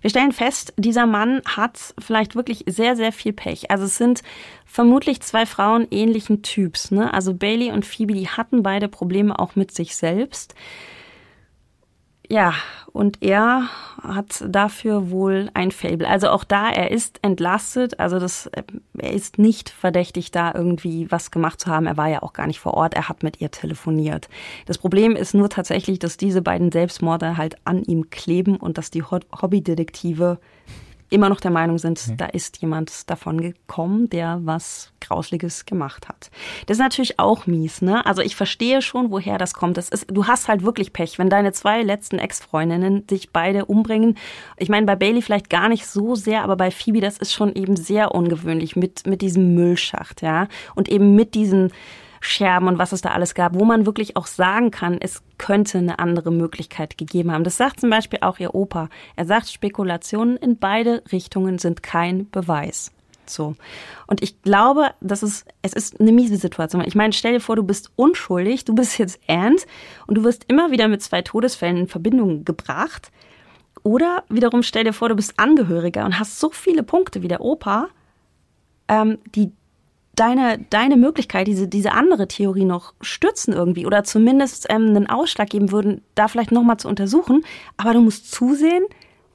[0.00, 3.70] Wir stellen fest, dieser Mann hat vielleicht wirklich sehr, sehr viel Pech.
[3.70, 4.24] Also es sind
[4.66, 6.90] vermutlich zwei Frauen ähnlichen Typs.
[6.90, 7.14] Ne?
[7.14, 10.56] Also Bailey und Phoebe, die hatten beide Probleme auch mit sich selbst.
[12.32, 12.54] Ja,
[12.94, 13.68] und er
[14.02, 16.08] hat dafür wohl ein Fable.
[16.08, 18.50] Also auch da, er ist entlastet, also das,
[18.96, 21.84] er ist nicht verdächtig, da irgendwie was gemacht zu haben.
[21.84, 24.30] Er war ja auch gar nicht vor Ort, er hat mit ihr telefoniert.
[24.64, 28.90] Das Problem ist nur tatsächlich, dass diese beiden Selbstmorde halt an ihm kleben und dass
[28.90, 30.38] die Hobbydetektive
[31.12, 32.16] immer noch der Meinung sind, mhm.
[32.16, 36.30] da ist jemand davon gekommen, der was Grausliges gemacht hat.
[36.66, 38.04] Das ist natürlich auch mies, ne?
[38.06, 39.76] Also ich verstehe schon, woher das kommt.
[39.76, 44.16] Das ist, du hast halt wirklich Pech, wenn deine zwei letzten Ex-Freundinnen dich beide umbringen.
[44.56, 47.54] Ich meine, bei Bailey vielleicht gar nicht so sehr, aber bei Phoebe, das ist schon
[47.54, 50.48] eben sehr ungewöhnlich mit, mit diesem Müllschacht, ja?
[50.74, 51.72] Und eben mit diesen
[52.24, 55.78] Scherben und was es da alles gab, wo man wirklich auch sagen kann, es könnte
[55.78, 57.42] eine andere Möglichkeit gegeben haben.
[57.42, 58.88] Das sagt zum Beispiel auch ihr Opa.
[59.16, 62.92] Er sagt, Spekulationen in beide Richtungen sind kein Beweis.
[63.26, 63.56] So.
[64.06, 66.84] Und ich glaube, das ist, es ist eine miese Situation.
[66.86, 69.66] Ich meine, stell dir vor, du bist unschuldig, du bist jetzt Ant
[70.06, 73.10] und du wirst immer wieder mit zwei Todesfällen in Verbindung gebracht.
[73.82, 77.40] Oder wiederum stell dir vor, du bist Angehöriger und hast so viele Punkte wie der
[77.40, 77.88] Opa,
[78.86, 79.50] ähm, die
[80.14, 85.50] deine, deine Möglichkeit, diese, diese andere Theorie noch stützen irgendwie oder zumindest ähm, einen Ausschlag
[85.50, 87.44] geben würden, da vielleicht nochmal zu untersuchen.
[87.76, 88.84] Aber du musst zusehen,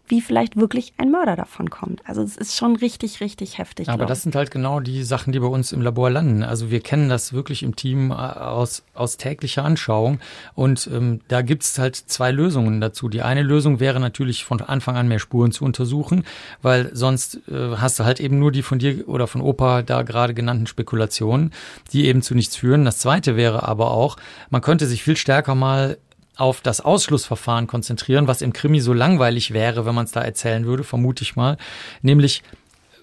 [0.07, 2.01] wie vielleicht wirklich ein Mörder davon kommt.
[2.05, 3.89] Also es ist schon richtig, richtig heftig.
[3.89, 6.43] Aber das sind halt genau die Sachen, die bei uns im Labor landen.
[6.43, 10.19] Also wir kennen das wirklich im Team äh, aus, aus täglicher Anschauung.
[10.55, 13.09] Und ähm, da gibt's halt zwei Lösungen dazu.
[13.09, 16.23] Die eine Lösung wäre natürlich von Anfang an mehr Spuren zu untersuchen,
[16.61, 20.03] weil sonst äh, hast du halt eben nur die von dir oder von Opa da
[20.03, 21.51] gerade genannten Spekulationen,
[21.91, 22.85] die eben zu nichts führen.
[22.85, 24.17] Das zweite wäre aber auch,
[24.49, 25.97] man könnte sich viel stärker mal
[26.37, 30.65] auf das Ausschlussverfahren konzentrieren, was im Krimi so langweilig wäre, wenn man es da erzählen
[30.65, 31.57] würde, vermute ich mal.
[32.01, 32.43] Nämlich,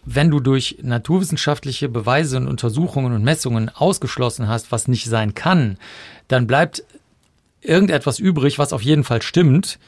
[0.05, 5.78] wenn du durch naturwissenschaftliche Beweise und Untersuchungen und Messungen ausgeschlossen hast, was nicht sein kann,
[6.28, 6.85] dann bleibt
[7.61, 9.78] irgendetwas übrig, was auf jeden Fall stimmt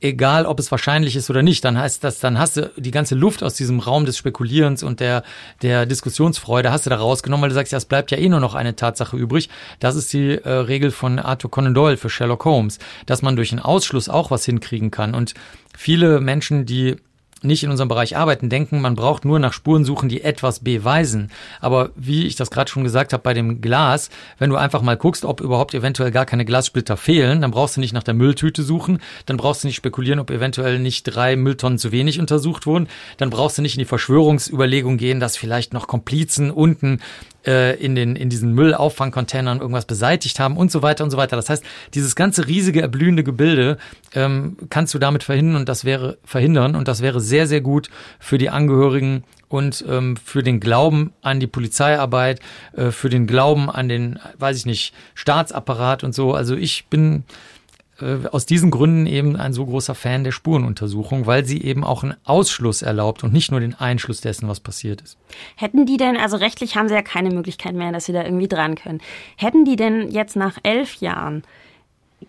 [0.00, 3.14] egal ob es wahrscheinlich ist oder nicht, dann heißt das, dann hast du die ganze
[3.14, 5.22] Luft aus diesem Raum des Spekulierens und der,
[5.62, 8.40] der Diskussionsfreude hast du da rausgenommen, weil du sagst, ja, es bleibt ja eh nur
[8.40, 9.48] noch eine Tatsache übrig.
[9.78, 13.52] Das ist die äh, Regel von Arthur Conan Doyle für Sherlock Holmes, dass man durch
[13.52, 15.14] einen Ausschluss auch was hinkriegen kann.
[15.14, 15.34] Und
[15.76, 16.96] viele Menschen, die
[17.42, 21.30] nicht in unserem Bereich arbeiten, denken, man braucht nur nach Spuren suchen, die etwas beweisen.
[21.60, 24.96] Aber wie ich das gerade schon gesagt habe bei dem Glas, wenn du einfach mal
[24.96, 28.62] guckst, ob überhaupt eventuell gar keine Glassplitter fehlen, dann brauchst du nicht nach der Mülltüte
[28.62, 32.88] suchen, dann brauchst du nicht spekulieren, ob eventuell nicht drei Mülltonnen zu wenig untersucht wurden,
[33.16, 37.00] dann brauchst du nicht in die Verschwörungsüberlegung gehen, dass vielleicht noch Komplizen unten
[37.46, 41.36] äh, in, den, in diesen Müllauffangcontainern irgendwas beseitigt haben und so weiter und so weiter.
[41.36, 41.64] Das heißt,
[41.94, 43.78] dieses ganze riesige, erblühende Gebilde
[44.14, 47.90] ähm, kannst du damit verhindern und das wäre verhindern und das wäre sehr, sehr gut
[48.18, 52.40] für die Angehörigen und ähm, für den Glauben an die Polizeiarbeit,
[52.76, 56.34] äh, für den Glauben an den, weiß ich nicht, Staatsapparat und so.
[56.34, 57.24] Also ich bin
[58.02, 62.02] äh, aus diesen Gründen eben ein so großer Fan der Spurenuntersuchung, weil sie eben auch
[62.02, 65.18] einen Ausschluss erlaubt und nicht nur den Einschluss dessen, was passiert ist.
[65.56, 68.48] Hätten die denn, also rechtlich haben sie ja keine Möglichkeit mehr, dass sie da irgendwie
[68.48, 69.00] dran können.
[69.36, 71.42] Hätten die denn jetzt nach elf Jahren,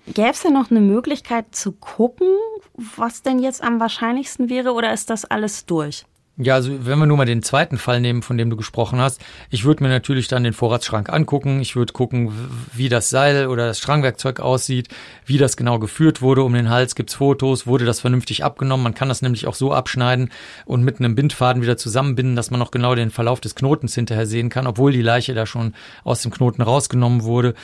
[0.07, 2.27] gäbe es denn noch eine Möglichkeit zu gucken,
[2.75, 6.05] was denn jetzt am wahrscheinlichsten wäre oder ist das alles durch?
[6.37, 9.21] Ja, also wenn wir nur mal den zweiten Fall nehmen, von dem du gesprochen hast,
[9.49, 11.59] ich würde mir natürlich dann den Vorratsschrank angucken.
[11.59, 12.31] Ich würde gucken,
[12.73, 14.87] wie das Seil oder das Strangwerkzeug aussieht,
[15.25, 16.95] wie das genau geführt wurde um den Hals.
[16.95, 17.67] Gibt's Fotos?
[17.67, 18.83] Wurde das vernünftig abgenommen?
[18.83, 20.31] Man kann das nämlich auch so abschneiden
[20.65, 24.25] und mit einem Bindfaden wieder zusammenbinden, dass man noch genau den Verlauf des Knotens hinterher
[24.25, 25.73] sehen kann, obwohl die Leiche da schon
[26.05, 27.55] aus dem Knoten rausgenommen wurde.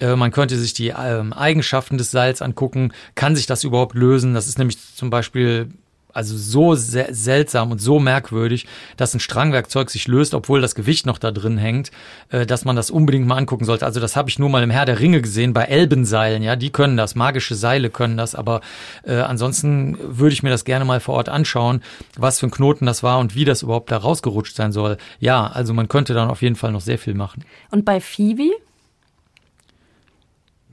[0.00, 2.92] Äh, man könnte sich die ähm, Eigenschaften des Seils angucken.
[3.14, 4.34] Kann sich das überhaupt lösen?
[4.34, 5.70] Das ist nämlich zum Beispiel
[6.16, 8.66] also so se seltsam und so merkwürdig,
[8.96, 11.90] dass ein Strangwerkzeug sich löst, obwohl das Gewicht noch da drin hängt,
[12.30, 13.84] äh, dass man das unbedingt mal angucken sollte.
[13.84, 16.70] Also das habe ich nur mal im Herr der Ringe gesehen, bei Elbenseilen, ja, die
[16.70, 18.62] können das, magische Seile können das, aber
[19.04, 21.82] äh, ansonsten würde ich mir das gerne mal vor Ort anschauen,
[22.16, 24.96] was für ein Knoten das war und wie das überhaupt da rausgerutscht sein soll.
[25.20, 27.44] Ja, also man könnte dann auf jeden Fall noch sehr viel machen.
[27.70, 28.50] Und bei Phoebe?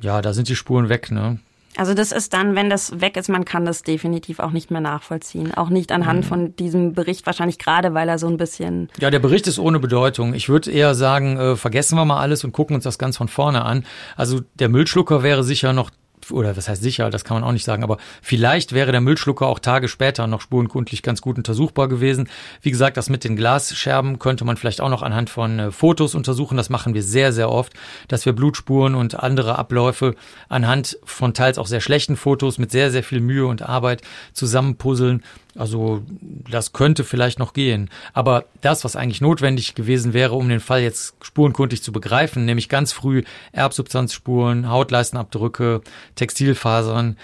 [0.02, 1.40] Ja, da sind die Spuren weg, ne?
[1.78, 4.82] Also das ist dann, wenn das weg ist, man kann das definitiv auch nicht mehr
[4.82, 5.54] nachvollziehen.
[5.54, 6.28] Auch nicht anhand mhm.
[6.28, 8.90] von diesem Bericht, wahrscheinlich gerade, weil er so ein bisschen.
[9.00, 10.34] Ja, der Bericht ist ohne Bedeutung.
[10.34, 13.28] Ich würde eher sagen, äh, vergessen wir mal alles und gucken uns das ganz von
[13.28, 13.86] vorne an.
[14.16, 15.90] Also der Müllschlucker wäre sicher noch
[16.32, 19.48] oder was heißt sicher, das kann man auch nicht sagen, aber vielleicht wäre der Müllschlucker
[19.48, 22.30] auch Tage später noch spurenkundlich ganz gut untersuchbar gewesen.
[22.62, 26.16] Wie gesagt, das mit den Glasscherben könnte man vielleicht auch noch anhand von äh, Fotos
[26.16, 26.58] untersuchen.
[26.58, 27.74] Das machen wir sehr, sehr oft,
[28.08, 30.16] dass wir Blutspuren und andere Abläufe
[30.50, 34.02] anhand von teils auch sehr schlechten Fotos mit sehr, sehr viel Mühe und Arbeit
[34.34, 35.24] zusammenpuzzeln
[35.56, 36.02] also
[36.50, 37.90] das könnte vielleicht noch gehen.
[38.14, 42.70] Aber das, was eigentlich notwendig gewesen wäre, um den Fall jetzt spurenkundig zu begreifen, nämlich
[42.70, 45.82] ganz früh Erbsubstanzspuren, Hautleistenabdrücke,
[46.16, 47.18] Textilfasern,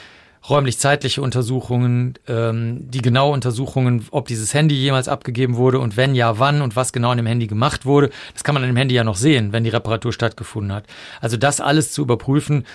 [0.47, 6.39] räumlich-zeitliche Untersuchungen, ähm, die genaue Untersuchungen, ob dieses Handy jemals abgegeben wurde und wenn ja,
[6.39, 8.09] wann und was genau an dem Handy gemacht wurde.
[8.33, 10.85] Das kann man an dem Handy ja noch sehen, wenn die Reparatur stattgefunden hat.
[11.19, 12.65] Also das alles zu überprüfen,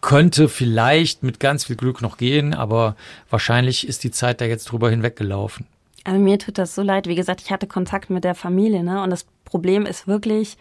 [0.00, 2.96] könnte vielleicht mit ganz viel Glück noch gehen, aber
[3.30, 5.66] wahrscheinlich ist die Zeit da jetzt drüber hinweggelaufen.
[6.04, 7.06] Also mir tut das so leid.
[7.06, 9.02] Wie gesagt, ich hatte Kontakt mit der Familie, ne?
[9.02, 10.56] Und das Problem ist wirklich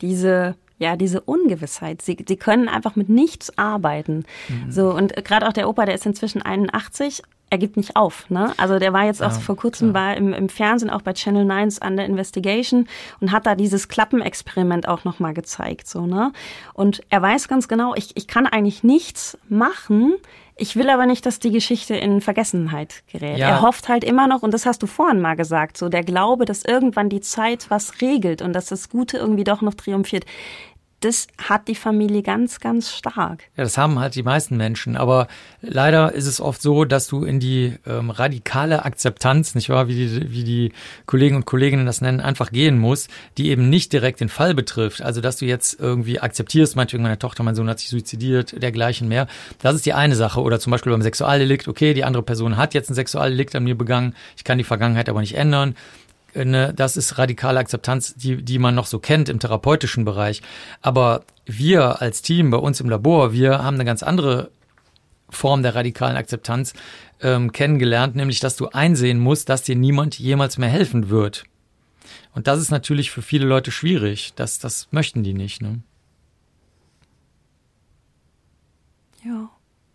[0.00, 2.02] diese ja, diese Ungewissheit.
[2.02, 4.24] Sie, sie können einfach mit nichts arbeiten.
[4.48, 4.72] Mhm.
[4.72, 8.30] So, und gerade auch der Opa, der ist inzwischen 81 er gibt nicht auf.
[8.30, 8.54] Ne?
[8.56, 11.44] Also der war jetzt auch ja, vor kurzem war im, im Fernsehen, auch bei Channel
[11.44, 12.88] 9 an der Investigation
[13.20, 15.86] und hat da dieses Klappenexperiment auch nochmal gezeigt.
[15.86, 16.32] So, ne?
[16.72, 20.14] Und er weiß ganz genau, ich, ich kann eigentlich nichts machen.
[20.56, 23.36] Ich will aber nicht, dass die Geschichte in Vergessenheit gerät.
[23.36, 23.48] Ja.
[23.48, 26.46] Er hofft halt immer noch, und das hast du vorhin mal gesagt, so der Glaube,
[26.46, 30.24] dass irgendwann die Zeit was regelt und dass das Gute irgendwie doch noch triumphiert
[31.04, 33.44] das hat die Familie ganz, ganz stark.
[33.56, 34.96] Ja, das haben halt die meisten Menschen.
[34.96, 35.26] Aber
[35.60, 39.94] leider ist es oft so, dass du in die ähm, radikale Akzeptanz, nicht wahr, wie
[39.94, 40.72] die, wie die
[41.06, 45.02] Kollegen und Kolleginnen das nennen, einfach gehen musst, die eben nicht direkt den Fall betrifft.
[45.02, 49.08] Also, dass du jetzt irgendwie akzeptierst, meinetwegen meine Tochter, mein Sohn hat sich suizidiert, dergleichen
[49.08, 49.26] mehr.
[49.60, 50.40] Das ist die eine Sache.
[50.40, 53.76] Oder zum Beispiel beim Sexualdelikt, okay, die andere Person hat jetzt ein Sexualdelikt an mir
[53.76, 55.74] begangen, ich kann die Vergangenheit aber nicht ändern
[56.34, 60.42] ne, das ist radikale Akzeptanz, die, die man noch so kennt im therapeutischen Bereich.
[60.80, 64.50] Aber wir als Team bei uns im Labor, wir haben eine ganz andere
[65.28, 66.74] Form der radikalen Akzeptanz
[67.20, 71.44] ähm, kennengelernt, nämlich dass du einsehen musst, dass dir niemand jemals mehr helfen wird.
[72.34, 74.32] Und das ist natürlich für viele Leute schwierig.
[74.34, 75.60] Das, das möchten die nicht.
[75.62, 75.82] Ne?
[79.24, 79.50] Ja.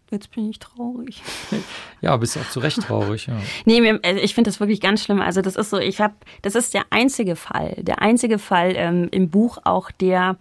[0.09, 1.21] Jetzt bin ich traurig.
[1.99, 3.35] Ja, bist auch zu Recht traurig, ja.
[3.65, 5.19] nee, also ich finde das wirklich ganz schlimm.
[5.19, 6.13] Also das ist so, ich habe,
[6.43, 10.37] das ist der einzige Fall, der einzige Fall ähm, im Buch auch, der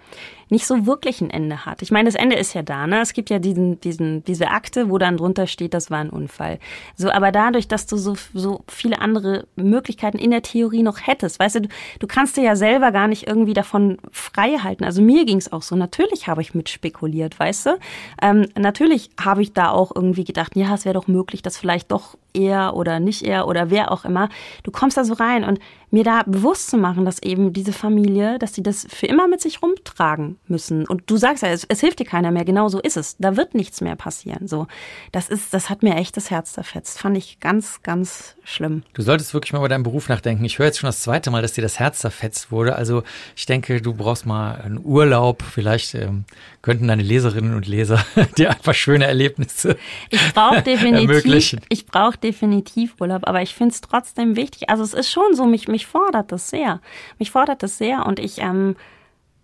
[0.48, 1.82] nicht so wirklich ein Ende hat.
[1.82, 3.00] Ich meine, das Ende ist ja da, ne?
[3.00, 6.58] Es gibt ja diesen, diesen, diese Akte, wo dann drunter steht, das war ein Unfall.
[6.94, 11.40] So, aber dadurch, dass du so, so viele andere Möglichkeiten in der Theorie noch hättest,
[11.40, 11.68] weißt du, du,
[11.98, 14.84] du kannst dir ja selber gar nicht irgendwie davon frei halten.
[14.84, 15.74] Also mir ging es auch so.
[15.74, 17.78] Natürlich habe ich mit spekuliert, weißt du?
[18.22, 21.90] Ähm, natürlich habe ich da auch irgendwie gedacht, ja, es wäre doch möglich, dass vielleicht
[21.90, 24.28] doch er oder nicht er oder wer auch immer.
[24.62, 25.58] Du kommst da so rein und
[25.90, 29.40] mir da bewusst zu machen, dass eben diese Familie, dass sie das für immer mit
[29.40, 30.86] sich rumtragen müssen.
[30.86, 32.44] Und du sagst ja, es, es hilft dir keiner mehr.
[32.44, 33.16] Genau so ist es.
[33.18, 34.48] Da wird nichts mehr passieren.
[34.48, 34.66] So,
[35.12, 36.98] das ist, das hat mir echt das Herz zerfetzt.
[36.98, 38.82] Fand ich ganz, ganz schlimm.
[38.94, 40.44] Du solltest wirklich mal über deinen Beruf nachdenken.
[40.44, 42.76] Ich höre jetzt schon das zweite Mal, dass dir das Herz zerfetzt wurde.
[42.76, 43.02] Also
[43.36, 45.42] ich denke, du brauchst mal einen Urlaub.
[45.42, 46.24] Vielleicht ähm,
[46.62, 48.04] könnten deine Leserinnen und Leser
[48.36, 49.76] dir einfach schöne Erlebnisse
[50.10, 54.68] ich brauche definitiv, Ich brauche definitiv Urlaub, aber ich finde es trotzdem wichtig.
[54.68, 56.80] Also es ist schon so, mich, mich fordert das sehr.
[57.18, 58.76] Mich fordert das sehr und ich ähm,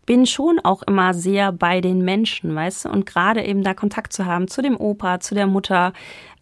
[0.07, 4.13] bin schon auch immer sehr bei den Menschen, weißt du, und gerade eben da Kontakt
[4.13, 5.93] zu haben zu dem Opa, zu der Mutter,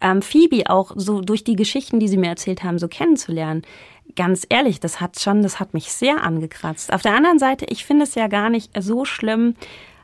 [0.01, 3.63] ähm, Phoebe auch so durch die Geschichten, die sie mir erzählt haben, so kennenzulernen.
[4.15, 6.91] Ganz ehrlich, das hat schon, das hat mich sehr angekratzt.
[6.91, 9.55] Auf der anderen Seite, ich finde es ja gar nicht so schlimm,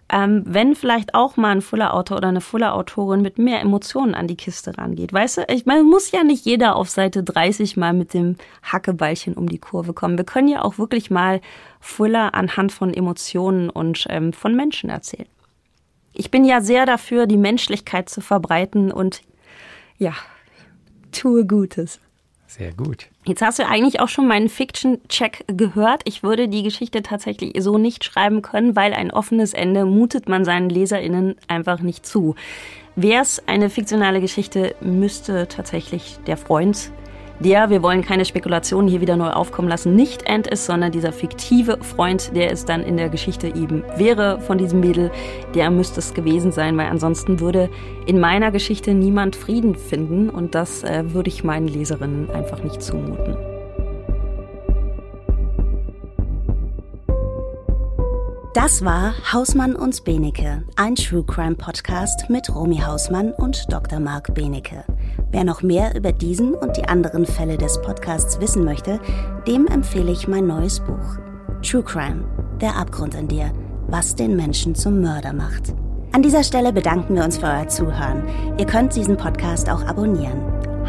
[0.09, 4.38] ähm, wenn vielleicht auch mal ein Fuller-Autor oder eine Fuller-Autorin mit mehr Emotionen an die
[4.38, 5.11] Kiste rangeht.
[5.11, 9.34] Weißt du, ich meine, muss ja nicht jeder auf Seite 30 mal mit dem Hackebeilchen
[9.34, 10.17] um die Kurve kommen.
[10.17, 11.41] Wir können ja auch wirklich mal
[11.81, 15.27] Fuller anhand von Emotionen und ähm, von Menschen erzählen.
[16.13, 19.21] Ich bin ja sehr dafür, die Menschlichkeit zu verbreiten und
[19.97, 20.13] ja,
[21.11, 21.99] tue Gutes.
[22.57, 23.07] Sehr gut.
[23.25, 26.01] Jetzt hast du eigentlich auch schon meinen Fiction-Check gehört.
[26.05, 30.43] Ich würde die Geschichte tatsächlich so nicht schreiben können, weil ein offenes Ende mutet man
[30.43, 32.35] seinen LeserInnen einfach nicht zu.
[32.95, 36.91] Wäre es eine fiktionale Geschichte, müsste tatsächlich der Freund
[37.39, 41.11] der, wir wollen keine Spekulationen hier wieder neu aufkommen lassen, nicht End ist, sondern dieser
[41.11, 45.11] fiktive Freund, der es dann in der Geschichte eben wäre von diesem Mädel,
[45.55, 47.69] der müsste es gewesen sein, weil ansonsten würde
[48.05, 52.81] in meiner Geschichte niemand Frieden finden und das äh, würde ich meinen Leserinnen einfach nicht
[52.81, 53.56] zumuten.
[58.57, 63.99] Das war Hausmann und Benecke, ein True Crime Podcast mit Romy Hausmann und Dr.
[63.99, 64.84] Marc Benecke.
[65.29, 68.99] Wer noch mehr über diesen und die anderen Fälle des Podcasts wissen möchte,
[69.45, 71.19] dem empfehle ich mein neues Buch.
[71.61, 72.25] True Crime,
[72.59, 73.53] der Abgrund in dir,
[73.89, 75.75] was den Menschen zum Mörder macht.
[76.11, 78.23] An dieser Stelle bedanken wir uns für euer Zuhören.
[78.57, 80.41] Ihr könnt diesen Podcast auch abonnieren.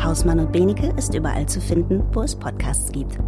[0.03, 3.19] Hausmann und Benecke ist überall zu finden, wo es Podcasts gibt.